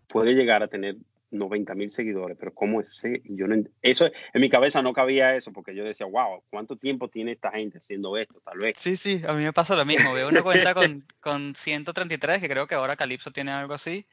puede 0.07 0.35
llegar 0.35 0.63
a 0.63 0.69
tener 0.69 0.97
90 1.31 1.75
mil 1.75 1.91
seguidores, 1.91 2.37
pero 2.39 2.55
¿cómo 2.55 2.81
es? 2.81 3.03
Yo 3.25 3.47
no, 3.47 3.57
eso 3.83 4.07
en 4.07 4.41
mi 4.41 4.49
cabeza 4.49 4.83
no 4.83 4.93
cabía 4.93 5.35
eso 5.35 5.53
porque 5.53 5.75
yo 5.75 5.85
decía, 5.85 6.07
wow, 6.07 6.43
¿cuánto 6.49 6.77
tiempo 6.77 7.09
tiene 7.09 7.33
esta 7.33 7.51
gente 7.51 7.79
haciendo 7.79 8.17
esto? 8.17 8.41
Tal 8.45 8.59
vez. 8.59 8.79
Sí, 8.79 8.97
sí, 8.97 9.23
a 9.27 9.33
mí 9.33 9.43
me 9.43 9.53
pasa 9.53 9.75
lo 9.75 9.85
mismo. 9.85 10.13
Veo 10.13 10.29
una 10.29 10.43
cuenta 10.43 10.75
con, 10.75 11.05
con 11.21 11.55
133, 11.55 12.41
que 12.41 12.49
creo 12.49 12.67
que 12.67 12.75
ahora 12.75 12.97
Calypso 12.97 13.33
tiene 13.33 13.51
algo 13.53 13.75
así, 13.75 14.07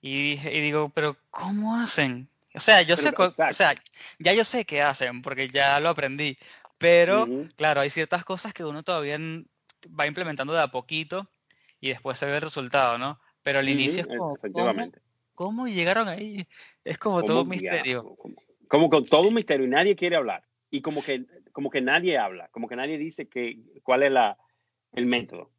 y, 0.00 0.32
y 0.32 0.60
digo, 0.60 0.90
pero 0.94 1.16
¿cómo 1.30 1.76
hacen? 1.76 2.28
O 2.54 2.60
sea, 2.60 2.82
yo 2.82 2.96
Pero, 2.96 3.30
sé, 3.30 3.44
o 3.48 3.52
sea, 3.52 3.74
ya 4.18 4.32
yo 4.34 4.44
sé 4.44 4.64
qué 4.64 4.82
hacen, 4.82 5.22
porque 5.22 5.48
ya 5.48 5.78
lo 5.78 5.90
aprendí, 5.90 6.36
pero 6.78 7.24
Ujú. 7.26 7.48
claro, 7.56 7.80
hay 7.80 7.90
ciertas 7.90 8.24
cosas 8.24 8.52
que 8.52 8.64
uno 8.64 8.82
todavía 8.82 9.18
va 9.88 10.06
implementando 10.06 10.52
de 10.52 10.60
a 10.62 10.68
poquito 10.68 11.30
y 11.80 11.88
después 11.88 12.18
se 12.18 12.26
ve 12.26 12.36
el 12.36 12.42
resultado, 12.42 12.98
¿no? 12.98 13.20
Pero 13.42 13.58
al 13.60 13.68
inicio 13.68 14.02
es 14.02 14.06
como, 14.08 14.18
¿cómo, 14.18 14.34
efectivamente. 14.36 15.00
cómo 15.34 15.68
llegaron 15.68 16.08
ahí? 16.08 16.46
Es 16.84 16.98
como 16.98 17.24
todo 17.24 17.42
un 17.42 17.48
¿Cómo 17.48 17.50
misterio. 17.52 18.02
diablo? 18.02 18.16
Como, 18.16 18.36
como 18.68 18.90
con 18.90 19.06
todo 19.06 19.28
un 19.28 19.34
misterio 19.34 19.66
y 19.66 19.70
nadie 19.70 19.96
quiere 19.96 20.16
hablar. 20.16 20.44
Y 20.70 20.82
como 20.82 21.02
que, 21.02 21.24
como 21.52 21.70
que 21.70 21.80
nadie 21.80 22.18
habla, 22.18 22.48
como 22.48 22.68
que 22.68 22.76
nadie 22.76 22.98
dice 22.98 23.28
que, 23.28 23.58
cuál 23.82 24.02
es 24.02 24.12
la, 24.12 24.38
el 24.92 25.06
método. 25.06 25.50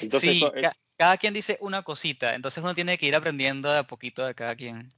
Entonces, 0.00 0.38
Sí, 0.38 0.44
es- 0.54 0.62
ca- 0.62 0.76
cada 0.96 1.16
quien 1.16 1.34
dice 1.34 1.58
una 1.60 1.82
cosita, 1.82 2.34
entonces 2.34 2.62
uno 2.62 2.74
tiene 2.74 2.96
que 2.98 3.06
ir 3.06 3.16
aprendiendo 3.16 3.72
de 3.72 3.78
a 3.78 3.86
poquito 3.86 4.24
de 4.24 4.34
cada 4.34 4.54
quien. 4.54 4.92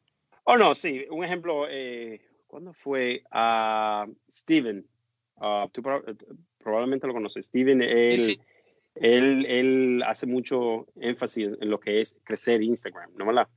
Oh, 0.44 0.56
no, 0.58 0.74
sí. 0.74 1.06
Un 1.10 1.24
ejemplo, 1.24 1.66
eh, 1.70 2.20
¿cuándo 2.46 2.74
fue? 2.74 3.22
a 3.30 4.06
Steven. 4.30 4.86
ah, 5.38 5.66
tú 5.72 5.80
proba- 5.80 6.04
probablemente 6.58 7.06
lo 7.06 7.14
conoces. 7.14 7.46
Steven, 7.46 7.80
él, 7.80 8.22
sí. 8.22 8.40
Él, 8.97 9.47
él 9.47 10.03
hace 10.07 10.26
mucho 10.26 10.86
énfasis 11.01 11.51
en 11.61 11.70
lo 11.70 11.80
que 11.80 12.01
es 12.01 12.16
crecer 12.24 12.62
Instagram, 12.62 13.11
¿no 13.16 13.26
verdad? 13.26 13.49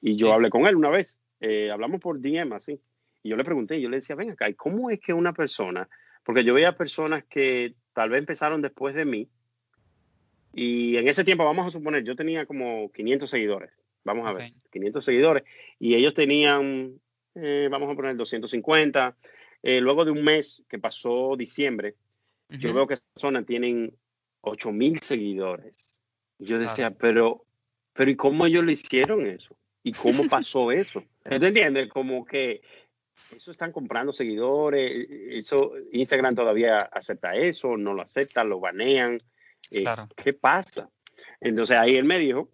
Y 0.00 0.16
yo 0.16 0.26
Sí. 0.26 0.32
hablé 0.32 0.50
con 0.50 0.66
él 0.66 0.76
una 0.76 0.90
vez, 0.90 1.18
eh, 1.40 1.70
hablamos 1.70 2.00
por 2.00 2.20
DM 2.20 2.54
así, 2.54 2.80
y 3.22 3.30
yo 3.30 3.36
le 3.36 3.44
pregunté, 3.44 3.80
yo 3.80 3.88
le 3.88 3.96
decía, 3.96 4.16
ven 4.16 4.30
acá, 4.30 4.48
¿y 4.48 4.54
cómo 4.54 4.90
es 4.90 5.00
que 5.00 5.12
una 5.12 5.32
persona, 5.32 5.88
porque 6.24 6.44
yo 6.44 6.54
veía 6.54 6.76
personas 6.76 7.24
que 7.24 7.74
tal 7.94 8.10
vez 8.10 8.18
empezaron 8.18 8.60
después 8.62 8.94
de 8.94 9.04
mí, 9.04 9.28
y 10.54 10.96
en 10.96 11.08
ese 11.08 11.24
tiempo, 11.24 11.44
vamos 11.44 11.66
a 11.66 11.70
suponer, 11.70 12.04
yo 12.04 12.14
tenía 12.14 12.44
como 12.44 12.92
500 12.92 13.30
seguidores, 13.30 13.70
vamos 14.04 14.28
a 14.28 14.32
ver, 14.32 14.50
Ok. 14.50 14.56
500 14.72 15.04
seguidores, 15.04 15.44
y 15.78 15.94
ellos 15.94 16.12
tenían, 16.14 17.00
eh, 17.34 17.68
vamos 17.70 17.90
a 17.90 17.94
poner 17.94 18.16
250, 18.16 19.16
eh, 19.62 19.80
luego 19.80 20.04
de 20.04 20.10
un 20.10 20.22
mes 20.22 20.62
que 20.68 20.78
pasó 20.78 21.36
diciembre, 21.36 21.94
yo 22.50 22.68
Ujú. 22.68 22.76
veo 22.78 22.86
que 22.86 22.94
esa 22.94 23.04
zona 23.16 23.44
tienen 23.44 23.96
8000 24.42 25.00
seguidores. 25.00 25.74
Y 26.38 26.44
yo 26.46 26.58
decía, 26.58 26.90
pero, 26.90 27.44
pero 27.92 28.10
¿y 28.10 28.16
cómo 28.16 28.46
ellos 28.46 28.64
le 28.64 28.72
hicieron 28.72 29.26
eso? 29.26 29.56
¿Y 29.82 29.92
cómo 29.92 30.22
pasó 30.30 30.70
eso? 30.72 31.02
¿Te 31.24 31.36
entiendes? 31.36 31.88
Como 31.88 32.24
que 32.24 32.60
eso 33.34 33.50
están 33.50 33.72
comprando 33.72 34.12
seguidores, 34.12 35.08
eso 35.10 35.72
Instagram 35.92 36.34
todavía 36.34 36.76
acepta 36.76 37.34
eso, 37.34 37.76
no 37.76 37.94
lo 37.94 38.02
acepta, 38.02 38.44
lo 38.44 38.60
banean. 38.60 39.14
Eh, 39.70 39.82
Claro. 39.82 40.08
¿Qué 40.16 40.32
pasa? 40.32 40.90
Entonces 41.40 41.76
ahí 41.78 41.96
él 41.96 42.04
me 42.04 42.18
dijo, 42.18 42.50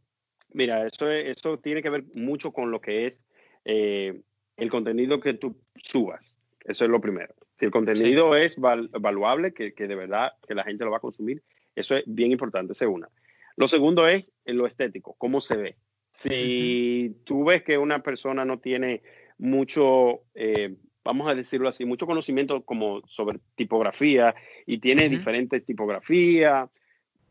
mira, 0.52 0.86
eso, 0.86 1.10
es- 1.10 1.36
eso 1.38 1.58
tiene 1.58 1.82
que 1.82 1.90
ver 1.90 2.04
mucho 2.16 2.52
con 2.52 2.70
lo 2.70 2.80
que 2.80 3.06
es 3.06 3.22
eh, 3.64 4.20
el 4.56 4.70
contenido 4.70 5.20
que 5.20 5.34
tú 5.34 5.56
subas. 5.76 6.36
Eso 6.64 6.84
es 6.84 6.90
lo 6.90 7.00
primero. 7.00 7.34
Si 7.58 7.64
el 7.64 7.70
contenido 7.70 8.36
es 8.36 8.56
val- 8.58 8.88
valuable, 9.00 9.52
que, 9.52 9.72
que 9.74 9.88
de 9.88 9.94
verdad 9.94 10.32
que 10.46 10.54
la 10.54 10.64
gente 10.64 10.84
lo 10.84 10.90
va 10.90 10.98
a 10.98 11.00
consumir, 11.00 11.42
eso 11.78 11.96
es 11.96 12.04
bien 12.06 12.32
importante, 12.32 12.72
es 12.72 12.82
una. 12.82 13.08
Lo 13.56 13.68
segundo 13.68 14.06
es 14.06 14.24
en 14.44 14.56
lo 14.56 14.66
estético, 14.66 15.14
cómo 15.18 15.40
se 15.40 15.56
ve. 15.56 15.76
Si 16.12 17.16
tú 17.24 17.44
ves 17.44 17.62
que 17.62 17.78
una 17.78 18.02
persona 18.02 18.44
no 18.44 18.58
tiene 18.58 19.02
mucho, 19.38 20.22
eh, 20.34 20.74
vamos 21.04 21.30
a 21.30 21.34
decirlo 21.34 21.68
así, 21.68 21.84
mucho 21.84 22.06
conocimiento 22.06 22.64
como 22.64 23.02
sobre 23.06 23.38
tipografía 23.56 24.34
y 24.66 24.78
tiene 24.78 25.06
Ujú. 25.06 25.10
diferentes 25.16 25.64
tipografías, 25.64 26.68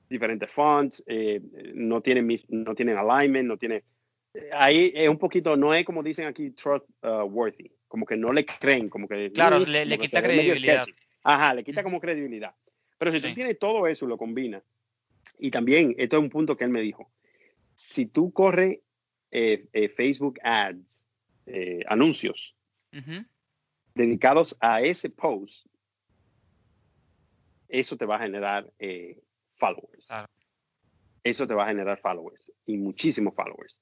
diferentes 0.10 0.50
fonts, 0.52 1.04
eh, 1.06 1.42
no 1.74 2.02
tienen 2.02 2.26
mis- 2.26 2.50
no 2.50 2.74
tienen 2.76 2.98
alignment, 2.98 3.48
no 3.48 3.58
tiene 3.58 3.84
ahí 4.54 4.92
es 4.96 5.10
un 5.10 5.18
poquito, 5.18 5.58
no 5.58 5.74
es 5.74 5.84
como 5.86 6.04
dicen 6.04 6.28
aquí, 6.28 6.52
trustworthy, 6.52 7.72
como 7.88 8.06
que 8.06 8.16
no 8.16 8.32
le 8.32 8.46
creen, 8.46 8.88
como 8.90 9.08
que... 9.08 9.32
Claro, 9.32 9.60
mm, 9.62 9.64
le- 9.64 9.86
le 9.86 9.98
quita 9.98 10.20
se 10.22 10.28
credibilidad. 10.28 10.86
Ajá, 11.24 11.54
le 11.54 11.64
quita 11.64 11.84
como 11.84 12.00
credibilidad. 12.00 12.54
Pero 12.98 13.12
si 13.12 13.20
Sí. 13.20 13.28
tú 13.30 13.34
tienes 13.36 13.60
todo 13.60 13.88
eso 13.88 14.06
y 14.06 14.10
lo 14.10 14.18
combinas, 14.18 14.64
y 15.40 15.52
también, 15.52 15.94
esto 15.98 16.18
es 16.18 16.24
un 16.24 16.30
punto 16.30 16.56
que 16.58 16.64
él 16.64 16.70
me 16.72 16.82
dijo, 16.82 17.12
si 17.74 18.06
tú 18.08 18.32
corres 18.32 18.80
eh, 19.32 19.68
eh, 19.74 19.90
Facebook 19.90 20.40
Ads, 20.44 21.02
eh, 21.46 21.84
anuncios 21.88 22.56
dedicados 23.94 24.56
a 24.60 24.82
ese 24.82 25.10
post, 25.10 25.66
eso 27.68 27.98
te 27.98 28.06
va 28.06 28.16
a 28.16 28.20
generar 28.20 28.72
followers. 29.56 30.08
Claro. 30.08 30.28
Eso 31.24 31.46
te 31.46 31.54
va 31.54 31.66
a 31.66 31.68
generar 31.68 32.00
followers 32.00 32.52
y 32.66 32.78
muchísimos 32.78 33.36
followers. 33.36 33.82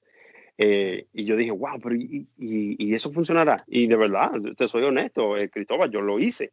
Eh, 0.58 1.06
y 1.12 1.24
yo 1.24 1.36
dije, 1.36 1.50
wow, 1.52 1.78
pero 1.80 1.94
y, 1.94 2.26
y- 2.38 2.76
y 2.88 2.94
eso 2.94 3.12
funcionará. 3.12 3.62
Y 3.68 3.86
de 3.86 3.96
verdad, 3.96 4.32
te 4.56 4.66
soy 4.68 4.82
honesto, 4.84 5.36
eh, 5.36 5.48
Cristóbal, 5.50 5.90
yo 5.90 6.00
lo 6.00 6.18
hice. 6.18 6.52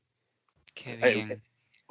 Qué 0.74 0.93
Eh, 1.01 1.14
bien. 1.26 1.43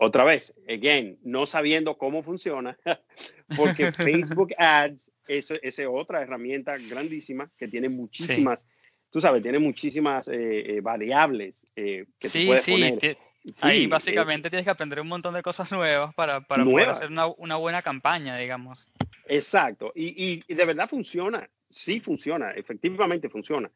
Otra 0.04 0.24
vez, 0.24 0.52
again, 0.68 1.16
no 1.22 1.46
sabiendo 1.46 1.96
cómo 1.96 2.24
funciona, 2.24 2.76
porque 3.56 3.92
Facebook 3.92 4.52
Ads 4.58 5.12
esa 5.28 5.54
es 5.62 5.78
otra 5.88 6.20
herramienta 6.22 6.76
grandísima 6.76 7.48
que 7.56 7.68
tiene 7.68 7.88
muchísimas, 7.88 8.66
tú 9.10 9.20
sabes, 9.20 9.44
tiene 9.44 9.60
muchísimas 9.60 10.26
eh, 10.26 10.32
eh, 10.76 10.80
variables 10.80 11.64
eh, 11.76 12.06
que 12.18 12.28
tú 12.28 12.32
Sí, 12.32 12.46
puedes 12.46 12.64
sí, 12.64 12.72
poner. 12.72 12.98
Sí, 13.00 13.16
ahí 13.60 13.84
eh, 13.84 13.86
básicamente 13.86 14.50
tienes 14.50 14.64
que 14.64 14.70
aprender 14.70 15.00
un 15.00 15.06
montón 15.06 15.34
de 15.34 15.42
cosas 15.42 15.70
nuevas 15.70 16.12
para, 16.16 16.40
para 16.40 16.64
poder 16.64 16.78
Nuevas. 16.86 16.98
hacer 16.98 17.10
una, 17.10 17.26
una 17.26 17.54
buena 17.56 17.80
campaña, 17.82 18.36
digamos. 18.36 18.84
Exacto, 19.26 19.92
y, 19.94 20.08
y- 20.32 20.40
y 20.48 20.54
de 20.54 20.64
verdad 20.66 20.88
funciona, 20.88 21.48
sí 21.70 22.00
funciona, 22.00 22.50
efectivamente 22.50 23.28
funciona. 23.28 23.70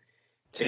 Sí. 0.51 0.64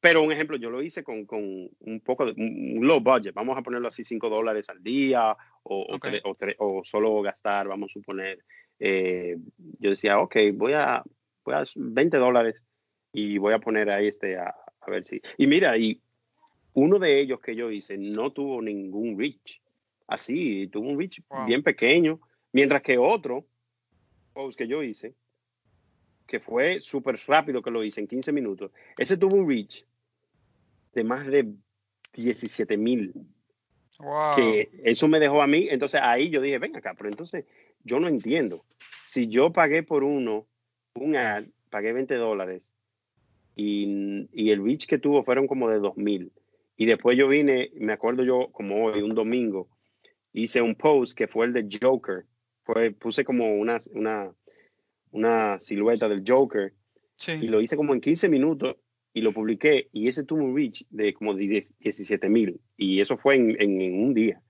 Pero 0.00 0.22
un 0.22 0.30
ejemplo, 0.30 0.56
yo 0.56 0.70
lo 0.70 0.82
hice 0.82 1.02
con, 1.02 1.24
con 1.26 1.42
un 1.80 2.00
poco 2.04 2.26
de 2.26 2.32
un 2.32 2.86
low 2.86 3.00
budget, 3.00 3.34
vamos 3.34 3.56
a 3.58 3.62
ponerlo 3.62 3.88
así, 3.88 4.04
5 4.04 4.28
dólares 4.28 4.68
al 4.68 4.82
día 4.82 5.32
o, 5.62 5.86
o 5.88 5.94
Ok. 5.96 6.06
tre- 6.06 6.20
o 6.24 6.32
tre- 6.34 6.56
o 6.58 6.84
solo 6.84 7.22
gastar, 7.22 7.66
vamos 7.66 7.90
a 7.90 7.94
suponer, 7.94 8.44
eh, 8.78 9.36
yo 9.78 9.90
decía, 9.90 10.20
ok, 10.20 10.36
voy 10.54 10.74
a, 10.74 11.02
voy 11.44 11.54
a 11.54 11.64
20 11.74 12.18
dólares 12.18 12.62
y 13.12 13.38
voy 13.38 13.54
a 13.54 13.58
poner 13.58 13.90
ahí 13.90 14.08
este 14.08 14.36
a, 14.36 14.54
a 14.80 14.90
ver 14.90 15.02
si. 15.02 15.20
Y 15.38 15.46
mira, 15.46 15.76
y 15.78 16.00
uno 16.74 16.98
de 16.98 17.18
ellos 17.18 17.40
que 17.40 17.56
yo 17.56 17.70
hice 17.70 17.96
no 17.96 18.32
tuvo 18.32 18.60
ningún 18.60 19.18
reach, 19.18 19.60
así, 20.06 20.68
tuvo 20.68 20.90
un 20.90 20.98
reach 20.98 21.20
Wow. 21.30 21.46
bien 21.46 21.62
pequeño, 21.62 22.20
mientras 22.52 22.82
que 22.82 22.98
otro 22.98 23.46
post 24.34 24.58
que 24.58 24.68
yo 24.68 24.82
hice, 24.82 25.14
que 26.26 26.40
fue 26.40 26.80
súper 26.80 27.18
rápido 27.26 27.62
que 27.62 27.70
lo 27.70 27.84
hice 27.84 28.00
en 28.00 28.08
15 28.08 28.32
minutos, 28.32 28.70
ese 28.98 29.16
tuvo 29.16 29.36
un 29.36 29.48
reach 29.48 29.84
de 30.92 31.04
más 31.04 31.26
de 31.26 31.52
17 32.14 32.76
mil, 32.76 33.12
Wow. 33.98 34.34
que 34.34 34.68
eso 34.84 35.08
me 35.08 35.18
dejó 35.18 35.40
a 35.40 35.46
mí, 35.46 35.68
entonces 35.70 36.00
ahí 36.02 36.28
yo 36.28 36.42
dije, 36.42 36.58
ven 36.58 36.76
acá, 36.76 36.92
pero 36.94 37.08
entonces 37.08 37.46
yo 37.82 37.98
no 37.98 38.08
entiendo, 38.08 38.64
si 39.02 39.28
yo 39.28 39.52
pagué 39.52 39.82
por 39.82 40.04
uno, 40.04 40.46
un 40.94 41.16
ad, 41.16 41.44
pagué 41.70 41.94
20 41.94 42.14
dólares 42.16 42.70
y, 43.54 44.28
y 44.32 44.50
el 44.50 44.62
reach 44.62 44.86
que 44.86 44.98
tuvo 44.98 45.24
fueron 45.24 45.46
como 45.46 45.70
de 45.70 45.78
2 45.78 45.96
mil, 45.96 46.32
y 46.76 46.84
después 46.84 47.16
yo 47.16 47.26
vine, 47.28 47.70
me 47.76 47.94
acuerdo 47.94 48.22
yo 48.22 48.50
como 48.52 48.84
hoy, 48.84 49.00
un 49.00 49.14
domingo, 49.14 49.68
hice 50.32 50.60
un 50.60 50.74
post 50.74 51.16
que 51.16 51.26
fue 51.26 51.46
el 51.46 51.54
de 51.54 51.66
Joker, 51.80 52.26
fue, 52.64 52.90
puse 52.90 53.24
como 53.24 53.54
una, 53.56 53.78
una, 53.92 54.30
una 55.10 55.58
silueta 55.60 56.08
del 56.08 56.22
Joker 56.26 56.72
Sí. 57.16 57.32
y 57.32 57.46
lo 57.48 57.60
hice 57.60 57.76
como 57.76 57.94
en 57.94 58.00
15 58.00 58.28
minutos 58.28 58.76
y 59.14 59.22
lo 59.22 59.32
publiqué 59.32 59.88
y 59.92 60.08
ese 60.08 60.24
tuvo 60.24 60.44
un 60.44 60.54
reach 60.54 60.84
de 60.90 61.14
como 61.14 61.34
10 61.34 61.72
17 61.78 62.28
mil 62.28 62.60
y 62.76 63.00
eso 63.00 63.16
fue 63.16 63.36
en, 63.36 63.56
en- 63.60 63.80
en 63.80 64.02
un 64.02 64.12
día 64.12 64.42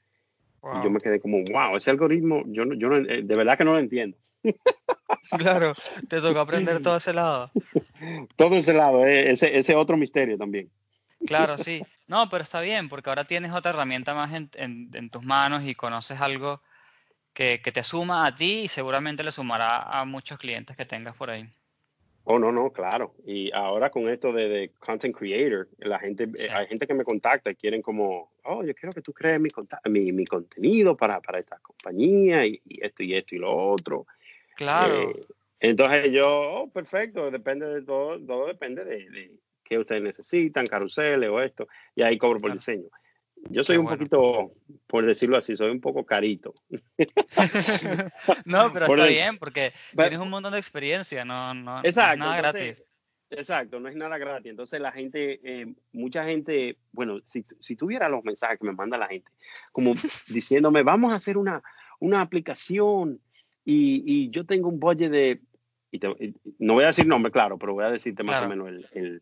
wow. 0.60 0.78
y 0.80 0.82
yo 0.84 0.90
me 0.90 0.98
quedé 0.98 1.20
como 1.20 1.38
wow 1.44 1.76
ese 1.76 1.90
algoritmo 1.90 2.42
yo 2.46 2.64
no, 2.64 2.74
yo 2.74 2.88
no, 2.88 2.96
eh, 3.08 3.22
de 3.22 3.36
verdad 3.36 3.56
que 3.56 3.64
no 3.64 3.72
lo 3.74 3.78
entiendo 3.78 4.16
Claro, 5.38 5.74
te 6.08 6.20
tocó 6.20 6.40
aprender 6.40 6.80
todo 6.82 6.96
ese 6.98 7.12
lado. 7.12 7.50
todo 8.36 8.54
ese 8.56 8.72
lado 8.74 9.04
eh, 9.06 9.30
ese 9.30 9.56
ese 9.58 9.74
otro 9.74 9.96
misterio 9.96 10.36
también 10.36 10.70
Claro, 11.26 11.56
sí. 11.58 11.82
No, 12.08 12.28
pero 12.28 12.42
está 12.44 12.60
bien, 12.60 12.88
porque 12.88 13.08
ahora 13.10 13.24
tienes 13.24 13.52
otra 13.52 13.70
herramienta 13.70 14.14
más 14.14 14.32
en, 14.34 14.50
en- 14.54 14.90
en 14.92 15.10
tus 15.10 15.24
manos 15.24 15.64
y 15.64 15.74
conoces 15.74 16.20
algo 16.20 16.60
que, 17.36 17.60
que 17.62 17.72
te 17.76 17.82
suma 17.84 18.26
a 18.26 18.34
ti 18.34 18.52
y 18.64 18.68
seguramente 18.68 19.22
le 19.24 19.32
sumará 19.32 19.70
a 19.98 20.04
muchos 20.04 20.38
clientes 20.38 20.76
que 20.76 20.86
tengas 20.86 21.14
por 21.16 21.30
ahí. 21.30 21.44
oh 22.24 22.38
no 22.38 22.50
no 22.50 22.72
claro 22.72 23.14
y 23.24 23.52
ahora 23.52 23.90
con 23.90 24.08
esto 24.08 24.32
de, 24.32 24.48
de 24.48 24.70
content 24.78 25.14
creator 25.16 25.68
la 25.78 25.98
gente 25.98 26.28
eh, 26.38 26.48
hay 26.50 26.66
gente 26.66 26.86
que 26.86 26.94
me 26.94 27.04
contacta 27.04 27.50
y 27.50 27.54
quieren 27.56 27.82
como 27.82 28.32
oh 28.44 28.64
yo 28.64 28.74
quiero 28.74 28.92
que 28.94 29.02
tú 29.02 29.12
crees 29.12 29.40
mi, 29.40 29.50
mi, 29.90 30.12
mi 30.12 30.26
contenido 30.26 30.96
para, 30.96 31.20
para 31.20 31.38
esta 31.38 31.58
compañía 31.60 32.44
y, 32.46 32.60
y 32.64 32.84
esto 32.84 33.02
y 33.02 33.14
esto 33.14 33.34
y 33.34 33.38
lo 33.38 33.54
otro 33.56 34.06
Claro, 34.56 34.94
Eh, 35.00 35.26
entonces 35.60 36.12
yo, 36.12 36.26
oh, 36.28 36.70
perfecto, 36.72 37.30
depende 37.30 37.66
de 37.66 37.82
todo, 37.82 38.20
todo 38.26 38.46
depende 38.48 38.84
de, 38.84 39.08
de 39.10 39.40
qué 39.64 39.78
ustedes 39.78 40.02
necesitan, 40.02 40.68
caruseles 40.68 41.30
o 41.30 41.40
esto, 41.42 41.68
y 41.96 42.02
ahí 42.02 42.18
cobro 42.18 42.40
por 42.40 42.50
Claro. 42.50 42.58
diseño. 42.58 42.88
Yo 43.50 43.62
soy 43.64 43.76
un 43.76 43.84
bueno. 43.84 43.98
poquito, 43.98 44.52
por 44.86 45.06
decirlo 45.06 45.36
así, 45.36 45.56
soy 45.56 45.70
un 45.70 45.80
poco 45.80 46.04
carito. 46.04 46.52
no, 48.44 48.72
pero 48.72 48.86
Por 48.86 48.98
está 48.98 49.08
el- 49.08 49.14
bien, 49.14 49.38
porque 49.38 49.72
Pero- 49.94 50.08
tienes 50.08 50.24
un 50.24 50.30
montón 50.30 50.52
de 50.52 50.58
experiencia, 50.58 51.24
no, 51.24 51.54
no, 51.54 51.62
no 51.76 51.78
es 51.80 51.84
Exacto. 51.96 52.18
nada 52.18 52.36
entonces, 52.38 52.62
gratis. 52.78 52.84
Exacto, 53.30 53.80
no 53.80 53.88
es 53.88 53.96
nada 53.96 54.18
gratis. 54.18 54.50
Entonces 54.50 54.80
la 54.80 54.92
gente, 54.92 55.40
eh, 55.42 55.66
mucha 55.92 56.24
gente, 56.24 56.76
bueno, 56.92 57.20
si, 57.26 57.44
si 57.60 57.76
tuviera 57.76 58.08
los 58.08 58.24
mensajes 58.24 58.58
que 58.58 58.66
me 58.66 58.72
manda 58.72 58.96
la 58.98 59.08
gente, 59.08 59.30
como 59.72 59.92
diciéndome, 60.28 60.82
vamos 60.82 61.12
a 61.12 61.16
hacer 61.16 61.36
una, 61.36 61.62
una 62.00 62.20
aplicación 62.20 63.20
y, 63.64 64.02
y 64.06 64.30
yo 64.30 64.44
tengo 64.46 64.68
un 64.68 64.78
budget 64.80 65.10
de, 65.10 65.40
y 65.90 65.98
te- 65.98 66.08
y- 66.24 66.34
no 66.58 66.74
voy 66.74 66.84
a 66.84 66.88
decir 66.88 67.06
nombre, 67.06 67.32
claro, 67.32 67.58
pero 67.58 67.74
voy 67.74 67.84
a 67.84 67.90
decirte 67.90 68.22
más 68.22 68.38
Claro. 68.40 68.46
o 68.46 68.48
menos 68.64 68.68
el, 68.68 68.88
el, 68.92 69.20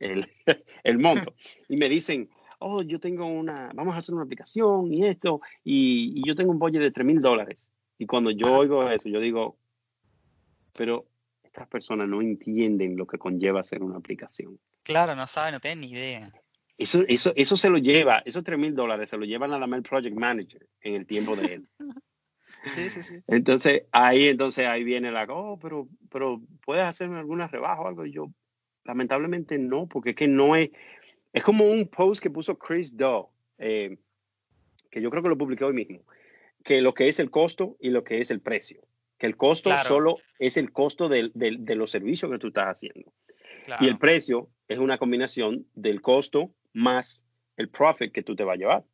el, 0.00 0.28
el 0.84 0.98
monto. 0.98 1.34
Y 1.68 1.76
me 1.76 1.88
dicen, 1.88 2.30
oh, 2.64 2.82
yo 2.82 2.98
tengo 2.98 3.26
una, 3.26 3.70
vamos 3.74 3.94
a 3.94 3.98
hacer 3.98 4.14
una 4.14 4.24
aplicación 4.24 4.92
y 4.92 5.06
esto, 5.06 5.40
y, 5.62 6.12
y 6.20 6.26
yo 6.26 6.34
tengo 6.34 6.50
un 6.50 6.58
budget 6.58 6.80
de 6.80 6.90
3 6.90 7.06
mil 7.06 7.20
dólares. 7.20 7.68
Y 7.98 8.06
cuando 8.06 8.30
yo 8.30 8.46
Ah. 8.48 8.58
oigo 8.58 8.88
eso, 8.90 9.08
yo 9.08 9.20
digo, 9.20 9.56
pero 10.72 11.06
estas 11.42 11.68
personas 11.68 12.08
no 12.08 12.20
entienden 12.20 12.96
lo 12.96 13.06
que 13.06 13.18
conlleva 13.18 13.60
hacer 13.60 13.82
una 13.82 13.96
aplicación. 13.96 14.58
Claro, 14.82 15.14
no 15.14 15.26
saben, 15.26 15.52
no 15.54 15.60
tienen 15.60 15.80
ni 15.82 15.90
idea. 15.90 16.32
Eso, 16.76 17.04
eso, 17.06 17.32
eso 17.36 17.56
se 17.56 17.70
lo 17.70 17.78
lleva, 17.78 18.18
esos 18.24 18.42
3 18.42 18.58
mil 18.58 18.74
dólares 18.74 19.08
se 19.10 19.16
lo 19.16 19.24
lleva 19.24 19.46
nada 19.46 19.66
más 19.66 19.78
el 19.78 19.84
project 19.84 20.16
manager 20.16 20.66
en 20.80 20.94
el 20.94 21.06
tiempo 21.06 21.36
de 21.36 21.54
él. 21.54 21.68
Sí, 22.66 22.88
sí, 22.88 23.02
sí. 23.02 23.14
Entonces, 23.26 23.82
ahí, 23.92 24.28
entonces, 24.28 24.66
ahí 24.66 24.84
viene 24.84 25.10
la, 25.10 25.24
oh, 25.28 25.58
pero, 25.58 25.88
pero 26.10 26.40
puedes 26.64 26.84
hacerme 26.84 27.18
alguna 27.18 27.46
rebaja 27.46 27.80
o 27.82 27.88
algo. 27.88 28.06
Y 28.06 28.12
yo, 28.12 28.30
lamentablemente 28.84 29.58
no, 29.58 29.86
porque 29.86 30.10
es 30.10 30.16
que 30.16 30.28
no 30.28 30.56
es, 30.56 30.70
es 31.34 31.42
como 31.42 31.64
un 31.70 31.88
post 31.88 32.22
que 32.22 32.30
puso 32.30 32.56
Chris 32.56 32.96
Doe, 32.96 33.26
eh, 33.58 33.98
que 34.90 35.02
yo 35.02 35.10
creo 35.10 35.22
que 35.22 35.28
lo 35.28 35.36
publiqué 35.36 35.64
hoy 35.64 35.74
mismo, 35.74 36.06
que 36.64 36.80
lo 36.80 36.94
que 36.94 37.08
es 37.08 37.18
el 37.18 37.30
costo 37.30 37.76
y 37.80 37.90
lo 37.90 38.04
que 38.04 38.20
es 38.20 38.30
el 38.30 38.40
precio. 38.40 38.80
Que 39.18 39.26
el 39.26 39.36
costo 39.36 39.68
Claro. 39.70 39.86
solo 39.88 40.16
es 40.38 40.56
el 40.56 40.72
costo 40.72 41.08
del- 41.08 41.32
del- 41.34 41.64
de 41.64 41.74
los 41.74 41.90
servicios 41.90 42.30
que 42.30 42.38
tú 42.38 42.48
estás 42.48 42.68
haciendo. 42.78 43.12
Claro. 43.64 43.84
Y 43.84 43.88
el 43.88 43.98
precio 43.98 44.48
es 44.68 44.78
una 44.78 44.96
combinación 44.96 45.66
del 45.74 46.00
costo 46.00 46.54
más 46.72 47.26
el 47.56 47.68
profit 47.68 48.12
que 48.12 48.22
tú 48.22 48.34
te 48.36 48.44
vas 48.44 48.54
a 48.54 48.58
llevar. 48.58 48.84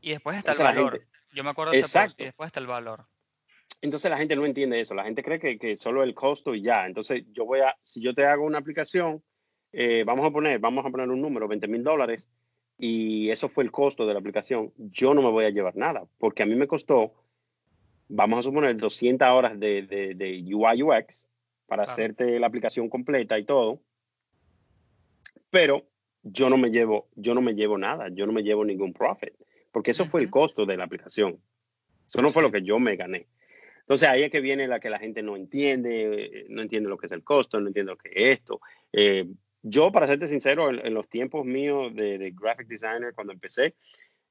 Y 0.00 0.10
después 0.10 0.36
está 0.36 0.52
el 0.52 0.58
Entonces, 0.60 0.76
valor. 0.76 1.06
Yo 1.34 1.44
me 1.44 1.50
acuerdo 1.50 1.72
de 1.72 1.78
ese 1.78 1.84
post, 1.84 1.96
Exacto. 1.96 2.22
y 2.22 2.26
después 2.26 2.46
está 2.48 2.60
el 2.60 2.66
valor. 2.66 3.06
Entonces 3.80 4.10
la 4.10 4.18
gente 4.18 4.36
no 4.36 4.44
entiende 4.46 4.80
eso. 4.80 4.94
La 4.94 5.04
gente 5.04 5.22
cree 5.22 5.38
que, 5.40 5.58
que 5.58 5.76
solo 5.76 6.02
el 6.02 6.14
costo 6.14 6.54
y 6.54 6.62
ya. 6.62 6.86
Entonces 6.86 7.24
yo 7.32 7.44
voy 7.44 7.60
a, 7.60 7.76
si 7.82 8.00
yo 8.00 8.14
te 8.14 8.24
hago 8.24 8.44
una 8.44 8.58
aplicación, 8.58 9.22
eh, 9.72 10.04
vamos 10.04 10.24
a 10.24 10.30
poner, 10.30 10.58
vamos 10.58 10.84
a 10.84 10.90
poner 10.90 11.08
un 11.08 11.20
número, 11.20 11.48
20 11.48 11.68
mil 11.68 11.82
dólares, 11.82 12.28
y 12.78 13.30
eso 13.30 13.48
fue 13.48 13.64
el 13.64 13.70
costo 13.70 14.06
de 14.06 14.12
la 14.12 14.20
aplicación, 14.20 14.72
yo 14.76 15.14
no 15.14 15.22
me 15.22 15.30
voy 15.30 15.44
a 15.44 15.50
llevar 15.50 15.76
nada, 15.76 16.04
porque 16.18 16.42
a 16.42 16.46
mí 16.46 16.54
me 16.54 16.66
costó, 16.66 17.12
vamos 18.08 18.40
a 18.40 18.42
suponer, 18.42 18.76
200 18.76 19.28
horas 19.28 19.58
de, 19.58 19.82
de, 19.82 20.14
de 20.14 20.54
UI 20.54 20.82
UX 20.82 21.28
para 21.66 21.84
Claro. 21.84 21.92
hacerte 21.92 22.38
la 22.38 22.46
aplicación 22.46 22.88
completa 22.88 23.38
y 23.38 23.44
todo, 23.44 23.80
pero 25.50 25.86
yo 26.22 26.50
no 26.50 26.56
me 26.56 26.70
llevo, 26.70 27.08
yo 27.14 27.34
no 27.34 27.40
me 27.40 27.54
llevo 27.54 27.78
nada, 27.78 28.08
yo 28.10 28.26
no 28.26 28.32
me 28.32 28.42
llevo 28.42 28.64
ningún 28.64 28.92
profit, 28.92 29.34
porque 29.70 29.90
eso 29.90 30.06
fue 30.06 30.20
el 30.20 30.30
costo 30.30 30.66
de 30.66 30.76
la 30.76 30.84
aplicación. 30.84 31.40
Eso 32.06 32.20
no 32.20 32.30
fue 32.30 32.42
lo 32.42 32.52
que 32.52 32.62
yo 32.62 32.78
me 32.78 32.96
gané. 32.96 33.26
Entonces 33.80 34.08
ahí 34.08 34.22
es 34.22 34.30
que 34.30 34.40
viene 34.40 34.68
la 34.68 34.80
que 34.80 34.90
la 34.90 34.98
gente 34.98 35.22
no 35.22 35.34
entiende, 35.34 36.24
eh, 36.24 36.46
no 36.48 36.62
entiende 36.62 36.88
lo 36.88 36.98
que 36.98 37.06
es 37.06 37.12
el 37.12 37.24
costo, 37.24 37.58
no 37.58 37.68
entiende 37.68 37.92
lo 37.92 37.98
que 37.98 38.10
es 38.10 38.38
esto. 38.38 38.60
Eh, 38.92 39.26
yo, 39.62 39.92
para 39.92 40.06
serte 40.06 40.28
sincero, 40.28 40.70
en, 40.70 40.84
en 40.86 40.94
los 40.94 41.08
tiempos 41.08 41.44
míos 41.44 41.94
de, 41.94 42.18
de 42.18 42.30
graphic 42.32 42.66
designer, 42.68 43.14
cuando 43.14 43.32
empecé, 43.32 43.74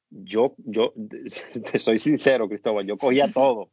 yo, 0.10 0.54
yo, 0.58 0.94
te 1.72 1.80
soy 1.80 1.98
sincero, 1.98 2.48
Cristóbal, 2.50 2.86
yo 2.86 2.98
cogía 2.98 3.28
todo. 3.34 3.70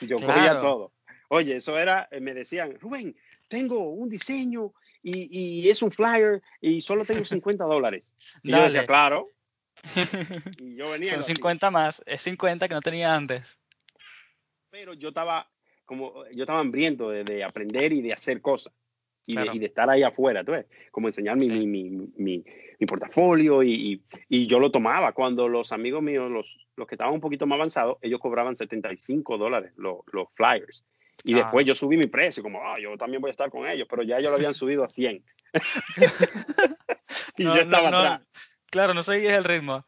Yo 0.00 0.16
cogía 0.16 0.34
Claro. 0.34 0.60
todo. 0.60 0.92
Oye, 1.28 1.56
eso 1.56 1.76
era, 1.78 2.08
eh, 2.10 2.20
me 2.20 2.34
decían, 2.34 2.78
Rubén, 2.80 3.16
tengo 3.48 3.90
un 3.90 4.08
diseño 4.08 4.72
y, 5.02 5.64
y 5.64 5.68
es 5.70 5.82
un 5.82 5.90
flyer 5.90 6.40
y 6.60 6.80
solo 6.80 7.04
tengo 7.04 7.24
50 7.24 7.64
dólares. 7.64 8.04
Y 8.42 8.52
yo 8.52 8.58
decía, 8.62 8.76
Dale. 8.82 8.86
claro. 8.86 9.28
Y 10.60 10.76
yo 10.76 10.90
venía. 10.90 11.10
Son 11.10 11.18
lo 11.18 11.20
hacía. 11.24 11.34
50 11.36 11.70
más. 11.70 12.02
Es 12.06 12.22
50 12.22 12.68
que 12.68 12.74
no 12.74 12.80
tenía 12.80 13.14
antes. 13.14 13.58
pero 14.70 14.94
yo 14.94 15.08
estaba 15.08 15.48
como 15.84 16.24
yo 16.32 16.42
estaba 16.44 16.60
hambriento 16.60 17.10
de, 17.10 17.22
de 17.24 17.44
aprender 17.44 17.92
y 17.92 18.02
de 18.02 18.12
hacer 18.12 18.40
cosas 18.40 18.72
y, 19.26 19.32
Claro. 19.32 19.50
de, 19.52 19.56
y 19.56 19.60
de 19.60 19.66
estar 19.66 19.90
ahí 19.90 20.02
afuera, 20.02 20.44
¿tú 20.44 20.52
ves? 20.52 20.66
Como 20.90 21.08
enseñar 21.08 21.36
mi, 21.36 21.46
Sí. 21.46 21.66
mi, 21.66 21.90
mi, 21.90 22.08
mi- 22.78 22.86
portafolio 22.86 23.62
y, 23.62 23.72
y- 23.72 24.02
y 24.28 24.46
yo 24.46 24.58
lo 24.60 24.70
tomaba 24.70 25.12
cuando 25.12 25.48
los 25.48 25.72
amigos 25.72 26.02
míos, 26.02 26.30
los, 26.30 26.66
los 26.76 26.86
que 26.86 26.94
estaban 26.94 27.14
un 27.14 27.20
poquito 27.20 27.46
más 27.46 27.56
avanzados, 27.56 27.96
ellos 28.02 28.20
cobraban 28.20 28.54
75 28.56 29.38
dólares 29.38 29.72
los, 29.76 29.98
los 30.12 30.28
flyers. 30.34 30.84
Y 31.24 31.32
Claro. 31.32 31.46
después 31.46 31.66
yo 31.66 31.74
subí 31.74 31.96
mi 31.96 32.06
precio, 32.06 32.42
como, 32.42 32.62
ah, 32.62 32.78
yo 32.80 32.96
también 32.96 33.20
voy 33.22 33.30
a 33.30 33.32
estar 33.32 33.50
con 33.50 33.66
ellos, 33.66 33.86
pero 33.90 34.02
ya 34.02 34.18
ellos 34.18 34.30
lo 34.30 34.36
habían 34.36 34.54
subido 34.54 34.84
a 34.84 34.88
100. 34.88 35.24
y 37.38 37.44
No, 37.44 37.56
yo 37.56 37.62
estaba 37.62 37.90
no, 37.90 38.02
no. 38.02 38.08
atrás. 38.10 38.28
Claro, 38.70 38.94
no 38.94 39.02
seguías 39.02 39.36
el 39.38 39.44
ritmo. 39.44 39.84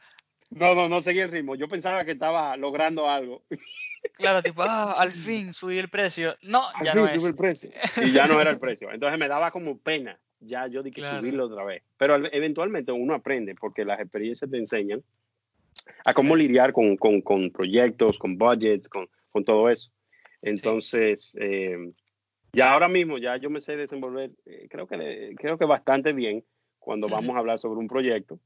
No, 0.51 0.75
no, 0.75 0.89
no 0.89 1.01
seguí 1.03 1.21
el 1.21 1.31
ritmo. 1.31 1.55
Yo 1.57 1.69
pensaba 1.69 2.05
que 2.05 2.13
estaba 2.13 2.57
logrando 2.57 3.09
algo. 3.09 3.45
Claro, 4.15 4.43
tipo, 4.43 4.63
ah, 4.63 4.95
al 4.99 5.13
fin 5.13 5.53
subí 5.53 5.79
el 5.79 5.89
precio. 5.89 6.37
No, 6.43 6.63
Al 6.75 6.85
ya 6.85 6.93
fin 6.93 7.03
no 7.03 7.09
es. 7.09 7.25
el 7.25 7.35
precio. 7.35 7.71
Y 8.05 8.13
ya 8.13 8.27
no 8.27 8.41
era 8.41 8.51
el 8.51 8.59
precio. 8.59 8.91
Entonces 8.93 9.19
me 9.19 9.29
daba 9.29 9.51
como 9.51 9.79
pena 9.79 10.19
ya 10.41 10.67
yo 10.69 10.83
de 10.83 10.91
que 10.93 11.01
Claro. 11.01 11.19
subirlo 11.19 11.47
otra 11.47 11.65
vez. 11.65 11.83
Pero 11.97 12.15
al- 12.15 12.31
eventualmente 12.33 12.93
uno 12.93 13.15
aprende 13.15 13.55
porque 13.55 13.85
las 13.85 13.99
experiencias 14.01 14.51
te 14.51 14.57
enseñan 14.59 15.03
a 16.05 16.15
cómo 16.15 16.37
lidiar 16.37 16.73
con, 16.73 16.97
con, 16.97 17.21
con 17.23 17.51
proyectos, 17.51 18.19
con 18.19 18.37
budgets, 18.39 18.89
con, 18.89 19.09
con 19.31 19.45
todo 19.45 19.69
eso. 19.69 19.91
Entonces, 20.43 21.37
eh, 21.41 21.77
ya 22.53 22.73
ahora 22.73 22.89
mismo 22.89 23.19
ya 23.19 23.37
yo 23.37 23.51
me 23.51 23.61
sé 23.61 23.77
desenvolver, 23.77 24.31
eh, 24.47 24.67
creo, 24.71 24.87
que, 24.87 25.35
creo 25.37 25.59
que 25.59 25.65
bastante 25.65 26.13
bien 26.13 26.45
cuando 26.79 27.09
vamos 27.09 27.35
a 27.37 27.41
hablar 27.41 27.59
sobre 27.59 27.81
un 27.81 27.87
proyecto. 27.89 28.39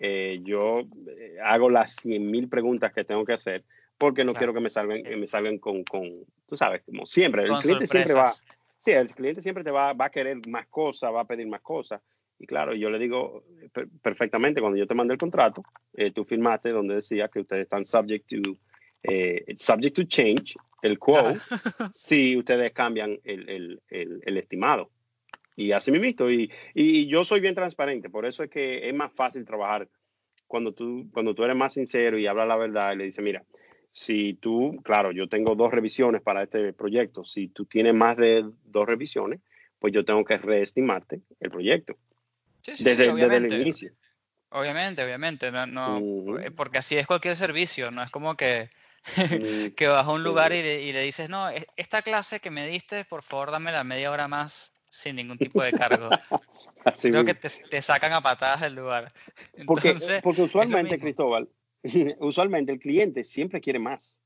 Eh, 0.00 0.38
yo 0.42 0.80
eh, 1.08 1.36
hago 1.44 1.70
las 1.70 1.94
100 1.96 2.30
mil 2.30 2.48
preguntas 2.48 2.92
que 2.92 3.04
tengo 3.04 3.24
que 3.24 3.34
hacer 3.34 3.64
porque 4.04 4.22
no 4.22 4.32
Claro. 4.32 4.38
quiero 4.40 4.52
que 4.54 4.60
me 4.60 4.68
salgan, 4.68 5.02
que 5.02 5.16
me 5.16 5.26
salgan 5.26 5.56
con, 5.58 5.82
con, 5.84 6.12
tú 6.46 6.58
sabes, 6.58 6.82
como 6.84 7.06
siempre. 7.06 7.44
El 7.44 7.48
Con 7.48 7.60
cliente 7.62 7.86
siempre 7.86 8.12
va, 8.12 8.28
sorpresas. 8.28 8.58
sí, 8.84 8.90
el 8.90 9.06
cliente 9.14 9.40
siempre 9.40 9.64
te 9.64 9.70
va, 9.70 9.94
va 9.94 10.04
a 10.04 10.10
querer 10.10 10.46
más 10.46 10.66
cosas, 10.66 11.10
va 11.10 11.22
a 11.22 11.26
pedir 11.26 11.46
más 11.46 11.62
cosas. 11.62 12.02
Y 12.38 12.46
claro, 12.46 12.74
yo 12.74 12.90
le 12.90 12.98
digo 12.98 13.44
eh, 13.62 13.70
per- 13.72 13.88
perfectamente, 14.02 14.60
cuando 14.60 14.76
yo 14.76 14.86
te 14.86 14.94
mandé 14.94 15.14
el 15.14 15.18
contrato, 15.18 15.62
eh, 15.94 16.10
tú 16.10 16.22
firmaste 16.26 16.68
donde 16.68 16.96
decía 16.96 17.28
que 17.28 17.40
ustedes 17.40 17.62
están 17.62 17.86
subject 17.86 18.28
to, 18.28 18.58
eh, 19.04 19.42
subject 19.56 19.96
to 19.96 20.02
change, 20.04 20.54
el 20.82 20.98
quote, 20.98 21.38
si 21.94 22.36
ustedes 22.36 22.72
cambian 22.72 23.18
el, 23.24 23.48
el, 23.48 23.82
el, 23.88 24.20
el 24.22 24.36
estimado. 24.36 24.90
Y 25.56 25.72
así 25.72 25.90
me 25.90 25.98
visto. 25.98 26.30
Y, 26.30 26.52
y 26.74 27.06
yo 27.06 27.24
soy 27.24 27.40
bien 27.40 27.54
transparente, 27.54 28.10
por 28.10 28.26
eso 28.26 28.42
es 28.42 28.50
que 28.50 28.86
es 28.86 28.94
más 28.94 29.14
fácil 29.14 29.46
trabajar 29.46 29.88
cuando 30.46 30.72
tú, 30.74 31.08
cuando 31.10 31.34
tú 31.34 31.42
eres 31.42 31.56
más 31.56 31.72
sincero 31.72 32.18
y 32.18 32.26
hablas 32.26 32.46
la 32.46 32.56
verdad 32.56 32.92
y 32.92 32.96
le 32.96 33.04
dices, 33.04 33.24
mira, 33.24 33.42
si 33.94 34.34
tú, 34.34 34.80
claro, 34.82 35.12
yo 35.12 35.28
tengo 35.28 35.54
dos 35.54 35.70
revisiones 35.70 36.20
para 36.20 36.42
este 36.42 36.72
proyecto, 36.72 37.24
si 37.24 37.46
tú 37.46 37.64
tienes 37.64 37.94
más 37.94 38.16
de 38.16 38.44
dos 38.64 38.86
revisiones, 38.86 39.40
pues 39.78 39.92
yo 39.94 40.04
tengo 40.04 40.24
que 40.24 40.36
reestimarte 40.36 41.20
el 41.38 41.50
proyecto 41.50 41.96
Sí, 42.62 42.72
sí, 42.72 42.76
sí, 42.78 42.84
desde, 42.84 43.36
el 43.36 43.60
inicio. 43.60 43.92
Obviamente, 44.48 45.04
obviamente. 45.04 45.52
No, 45.52 45.66
no, 45.66 46.38
eh, 46.38 46.50
Porque 46.50 46.78
así 46.78 46.96
es 46.96 47.06
cualquier 47.06 47.36
servicio. 47.36 47.92
No 47.92 48.02
es 48.02 48.10
como 48.10 48.36
que, 48.36 48.68
Mm, 49.04 49.74
que 49.76 49.86
vas 49.86 50.06
a 50.06 50.10
un 50.10 50.24
lugar 50.24 50.52
y 50.52 50.62
le, 50.62 50.82
y 50.82 50.92
le 50.92 51.02
dices, 51.02 51.28
no, 51.28 51.50
e- 51.50 51.66
esta 51.76 52.02
clase 52.02 52.40
que 52.40 52.50
me 52.50 52.66
diste, 52.66 53.04
por 53.04 53.22
favor, 53.22 53.50
dame 53.52 53.70
la 53.70 53.84
media 53.84 54.10
hora 54.10 54.26
más 54.26 54.74
sin 54.88 55.16
ningún 55.16 55.38
tipo 55.38 55.62
de 55.62 55.72
cargo. 55.72 56.10
Creo 57.00 57.22
mismo. 57.22 57.24
que 57.26 57.34
te, 57.34 57.48
te 57.68 57.82
sacan 57.82 58.12
a 58.12 58.22
patadas 58.22 58.62
del 58.62 58.74
lugar. 58.74 59.12
Porque, 59.66 59.90
Entonces, 59.90 60.22
porque 60.22 60.42
usualmente. 60.42 60.98
Cristóbal, 60.98 61.48
usualmente 62.20 62.72
el 62.72 62.78
cliente 62.78 63.24
siempre 63.24 63.60
quiere 63.60 63.78
más. 63.78 64.20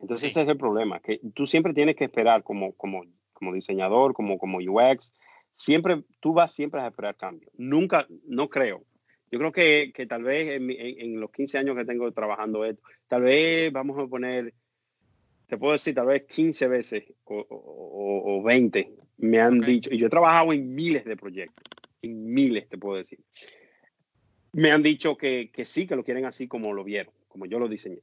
Entonces 0.00 0.32
Sí. 0.32 0.38
ese 0.38 0.42
es 0.42 0.48
el 0.48 0.58
problema, 0.58 1.00
que 1.00 1.20
tú 1.34 1.46
siempre 1.46 1.72
tienes 1.72 1.96
que 1.96 2.04
esperar 2.04 2.42
como, 2.42 2.74
como, 2.74 3.04
como 3.32 3.52
diseñador, 3.54 4.12
como, 4.12 4.36
como 4.38 4.58
UX, 4.58 5.14
siempre, 5.54 6.02
tú 6.20 6.32
vas 6.34 6.52
siempre 6.52 6.80
a 6.80 6.88
esperar 6.88 7.16
cambio. 7.16 7.48
Nunca, 7.56 8.06
no 8.26 8.48
creo. 8.50 8.84
Yo 9.30 9.38
creo 9.38 9.52
que, 9.52 9.92
que 9.94 10.06
tal 10.06 10.22
vez 10.24 10.48
en, 10.50 10.66
mi- 10.66 10.76
en- 10.76 11.00
en 11.00 11.20
los 11.20 11.30
15 11.30 11.58
años 11.58 11.76
que 11.76 11.84
tengo 11.84 12.10
trabajando 12.12 12.64
esto, 12.64 12.82
tal 13.08 13.22
vez 13.22 13.72
vamos 13.72 13.98
a 13.98 14.06
poner, 14.06 14.52
te 15.46 15.56
puedo 15.56 15.72
decir, 15.72 15.94
tal 15.94 16.06
vez 16.06 16.24
15 16.24 16.68
veces 16.68 17.04
o, 17.24 17.36
o- 17.38 17.46
o- 17.48 18.38
o 18.38 18.42
20 18.42 18.92
me 19.16 19.40
han 19.40 19.60
dicho, 19.60 19.90
y 19.92 19.98
yo 19.98 20.08
he 20.08 20.10
trabajado 20.10 20.52
en 20.52 20.74
miles 20.74 21.04
de 21.04 21.16
proyectos, 21.16 21.66
en 22.02 22.32
miles 22.32 22.68
te 22.68 22.76
puedo 22.78 22.96
decir 22.98 23.20
me 24.54 24.70
han 24.70 24.82
dicho 24.82 25.16
que, 25.16 25.50
que 25.52 25.66
sí, 25.66 25.86
que 25.86 25.96
lo 25.96 26.04
quieren 26.04 26.24
así 26.24 26.48
como 26.48 26.72
lo 26.72 26.84
vieron, 26.84 27.12
como 27.28 27.46
yo 27.46 27.58
lo 27.58 27.68
diseñé. 27.68 27.98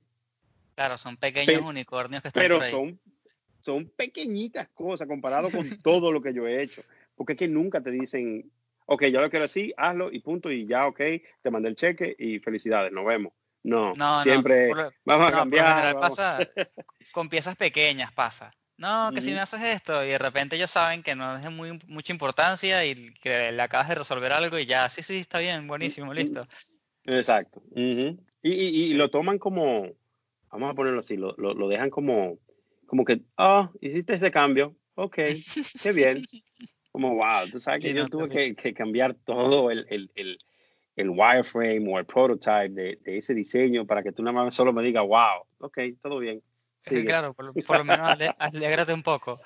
claro, 0.76 0.98
son 0.98 1.18
pequeños 1.18 1.62
Pe- 1.62 1.68
unicornios 1.68 2.22
que 2.22 2.28
están 2.28 2.44
Pero 2.44 2.58
por 2.58 2.64
ahí. 2.66 2.72
son, 2.72 3.00
son 3.62 3.88
pequeñitas 3.90 4.68
cosas 4.70 5.08
comparado 5.08 5.50
con 5.52 5.66
todo 5.84 6.12
lo 6.12 6.22
que 6.22 6.34
yo 6.34 6.48
he 6.48 6.62
hecho. 6.62 6.84
Porque 7.16 7.34
es 7.34 7.40
que 7.40 7.48
nunca 7.48 7.82
te 7.82 7.92
dicen, 7.92 8.52
ok, 8.86 9.06
yo 9.06 9.22
lo 9.22 9.30
quiero 9.30 9.46
así, 9.46 9.74
hazlo 9.78 10.12
y 10.12 10.20
punto, 10.20 10.52
y 10.52 10.66
ya, 10.68 10.88
ok, 10.88 11.00
te 11.42 11.52
mandé 11.52 11.70
el 11.70 11.76
cheque 11.76 12.16
y 12.18 12.40
felicidades, 12.40 12.92
nos 12.92 13.06
vemos. 13.06 13.34
No, 13.64 13.94
No, 13.96 14.24
siempre 14.24 14.70
no. 14.70 14.76
Por, 14.76 14.94
vamos 15.06 15.28
a 15.28 15.32
no, 15.32 15.38
cambiar. 15.38 15.94
vamos- 15.94 16.18
pasa 16.18 16.50
con 17.12 17.30
piezas 17.30 17.56
pequeñas, 17.56 18.12
pasa. 18.12 18.52
No, 18.82 19.12
que 19.14 19.22
si 19.22 19.30
me 19.32 19.40
haces 19.40 19.62
esto 19.62 20.04
y 20.04 20.08
de 20.08 20.18
repente 20.18 20.56
ellos 20.56 20.72
saben 20.72 21.04
que 21.04 21.14
no 21.14 21.38
es 21.38 21.52
muy, 21.52 21.80
mucha 21.88 22.12
importancia 22.12 22.84
y 22.84 23.14
que 23.22 23.52
le 23.52 23.62
acabas 23.62 23.88
de 23.90 23.94
resolver 23.94 24.32
algo 24.32 24.58
y 24.58 24.66
ya, 24.66 24.90
sí, 24.90 25.04
sí, 25.04 25.18
está 25.18 25.38
bien, 25.38 25.68
buenísimo, 25.68 26.12
listo. 26.16 26.48
Exacto. 27.06 27.62
Ujú. 27.70 28.18
y, 28.42 28.52
y- 28.52 28.84
y 28.86 28.94
lo 28.96 29.12
toman 29.12 29.38
como, 29.38 29.88
vamos 30.50 30.72
a 30.72 30.74
ponerlo 30.74 31.00
así, 31.02 31.16
lo, 31.16 31.36
lo, 31.38 31.54
lo 31.54 31.68
dejan 31.68 31.92
como, 31.92 32.40
como 32.88 33.06
que, 33.06 33.22
ah, 33.38 33.70
hiciste 33.82 34.16
ese 34.16 34.32
cambio, 34.32 34.76
ok, 34.96 35.14
qué 35.16 35.92
bien. 35.94 36.24
Como, 36.92 37.14
wow, 37.14 37.48
tú 37.52 37.60
sabes 37.60 37.82
que 37.84 37.90
Sí, 37.90 37.94
yo 37.96 38.04
no, 38.06 38.10
tuve 38.10 38.30
que, 38.30 38.56
que 38.56 38.74
cambiar 38.74 39.14
todo 39.14 39.70
el, 39.70 39.86
el, 39.92 40.10
el, 40.16 40.38
el 40.96 41.10
wireframe 41.12 41.88
o 41.88 42.00
el 42.00 42.06
prototype 42.08 42.70
de, 42.70 43.00
de 43.00 43.18
ese 43.20 43.36
diseño 43.36 43.86
para 43.86 44.02
que 44.02 44.12
tú 44.12 44.24
nada 44.24 44.44
más 44.44 44.56
solo 44.56 44.74
me 44.74 44.82
digas, 44.82 45.06
wow, 45.06 45.46
ok, 45.60 45.78
todo 46.02 46.18
bien. 46.18 46.42
Sigue. 46.82 47.06
Claro, 47.06 47.34
por, 47.34 47.46
lo- 47.46 47.54
por 47.54 47.78
lo 47.78 47.84
menos 47.84 48.08
ale- 48.10 48.36
alégrate 48.40 48.94
un 48.94 49.04
poco. 49.04 49.40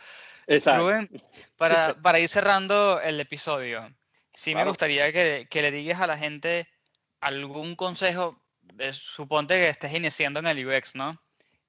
Exacto. 0.48 0.82
Rubén, 0.84 1.10
para, 1.58 1.96
para 2.02 2.20
ir 2.20 2.28
cerrando 2.30 3.00
el 3.02 3.20
episodio, 3.20 3.82
sí 4.34 4.54
me 4.54 4.62
gustaría 4.70 5.12
que, 5.12 5.48
que 5.50 5.62
le 5.62 5.72
digas 5.72 6.00
a 6.02 6.08
la 6.08 6.18
gente 6.18 6.68
algún 7.20 7.76
consejo. 7.76 8.42
eh, 8.80 8.94
suponte 8.94 9.56
que 9.56 9.70
estés 9.70 9.94
iniciando 9.94 10.40
en 10.40 10.48
el 10.48 10.66
UX, 10.68 10.96
¿no? 10.96 11.20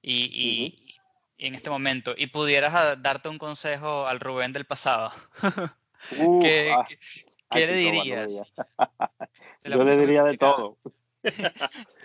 Y, 0.01 0.25
y, 0.33 0.97
y 1.37 1.47
en 1.47 1.55
este 1.55 1.69
momento 1.69 2.13
y 2.17 2.27
pudieras 2.27 2.73
a- 2.75 2.95
darte 2.95 3.29
un 3.29 3.37
consejo 3.37 4.07
al 4.07 4.19
Rubén 4.19 4.53
del 4.53 4.65
pasado, 4.65 5.11
Uh, 6.11 6.41
¿qué, 6.43 6.71
ah, 6.73 6.85
qué- 6.87 6.99
qué 7.49 7.67
le 7.67 7.73
dirías? 7.73 8.53
Yo 9.65 9.83
le 9.83 9.97
diría 9.97 10.23
de 10.23 10.37
todo. 10.37 10.77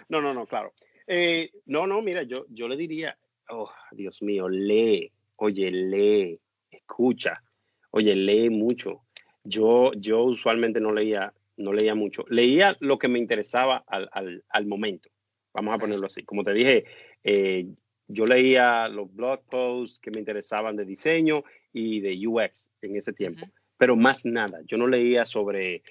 no, 0.08 0.20
no, 0.22 0.32
no, 0.34 0.46
claro. 0.46 0.72
Eh, 1.06 1.50
no, 1.66 1.86
no, 1.86 2.00
mira, 2.00 2.22
yo, 2.22 2.46
yo 2.48 2.68
le 2.68 2.76
diría, 2.76 3.16
oh, 3.52 3.70
Dios 3.92 4.22
mío, 4.22 4.48
lee, 4.48 5.12
oye, 5.36 5.70
lee, 5.70 6.40
escucha, 6.70 7.42
oye, 7.90 8.14
lee 8.14 8.50
mucho. 8.50 9.02
Yo, 9.44 9.92
yo 9.94 10.22
usualmente 10.22 10.80
no 10.80 10.92
leía, 10.92 11.32
no 11.56 11.72
leía 11.72 11.94
mucho. 11.94 12.24
Leía 12.28 12.76
lo 12.80 12.98
que 12.98 13.08
me 13.08 13.18
interesaba 13.18 13.84
al, 13.86 14.08
al, 14.12 14.44
al 14.48 14.66
momento. 14.66 15.10
Vamos 15.52 15.74
a 15.74 15.78
ponerlo 15.78 16.06
así. 16.06 16.22
Como 16.22 16.44
te 16.44 16.52
dije, 16.52 16.84
eh, 17.24 17.66
yo 18.08 18.24
leía 18.24 18.88
los 18.88 19.12
blog 19.14 19.44
posts 19.50 19.98
que 19.98 20.10
me 20.10 20.20
interesaban 20.20 20.76
de 20.76 20.84
diseño 20.84 21.40
y 21.72 22.00
de 22.00 22.26
UX 22.26 22.70
en 22.80 22.96
ese 22.96 23.12
tiempo, 23.12 23.46
pero 23.76 23.96
más 23.96 24.24
nada. 24.24 24.60
Yo 24.64 24.76
no 24.76 24.86
leía 24.86 25.26
sobre 25.26 25.82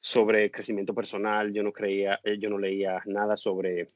sobre 0.00 0.50
crecimiento 0.50 0.94
personal, 0.94 1.52
yo 1.52 1.62
no 1.62 1.72
creía, 1.72 2.20
eh, 2.22 2.38
yo 2.38 2.48
no 2.48 2.58
leía 2.58 3.02
nada 3.06 3.36
sobre 3.36 3.88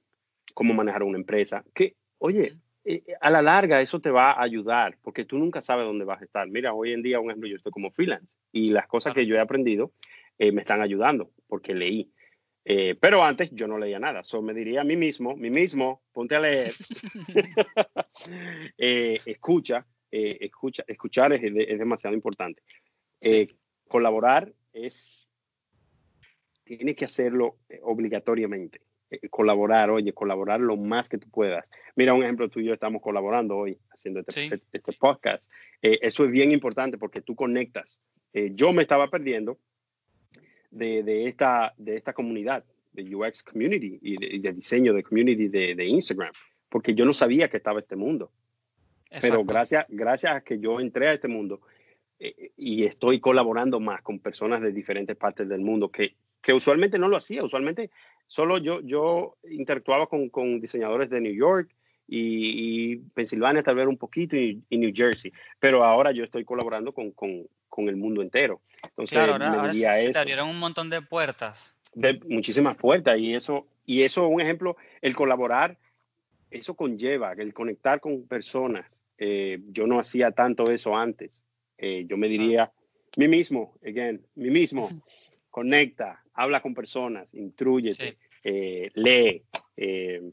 cómo 0.52 0.74
manejar 0.74 1.04
una 1.04 1.18
empresa. 1.18 1.64
Que, 1.74 1.94
oye, 2.18 2.54
eh, 2.84 3.02
a 3.20 3.30
la 3.30 3.42
larga 3.42 3.80
eso 3.80 4.00
te 4.00 4.10
va 4.10 4.32
a 4.32 4.42
ayudar, 4.42 4.98
porque 5.02 5.24
tú 5.24 5.38
nunca 5.38 5.60
sabes 5.60 5.86
dónde 5.86 6.04
vas 6.04 6.20
a 6.20 6.24
estar. 6.24 6.48
Mira, 6.48 6.74
hoy 6.74 6.92
en 6.92 7.02
día, 7.02 7.20
un 7.20 7.30
ejemplo, 7.30 7.48
yo 7.48 7.56
estoy 7.56 7.72
como 7.72 7.90
freelance 7.90 8.34
y 8.52 8.70
las 8.70 8.86
cosas 8.86 9.14
que 9.14 9.26
yo 9.26 9.36
he 9.36 9.40
aprendido 9.40 9.92
eh, 10.38 10.52
me 10.52 10.62
están 10.62 10.80
ayudando 10.80 11.30
porque 11.46 11.74
leí. 11.74 12.10
Eh, 12.64 12.94
pero 13.00 13.24
antes 13.24 13.50
yo 13.52 13.66
no 13.66 13.78
leía 13.78 13.98
nada. 13.98 14.22
So 14.22 14.40
me 14.40 14.54
diría 14.54 14.82
a 14.82 14.84
mí 14.84 14.96
mismo, 14.96 15.36
mí 15.36 15.50
mismo, 15.50 16.02
ponte 16.12 16.36
a 16.36 16.40
leer, 16.40 16.72
eh, 18.78 19.20
escucha, 19.26 19.86
eh, 20.10 20.38
escucha, 20.40 20.84
escuchar 20.86 21.32
es, 21.32 21.42
es 21.42 21.78
demasiado 21.78 22.14
importante. 22.14 22.62
Eh, 23.20 23.48
colaborar 23.88 24.52
es, 24.72 25.30
tienes 26.64 26.96
que 26.96 27.04
hacerlo 27.04 27.58
eh, 27.68 27.80
obligatoriamente. 27.82 28.80
Eh, 29.12 29.28
colaborar, 29.28 29.90
oye, 29.90 30.14
colaborar 30.14 30.58
lo 30.60 30.76
más 30.78 31.08
que 31.10 31.18
tú 31.18 31.28
puedas. 31.28 31.66
Mira, 31.96 32.14
un 32.14 32.22
ejemplo, 32.22 32.48
tú 32.48 32.60
y 32.60 32.64
yo 32.64 32.72
estamos 32.72 33.02
colaborando 33.02 33.56
hoy 33.58 33.78
haciendo 33.90 34.20
este, 34.20 34.32
Sí. 34.32 34.50
este 34.72 34.80
podcast. 34.98 35.50
Eh, 35.82 35.98
eso 36.00 36.24
es 36.24 36.30
bien 36.30 36.50
importante 36.50 36.96
porque 36.96 37.20
tú 37.20 37.34
conectas. 37.36 38.00
Eh, 38.32 38.52
yo 38.54 38.72
me 38.72 38.80
estaba 38.82 39.08
perdiendo 39.10 39.58
de, 40.70 41.02
de 41.02 41.28
esta, 41.28 41.74
de 41.76 41.96
esta 41.96 42.14
comunidad, 42.14 42.64
de 42.92 43.14
UX 43.14 43.42
Community 43.42 43.98
y 44.00 44.16
de, 44.16 44.38
de 44.38 44.52
diseño 44.54 44.94
de 44.94 45.02
community 45.02 45.48
de, 45.48 45.74
de 45.74 45.84
Instagram, 45.84 46.32
porque 46.70 46.94
yo 46.94 47.04
no 47.04 47.12
sabía 47.12 47.48
que 47.50 47.58
estaba 47.58 47.80
este 47.80 47.96
mundo. 47.96 48.32
Pero 49.10 49.26
Exacto. 49.26 49.44
gracias, 49.44 49.86
gracias 49.90 50.32
a 50.36 50.40
que 50.40 50.58
yo 50.58 50.80
entré 50.80 51.08
a 51.08 51.12
este 51.12 51.28
mundo 51.28 51.60
eh, 52.18 52.52
y 52.56 52.84
estoy 52.86 53.20
colaborando 53.20 53.78
más 53.78 54.00
con 54.00 54.20
personas 54.20 54.62
de 54.62 54.72
diferentes 54.72 55.16
partes 55.16 55.46
del 55.50 55.60
mundo 55.60 55.90
que, 55.90 56.16
que 56.42 56.52
usualmente 56.52 56.98
no 56.98 57.08
lo 57.08 57.16
hacía. 57.16 57.44
Usualmente 57.44 57.90
solo 58.26 58.58
yo, 58.58 58.80
yo 58.82 59.36
interactuaba 59.50 60.06
con, 60.06 60.28
con 60.28 60.60
diseñadores 60.60 61.08
de 61.10 61.20
New 61.20 61.34
York 61.34 61.74
y, 62.08 62.92
y 62.92 62.96
Pensilvania, 63.14 63.62
tal 63.62 63.76
vez 63.76 63.86
un 63.86 63.96
poquito, 63.96 64.36
y, 64.36 64.62
y 64.68 64.76
New 64.76 64.92
Jersey. 64.94 65.32
Pero 65.58 65.84
ahora 65.84 66.12
yo 66.12 66.24
estoy 66.24 66.44
colaborando 66.44 66.92
con, 66.92 67.12
con, 67.12 67.46
con 67.68 67.88
el 67.88 67.96
mundo 67.96 68.20
entero. 68.20 68.60
Entonces, 68.82 69.16
Claro, 69.16 69.32
ahora, 69.34 69.50
me 69.50 69.56
ahora 69.56 69.72
se 69.72 69.80
te 69.80 70.10
eso 70.10 70.18
abrieron 70.18 70.48
un 70.48 70.58
montón 70.58 70.90
de 70.90 71.00
puertas. 71.00 71.74
de 71.94 72.20
muchísimas 72.28 72.76
puertas 72.76 73.18
y 73.18 73.34
eso, 73.34 73.66
y 73.86 74.02
eso, 74.02 74.26
un 74.26 74.40
ejemplo, 74.40 74.76
el 75.00 75.14
colaborar, 75.14 75.78
eso 76.50 76.74
conlleva 76.74 77.32
el 77.32 77.54
conectar 77.54 78.00
con 78.00 78.26
personas. 78.26 78.86
Eh, 79.16 79.60
yo 79.68 79.86
no 79.86 80.00
hacía 80.00 80.32
tanto 80.32 80.64
eso 80.70 80.96
antes. 80.96 81.44
Eh, 81.78 82.04
yo 82.06 82.16
me 82.16 82.28
diría, 82.28 82.72
mí 83.16 83.28
mismo, 83.28 83.74
again, 83.86 84.26
mí 84.34 84.50
mismo, 84.50 84.88
conecta, 85.52 86.24
habla 86.34 86.60
con 86.62 86.74
personas, 86.74 87.32
intrúyete, 87.34 88.12
Sí. 88.12 88.18
eh, 88.42 88.90
lee. 88.94 89.44
eh, 89.76 90.32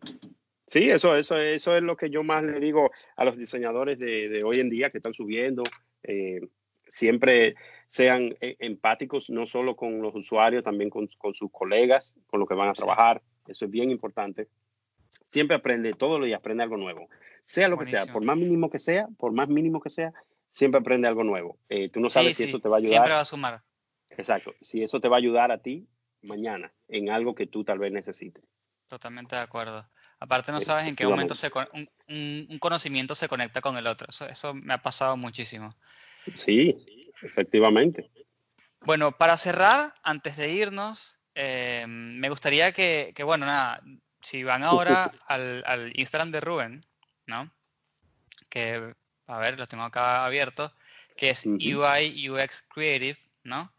sí, 0.66 0.90
eso, 0.90 1.16
eso, 1.16 1.38
eso 1.38 1.76
es 1.76 1.84
lo 1.84 1.96
que 1.96 2.10
yo 2.10 2.24
más 2.24 2.44
le 2.44 2.60
digo 2.60 2.90
a 3.18 3.26
los 3.26 3.38
diseñadores 3.38 4.00
de, 4.00 4.30
de 4.30 4.44
hoy 4.44 4.60
en 4.60 4.70
día 4.72 4.90
que 4.90 4.98
están 4.98 5.14
subiendo. 5.14 5.62
eh, 6.04 6.40
siempre 6.88 7.56
sean 7.88 8.36
eh, 8.42 8.56
empáticos, 8.60 9.30
no 9.30 9.46
solo 9.46 9.76
con 9.76 10.02
los 10.02 10.16
usuarios, 10.16 10.64
también 10.64 10.90
con, 10.90 11.08
con 11.20 11.34
sus 11.36 11.52
colegas, 11.52 12.16
con 12.28 12.40
los 12.40 12.48
que 12.50 12.56
van 12.56 12.70
a 12.70 12.74
trabajar. 12.74 13.22
Eso 13.48 13.66
es 13.66 13.72
bien 13.72 13.92
importante. 13.92 14.48
Siempre 15.28 15.56
aprende, 15.58 15.94
todos 15.94 16.20
los 16.20 16.26
días 16.28 16.40
aprende 16.40 16.64
algo 16.64 16.78
nuevo. 16.78 17.08
Sea 17.44 17.68
lo 17.68 17.78
que 17.78 17.86
sea, 17.86 18.06
por 18.08 18.24
más 18.24 18.38
mínimo 18.38 18.70
que 18.70 18.80
sea, 18.80 19.08
por 19.18 19.32
más 19.34 19.50
mínimo 19.50 19.80
que 19.82 19.90
sea, 19.90 20.14
siempre 20.52 20.80
aprende 20.80 21.08
algo 21.08 21.24
nuevo. 21.24 21.58
Eh, 21.68 21.90
tú 21.90 22.00
no 22.00 22.10
sabes 22.10 22.30
Sí, 22.30 22.34
si 22.36 22.44
sí, 22.44 22.50
eso 22.50 22.60
te 22.60 22.70
va 22.70 22.78
a 22.78 22.80
ayudar. 22.80 22.92
Siempre 22.94 23.14
va 23.14 23.22
a 23.22 23.26
sumar. 23.26 23.62
Exacto. 24.20 24.54
Si 24.62 24.84
eso 24.84 25.00
te 25.00 25.08
va 25.08 25.16
a 25.16 25.20
ayudar 25.20 25.52
a 25.52 25.60
ti 25.60 25.88
mañana 26.22 26.74
en 26.90 27.10
algo 27.10 27.34
que 27.34 27.48
tú 27.48 27.64
tal 27.64 27.80
vez 27.80 27.92
necesites. 27.92 28.44
Totalmente 28.90 29.36
de 29.36 29.42
acuerdo. 29.42 29.88
Aparte 30.20 30.52
no 30.52 30.60
sabes 30.60 30.88
en 30.90 30.96
qué 30.96 31.08
momento 31.08 31.36
se 31.36 31.50
un, 32.10 32.58
conocimiento 32.60 33.16
se 33.16 33.30
conecta 33.30 33.62
con 33.62 33.78
el 33.78 33.88
otro. 33.88 34.08
Eso, 34.10 34.28
eso 34.28 34.54
me 34.54 34.74
ha 34.74 34.82
pasado 34.82 35.16
muchísimo. 35.16 35.74
Sí, 36.36 36.76
efectivamente. 37.22 38.12
Bueno, 38.82 39.18
para 39.18 39.38
cerrar, 39.38 39.94
antes 40.04 40.36
de 40.36 40.52
irnos, 40.52 41.18
eh, 41.36 41.86
me 41.88 42.30
gustaría 42.30 42.74
que, 42.74 43.14
que, 43.16 43.24
bueno, 43.24 43.46
nada, 43.46 43.82
si 44.22 44.44
van 44.44 44.64
ahora 44.64 45.12
al, 45.28 45.64
al 45.66 45.94
Instagram 45.96 46.32
de 46.32 46.42
Rubén, 46.42 46.86
¿no? 47.28 47.50
Que, 48.50 48.96
a 49.28 49.38
ver, 49.38 49.58
lo 49.58 49.68
tengo 49.68 49.84
acá 49.84 50.26
abierto, 50.26 50.74
que 51.16 51.30
es 51.30 51.46
Ujú. 51.46 51.56
UI 51.58 52.30
UX 52.30 52.66
Creative, 52.74 53.18
¿no? 53.44 53.72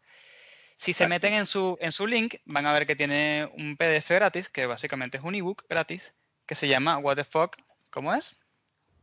Si 0.81 0.93
se 0.93 1.07
meten 1.07 1.35
en 1.35 1.45
su, 1.45 1.77
en 1.79 1.91
su 1.91 2.07
link, 2.07 2.37
van 2.43 2.65
a 2.65 2.73
ver 2.73 2.87
que 2.87 2.95
tiene 2.95 3.47
un 3.55 3.77
PDF 3.77 4.09
gratis, 4.09 4.49
que 4.49 4.65
básicamente 4.65 5.19
es 5.19 5.23
un 5.23 5.35
ebook 5.35 5.63
gratis, 5.69 6.15
que 6.47 6.55
se 6.55 6.67
llama 6.67 6.97
What 6.97 7.17
the 7.17 7.23
Fuck, 7.23 7.55
¿cómo 7.91 8.11
es? 8.15 8.43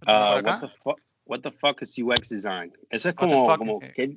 Ah, 0.05 0.41
what, 0.45 0.59
the 0.59 0.67
fuck, 0.83 1.01
what 1.25 1.41
the 1.43 1.53
fuck 1.53 1.81
is 1.81 1.97
UX 1.97 2.31
design? 2.31 2.77
Eso 2.91 3.11
es 3.11 3.15
como, 3.15 3.47
fuck 3.47 3.59
como 3.59 3.79
¿qué, 3.79 4.17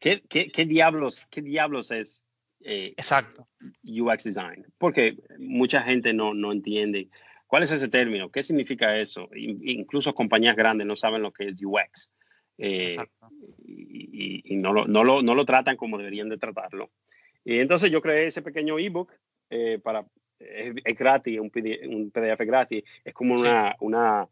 qué, 0.00 0.22
qué, 0.30 0.50
qué 0.50 0.64
diablos, 0.64 1.26
qué 1.28 1.42
diablos 1.42 1.90
es 1.90 2.24
eh, 2.60 2.94
Exacto. 2.96 3.46
UX 3.82 4.24
design? 4.24 4.64
Porque 4.78 5.18
mucha 5.38 5.82
gente 5.82 6.14
no, 6.14 6.32
no 6.32 6.52
entiende 6.52 7.10
cuál 7.46 7.64
es 7.64 7.70
ese 7.70 7.88
término, 7.88 8.30
qué 8.30 8.42
significa 8.42 8.96
eso. 8.96 9.28
In- 9.34 9.60
incluso 9.62 10.14
compañías 10.14 10.56
grandes 10.56 10.86
no 10.86 10.96
saben 10.96 11.20
lo 11.20 11.34
que 11.34 11.48
es 11.48 11.56
UX. 11.62 12.10
Eh, 12.58 12.96
y, 13.66 14.42
y- 14.54 14.56
no, 14.56 14.72
lo, 14.72 14.86
no, 14.86 15.02
lo, 15.04 15.22
no 15.22 15.34
lo 15.34 15.44
tratan 15.44 15.76
como 15.76 15.98
deberían 15.98 16.28
de 16.28 16.38
tratarlo. 16.38 16.90
Y 17.44 17.58
entonces 17.58 17.90
yo 17.90 18.00
creé 18.00 18.28
ese 18.28 18.42
pequeño 18.42 18.78
ebook 18.78 19.12
eh, 19.50 19.78
para, 19.82 20.06
es, 20.38 20.72
es 20.84 20.98
gratis, 20.98 21.38
un 21.40 21.50
PDF, 21.50 21.86
un 21.88 22.10
PDF 22.10 22.40
gratis, 22.46 22.84
es 23.04 23.12
como 23.14 23.36
Sí. 23.36 23.42
una, 23.42 23.76
una, 23.80 24.28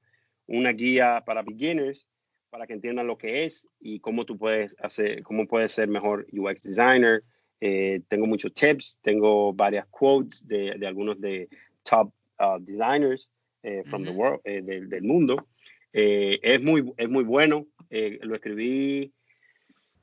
una 0.46 0.72
guía 0.72 1.22
para 1.26 1.42
beginners 1.42 2.08
para 2.50 2.66
que 2.66 2.74
entiendan 2.74 3.06
lo 3.06 3.16
que 3.16 3.44
es 3.44 3.66
y 3.80 3.98
cómo 4.00 4.26
tú 4.26 4.36
puedes 4.36 4.76
hacer, 4.78 5.22
cómo 5.22 5.46
puedes 5.46 5.72
ser 5.72 5.88
mejor 5.88 6.26
UX 6.32 6.62
designer. 6.62 7.22
Eh, 7.62 8.02
tengo 8.08 8.26
muchos 8.26 8.52
tips, 8.52 8.98
tengo 9.02 9.52
varias 9.54 9.86
quotes 9.86 10.46
de, 10.46 10.74
de 10.78 10.86
algunos 10.86 11.18
de 11.20 11.48
top 11.82 12.12
uh, 12.40 12.58
designers 12.60 13.30
eh, 13.62 13.82
from 13.88 14.04
the 14.04 14.10
Ujú. 14.10 14.18
world, 14.20 14.40
eh, 14.44 14.60
del, 14.62 14.88
del 14.90 15.02
mundo. 15.02 15.46
Eh, 15.94 16.38
es, 16.42 16.60
muy, 16.62 16.92
es 16.98 17.08
muy 17.08 17.24
bueno. 17.24 17.66
Eh, 17.94 18.18
lo 18.22 18.34
escribí. 18.34 19.12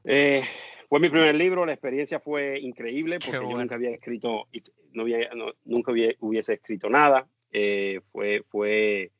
eh, 0.03 0.43
fue 0.87 0.99
mi 0.99 1.09
primer 1.09 1.33
libro. 1.35 1.65
La 1.65 1.73
experiencia 1.73 2.19
fue 2.19 2.59
increíble 2.59 3.17
porque 3.19 3.37
yo 3.39 3.45
bueno. 3.45 3.59
nunca 3.61 3.75
había 3.75 3.89
escrito, 3.89 4.47
no 4.93 5.01
había, 5.01 5.29
no- 5.35 5.53
nunca 5.65 5.91
había- 5.91 6.13
hubiese 6.19 6.53
escrito 6.53 6.87
nada. 6.89 7.27
Eh, 7.51 8.01
fue, 8.11 8.43
fue, 8.47 9.11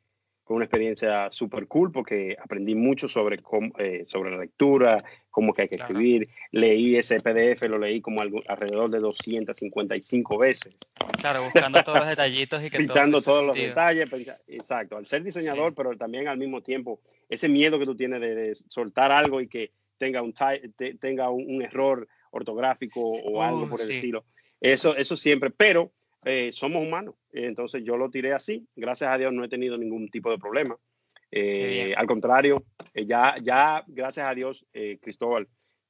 fue 0.43 0.55
una 0.55 0.65
experiencia 0.65 1.31
súper 1.31 1.67
cool 1.67 1.91
porque 1.91 2.35
aprendí 2.39 2.75
mucho 2.75 3.07
sobre, 3.07 3.39
cómo, 3.39 3.71
eh, 3.79 4.03
sobre 4.07 4.29
la 4.31 4.37
lectura, 4.37 4.97
cómo 5.39 5.53
que 5.53 5.61
hay 5.61 5.69
que 5.69 5.77
Claro. 5.77 5.93
escribir. 5.93 6.27
Leí 6.51 6.97
ese 6.97 7.21
PDF, 7.21 7.61
lo 7.69 7.77
leí 7.79 8.01
como 8.01 8.21
algo, 8.21 8.41
alrededor 8.47 8.89
de 8.91 8.99
255 8.99 10.37
veces 10.37 10.77
Claro, 11.21 11.43
buscando 11.45 11.81
todos 11.81 11.99
los 11.99 12.07
detallitos 12.15 12.59
y 12.63 12.69
que 12.69 12.77
todo 12.79 12.87
pintando 12.87 13.11
tuviese 13.21 13.25
todos 13.25 13.45
los 13.45 13.57
detalles. 13.57 14.09
Exacto, 14.47 14.97
al 14.97 15.05
ser 15.05 15.23
diseñador, 15.23 15.69
Sí. 15.71 15.75
pero 15.77 15.95
también 15.97 16.27
al 16.27 16.37
mismo 16.37 16.61
tiempo, 16.61 16.99
ese 17.29 17.47
miedo 17.47 17.79
que 17.79 17.85
tú 17.85 17.95
tienes 17.95 18.19
de, 18.19 18.35
de 18.35 18.55
soltar 18.55 19.11
algo 19.13 19.39
y 19.39 19.47
que 19.47 19.71
tenga 19.97 20.21
un, 20.21 20.33
te- 20.33 20.95
tenga 20.95 21.29
un, 21.29 21.45
un 21.55 21.61
error 21.61 22.05
ortográfico 22.31 22.99
o 23.01 23.41
algo 23.41 23.63
Uh, 23.63 23.69
por 23.69 23.79
el 23.81 23.87
sí. 23.87 23.93
estilo. 23.95 24.25
Eso, 24.61 24.95
eso 24.95 25.15
siempre, 25.15 25.49
pero 25.51 25.91
eh, 26.25 26.49
somos 26.51 26.83
humanos. 26.85 27.15
Entonces 27.31 27.81
yo 27.85 27.95
lo 27.97 28.09
tiré 28.09 28.33
así. 28.33 28.65
Gracias 28.75 29.09
a 29.09 29.17
Dios 29.17 29.31
no 29.33 29.43
he 29.43 29.49
tenido 29.49 29.77
ningún 29.77 30.09
tipo 30.09 30.29
de 30.31 30.37
problema. 30.37 30.77
Eh, 31.31 31.93
al 31.95 32.07
contrario, 32.07 32.63
eh, 32.93 33.05
ya, 33.05 33.35
ya, 33.41 33.83
gracias 33.87 34.27
a 34.27 34.33
Dios, 34.33 34.65
eh, 34.73 34.97
Cristóbal, 35.01 35.47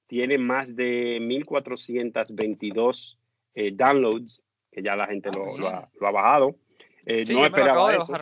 tiene 0.08 0.38
más 0.38 0.76
de 0.76 1.20
1422 1.22 3.18
eh, 3.56 3.72
downloads, 3.74 4.42
que 4.72 4.82
ya 4.82 4.96
la 4.96 5.08
gente 5.08 5.30
Ah, 5.30 5.34
lo, 5.36 5.68
ha, 5.70 5.90
lo 6.00 6.08
ha 6.08 6.12
bajado. 6.12 6.56
Sí, 7.06 7.34
no 7.34 7.46
esperaba 7.46 7.96
eso. 7.96 8.16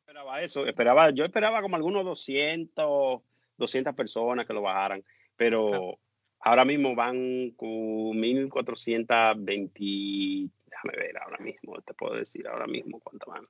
esperaba 0.00 0.42
eso, 0.42 0.66
esperaba, 0.66 1.10
yo 1.10 1.24
esperaba 1.24 1.62
como 1.62 1.76
algunos 1.76 2.04
200, 2.04 3.20
200 3.58 3.94
personas 3.94 4.46
que 4.46 4.52
lo 4.52 4.62
bajaran, 4.62 5.04
pero 5.36 5.68
Claro. 5.68 5.98
ahora 6.40 6.64
mismo 6.64 6.94
van 6.94 7.50
con 7.52 8.18
1420, 8.18 10.50
déjame 10.66 10.96
ver 10.96 11.18
ahora 11.18 11.38
mismo, 11.38 11.80
te 11.82 11.94
puedo 11.94 12.14
decir 12.14 12.46
ahora 12.48 12.66
mismo 12.66 13.00
cuánto 13.00 13.30
van. 13.30 13.46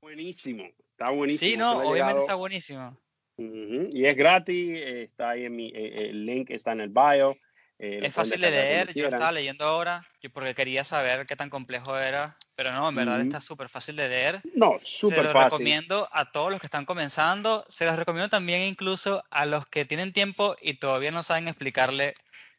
buenísimo, 0.00 0.64
está 0.92 1.10
buenísimo. 1.10 1.50
Sí, 1.50 1.56
no, 1.56 1.72
se 1.72 1.76
obviamente 1.78 1.94
llegado- 2.04 2.20
está 2.20 2.34
buenísimo. 2.34 2.98
Ujú, 3.36 3.88
Y 3.92 4.06
es 4.06 4.16
gratis, 4.16 4.82
está 4.84 5.30
ahí 5.30 5.44
en 5.44 5.54
mi, 5.54 5.68
eh, 5.68 6.08
el 6.10 6.26
link 6.26 6.50
está 6.50 6.72
en 6.72 6.80
el 6.80 6.88
bio. 6.88 7.36
eh, 7.80 8.00
lo 8.00 8.06
Es 8.08 8.12
fácil 8.14 8.40
de 8.40 8.50
leer, 8.50 8.92
yo 8.92 9.04
estaba 9.06 9.30
leyendo 9.30 9.64
ahora, 9.64 10.04
porque 10.32 10.52
quería 10.56 10.82
saber 10.82 11.24
qué 11.26 11.36
tan 11.36 11.48
complejo 11.48 11.96
era, 11.96 12.36
pero 12.56 12.72
no, 12.72 12.88
en 12.88 12.94
verdad 12.96 13.20
está 13.20 13.40
súper 13.40 13.68
fácil 13.68 13.94
de 13.94 14.08
leer. 14.08 14.40
No, 14.54 14.74
Se 14.80 14.84
súper 14.86 15.22
lo 15.26 15.30
fácil. 15.30 15.44
recomiendo 15.52 16.08
a 16.10 16.32
todos 16.32 16.50
los 16.50 16.58
que 16.60 16.66
están 16.66 16.84
comenzando, 16.84 17.64
se 17.68 17.84
los 17.86 17.96
recomiendo 17.96 18.28
también 18.28 18.62
incluso 18.62 19.22
a 19.30 19.46
los 19.46 19.64
que 19.68 19.84
tienen 19.84 20.12
tiempo 20.12 20.56
y 20.60 20.80
todavía 20.80 21.12
no 21.12 21.22
saben 21.22 21.46
explicarle 21.46 22.14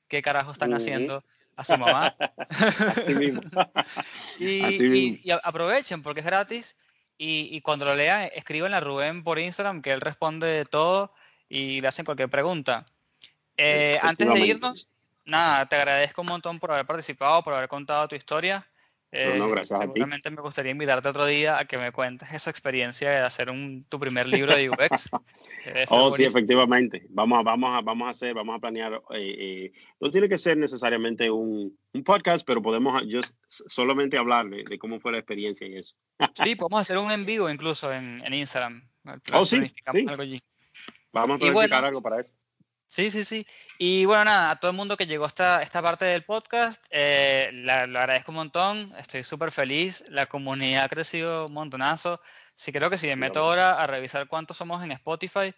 qué 0.10 0.22
carajo 0.22 0.52
están 0.52 0.70
Ujú. 0.72 0.78
haciendo 0.78 1.24
a 1.56 1.64
su 1.64 1.78
mamá. 1.78 2.16
Así 2.50 3.16
mismo. 3.16 3.42
Y, 4.40 4.62
Así 4.64 4.84
y- 4.86 4.90
mismo. 4.90 5.18
y 5.24 5.32
a- 5.32 5.42
aprovechen 5.44 6.02
porque 6.04 6.20
es 6.22 6.26
gratis. 6.26 6.76
Y, 7.18 7.50
y 7.56 7.62
cuando 7.62 7.84
lo 7.86 7.96
lean, 7.96 8.30
escriban 8.34 8.74
a 8.74 8.80
Rubén 8.80 9.24
por 9.24 9.40
Instagram, 9.40 9.82
que 9.82 9.92
él 9.92 10.00
responde 10.00 10.48
de 10.48 10.64
todo 10.66 11.14
y 11.50 11.82
le 11.82 11.88
hacen 11.90 12.06
cualquier 12.06 12.30
pregunta. 12.30 12.86
Eh, 13.58 14.00
antes 14.02 14.34
de 14.34 14.40
irnos, 14.40 14.90
nada, 15.26 15.66
te 15.66 15.76
agradezco 15.76 16.22
un 16.22 16.28
montón 16.28 16.60
por 16.60 16.72
haber 16.72 16.86
participado, 16.86 17.44
por 17.44 17.54
haber 17.54 17.68
contado 17.68 18.08
tu 18.08 18.16
historia. 18.16 18.66
No, 19.12 19.36
no, 19.38 19.46
Eh, 19.48 19.52
gracias 19.52 19.80
a 19.80 19.84
ti. 19.86 19.88
seguramente 19.88 20.30
me 20.30 20.42
gustaría 20.42 20.72
invitarte 20.72 21.10
otro 21.10 21.26
día 21.26 21.58
a 21.58 21.66
que 21.66 21.80
me 21.80 21.92
cuentes 21.92 22.32
esa 22.32 22.52
experiencia 22.52 23.10
de 23.10 23.18
hacer 23.18 23.50
un, 23.50 23.84
tu 23.90 24.00
primer 24.00 24.28
libro 24.28 24.56
de 24.56 24.70
UX. 24.70 25.10
Oh, 25.90 26.12
sí, 26.12 26.24
efectivamente. 26.24 27.06
Vamos 27.10 27.40
a, 27.40 27.44
vamos 27.44 27.76
a, 27.78 27.82
vamos 27.82 28.08
a 28.08 28.10
hacer, 28.12 28.34
vamos 28.34 28.56
a 28.56 28.60
planear. 28.60 28.94
eh, 29.12 29.36
eh, 29.40 29.72
no 30.00 30.10
tiene 30.10 30.30
que 30.30 30.38
ser 30.38 30.58
necesariamente 30.58 31.30
un, 31.30 31.78
un 31.94 32.04
podcast, 32.04 32.46
pero 32.46 32.62
podemos 32.62 33.04
yo 33.08 33.22
solamente 33.48 34.18
hablar 34.18 34.48
de, 34.50 34.64
de 34.64 34.80
cómo 34.80 35.00
fue 35.00 35.12
la 35.12 35.18
experiencia 35.20 35.68
y 35.68 35.76
eso. 35.78 35.96
Sí, 36.44 36.56
podemos 36.56 36.82
hacer 36.82 36.98
un 36.98 37.12
en 37.12 37.26
vivo 37.26 37.50
incluso 37.50 37.92
en, 37.92 38.22
en 38.26 38.34
Instagram. 38.34 38.88
Oh, 39.34 39.46
sí, 39.46 39.74
sí. 39.92 40.06
algo 40.08 40.22
allí. 40.22 40.42
Vamos 41.12 41.38
a 41.38 41.40
planificar 41.40 41.70
bueno, 41.82 41.88
algo 41.88 42.02
para 42.02 42.22
eso. 42.22 42.32
Sí, 42.90 43.12
sí, 43.12 43.24
sí. 43.24 43.46
Y 43.78 44.06
bueno, 44.06 44.26
nada, 44.26 44.50
a 44.50 44.60
todo 44.60 44.72
el 44.72 44.78
mundo 44.78 44.98
que 44.98 45.06
llegó 45.06 45.24
hasta 45.26 45.62
esta 45.62 45.80
parte 45.80 46.06
del 46.06 46.24
podcast, 46.24 46.84
eh, 46.90 47.52
la- 47.54 47.86
lo 47.86 48.00
agradezco 48.00 48.32
un 48.32 48.38
montón, 48.38 48.92
estoy 48.98 49.24
súper 49.24 49.52
feliz, 49.52 50.04
la 50.08 50.26
comunidad 50.26 50.86
ha 50.86 50.90
crecido 50.90 51.46
un 51.46 51.54
montonazo. 51.54 52.20
Sí, 52.56 52.72
creo 52.72 52.90
que 52.90 52.98
si 52.98 53.06
me 53.06 53.16
meto 53.16 53.42
ahora 53.42 53.80
a 53.80 53.86
revisar 53.86 54.28
cuántos 54.28 54.58
somos 54.58 54.84
en 54.84 54.92
Spotify, 54.92 55.54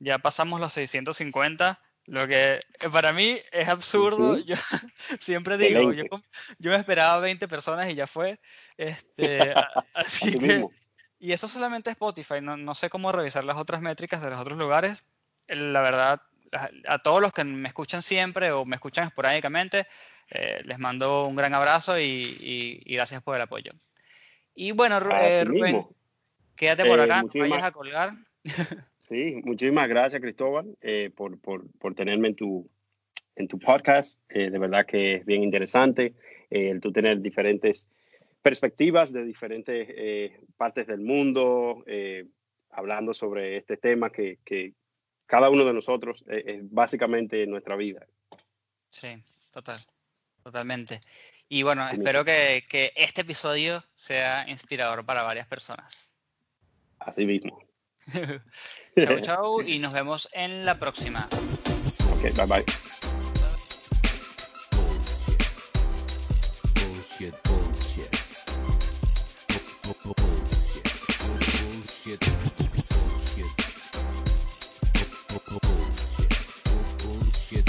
ya 0.00 0.18
pasamos 0.18 0.58
los 0.60 0.72
650, 0.72 1.80
lo 2.06 2.26
que 2.26 2.58
para 2.92 3.12
mí 3.12 3.38
es 3.52 3.68
absurdo. 3.68 4.36
Yo 4.38 4.56
siempre 5.20 5.58
digo, 5.58 5.92
yo, 5.92 6.02
yo 6.58 6.70
me 6.72 6.76
esperaba 6.78 7.18
20 7.18 7.46
personas 7.46 7.90
y 7.90 7.94
ya 7.94 8.08
fue. 8.08 8.40
Este, 8.76 9.54
así 9.94 10.32
que, 10.32 10.46
mismo. 10.46 10.72
y 11.20 11.30
eso 11.30 11.46
solamente 11.46 11.90
Spotify, 11.90 12.40
no, 12.42 12.56
no 12.56 12.74
sé 12.74 12.90
cómo 12.90 13.12
revisar 13.12 13.44
las 13.44 13.56
otras 13.56 13.80
métricas 13.82 14.20
de 14.20 14.30
los 14.30 14.40
otros 14.40 14.58
lugares. 14.58 15.06
La 15.46 15.80
verdad, 15.80 16.20
a, 16.52 16.98
todos 16.98 17.20
los 17.20 17.32
que 17.32 17.44
me 17.44 17.68
escuchan 17.68 18.02
siempre 18.02 18.50
o 18.52 18.64
me 18.64 18.76
escuchan 18.76 19.06
esporádicamente, 19.06 19.86
eh, 20.30 20.60
les 20.64 20.78
mando 20.78 21.26
un 21.26 21.36
gran 21.36 21.54
abrazo 21.54 21.98
y, 21.98 22.02
y- 22.04 22.82
y 22.84 22.94
gracias 22.94 23.22
por 23.22 23.36
el 23.36 23.42
apoyo. 23.42 23.70
Y 24.54 24.72
bueno, 24.72 24.98
eh, 24.98 25.44
Rubén, 25.44 25.62
mismo. 25.62 25.94
quédate 26.56 26.84
por 26.84 26.98
Eh, 27.00 27.02
acá, 27.04 27.22
no 27.22 27.28
vayas 27.34 27.62
a 27.62 27.72
colgar. 27.72 28.12
Sí, 28.96 29.40
muchísimas 29.44 29.88
gracias, 29.88 30.22
Cristóbal, 30.22 30.76
eh, 30.80 31.10
por, 31.14 31.38
por, 31.40 31.70
por 31.78 31.94
tenerme 31.94 32.28
en 32.28 32.36
tu, 32.36 32.70
en 33.34 33.48
tu 33.48 33.58
podcast. 33.58 34.20
Eh, 34.28 34.48
de 34.48 34.58
verdad 34.58 34.86
que 34.86 35.16
es 35.16 35.26
bien 35.26 35.42
interesante 35.42 36.14
el 36.48 36.80
tú 36.80 36.92
tener 36.92 37.20
diferentes 37.20 37.86
perspectivas 38.42 39.12
de 39.12 39.24
diferentes 39.24 40.40
partes 40.56 40.86
del 40.86 41.00
mundo, 41.00 41.84
hablando 42.70 43.12
sobre 43.12 43.56
este 43.56 43.76
tema 43.76 44.10
que, 44.10 44.38
que 44.44 44.72
cada 45.32 45.48
uno 45.48 45.64
de 45.64 45.72
nosotros 45.72 46.22
eh, 46.28 46.42
es 46.46 46.70
básicamente 46.70 47.46
nuestra 47.46 47.74
vida. 47.74 48.06
Sí, 48.90 49.16
total, 49.50 49.78
totalmente. 50.42 51.00
Y 51.48 51.62
bueno, 51.62 51.88
espero 51.88 52.22
que, 52.22 52.66
que 52.68 52.92
este 52.94 53.22
episodio 53.22 53.82
sea 53.94 54.46
inspirador 54.46 55.06
para 55.06 55.22
varias 55.22 55.46
personas. 55.46 56.14
Así 56.98 57.24
mismo. 57.24 57.58
Chau, 59.02 59.20
chau, 59.22 59.62
y 59.62 59.78
nos 59.78 59.94
vemos 59.94 60.28
en 60.32 60.66
la 60.66 60.78
próxima. 60.78 61.26
Ok, 62.12 62.36
bye 62.36 62.46
bye. 62.46 62.64
Bullshit, 66.74 67.34
bullshit. 67.48 68.12
Bu- 69.86 69.96
bu- 70.04 70.14
bu- 70.14 70.42
Bullshit. 71.24 72.20
Bullshit. 72.20 72.41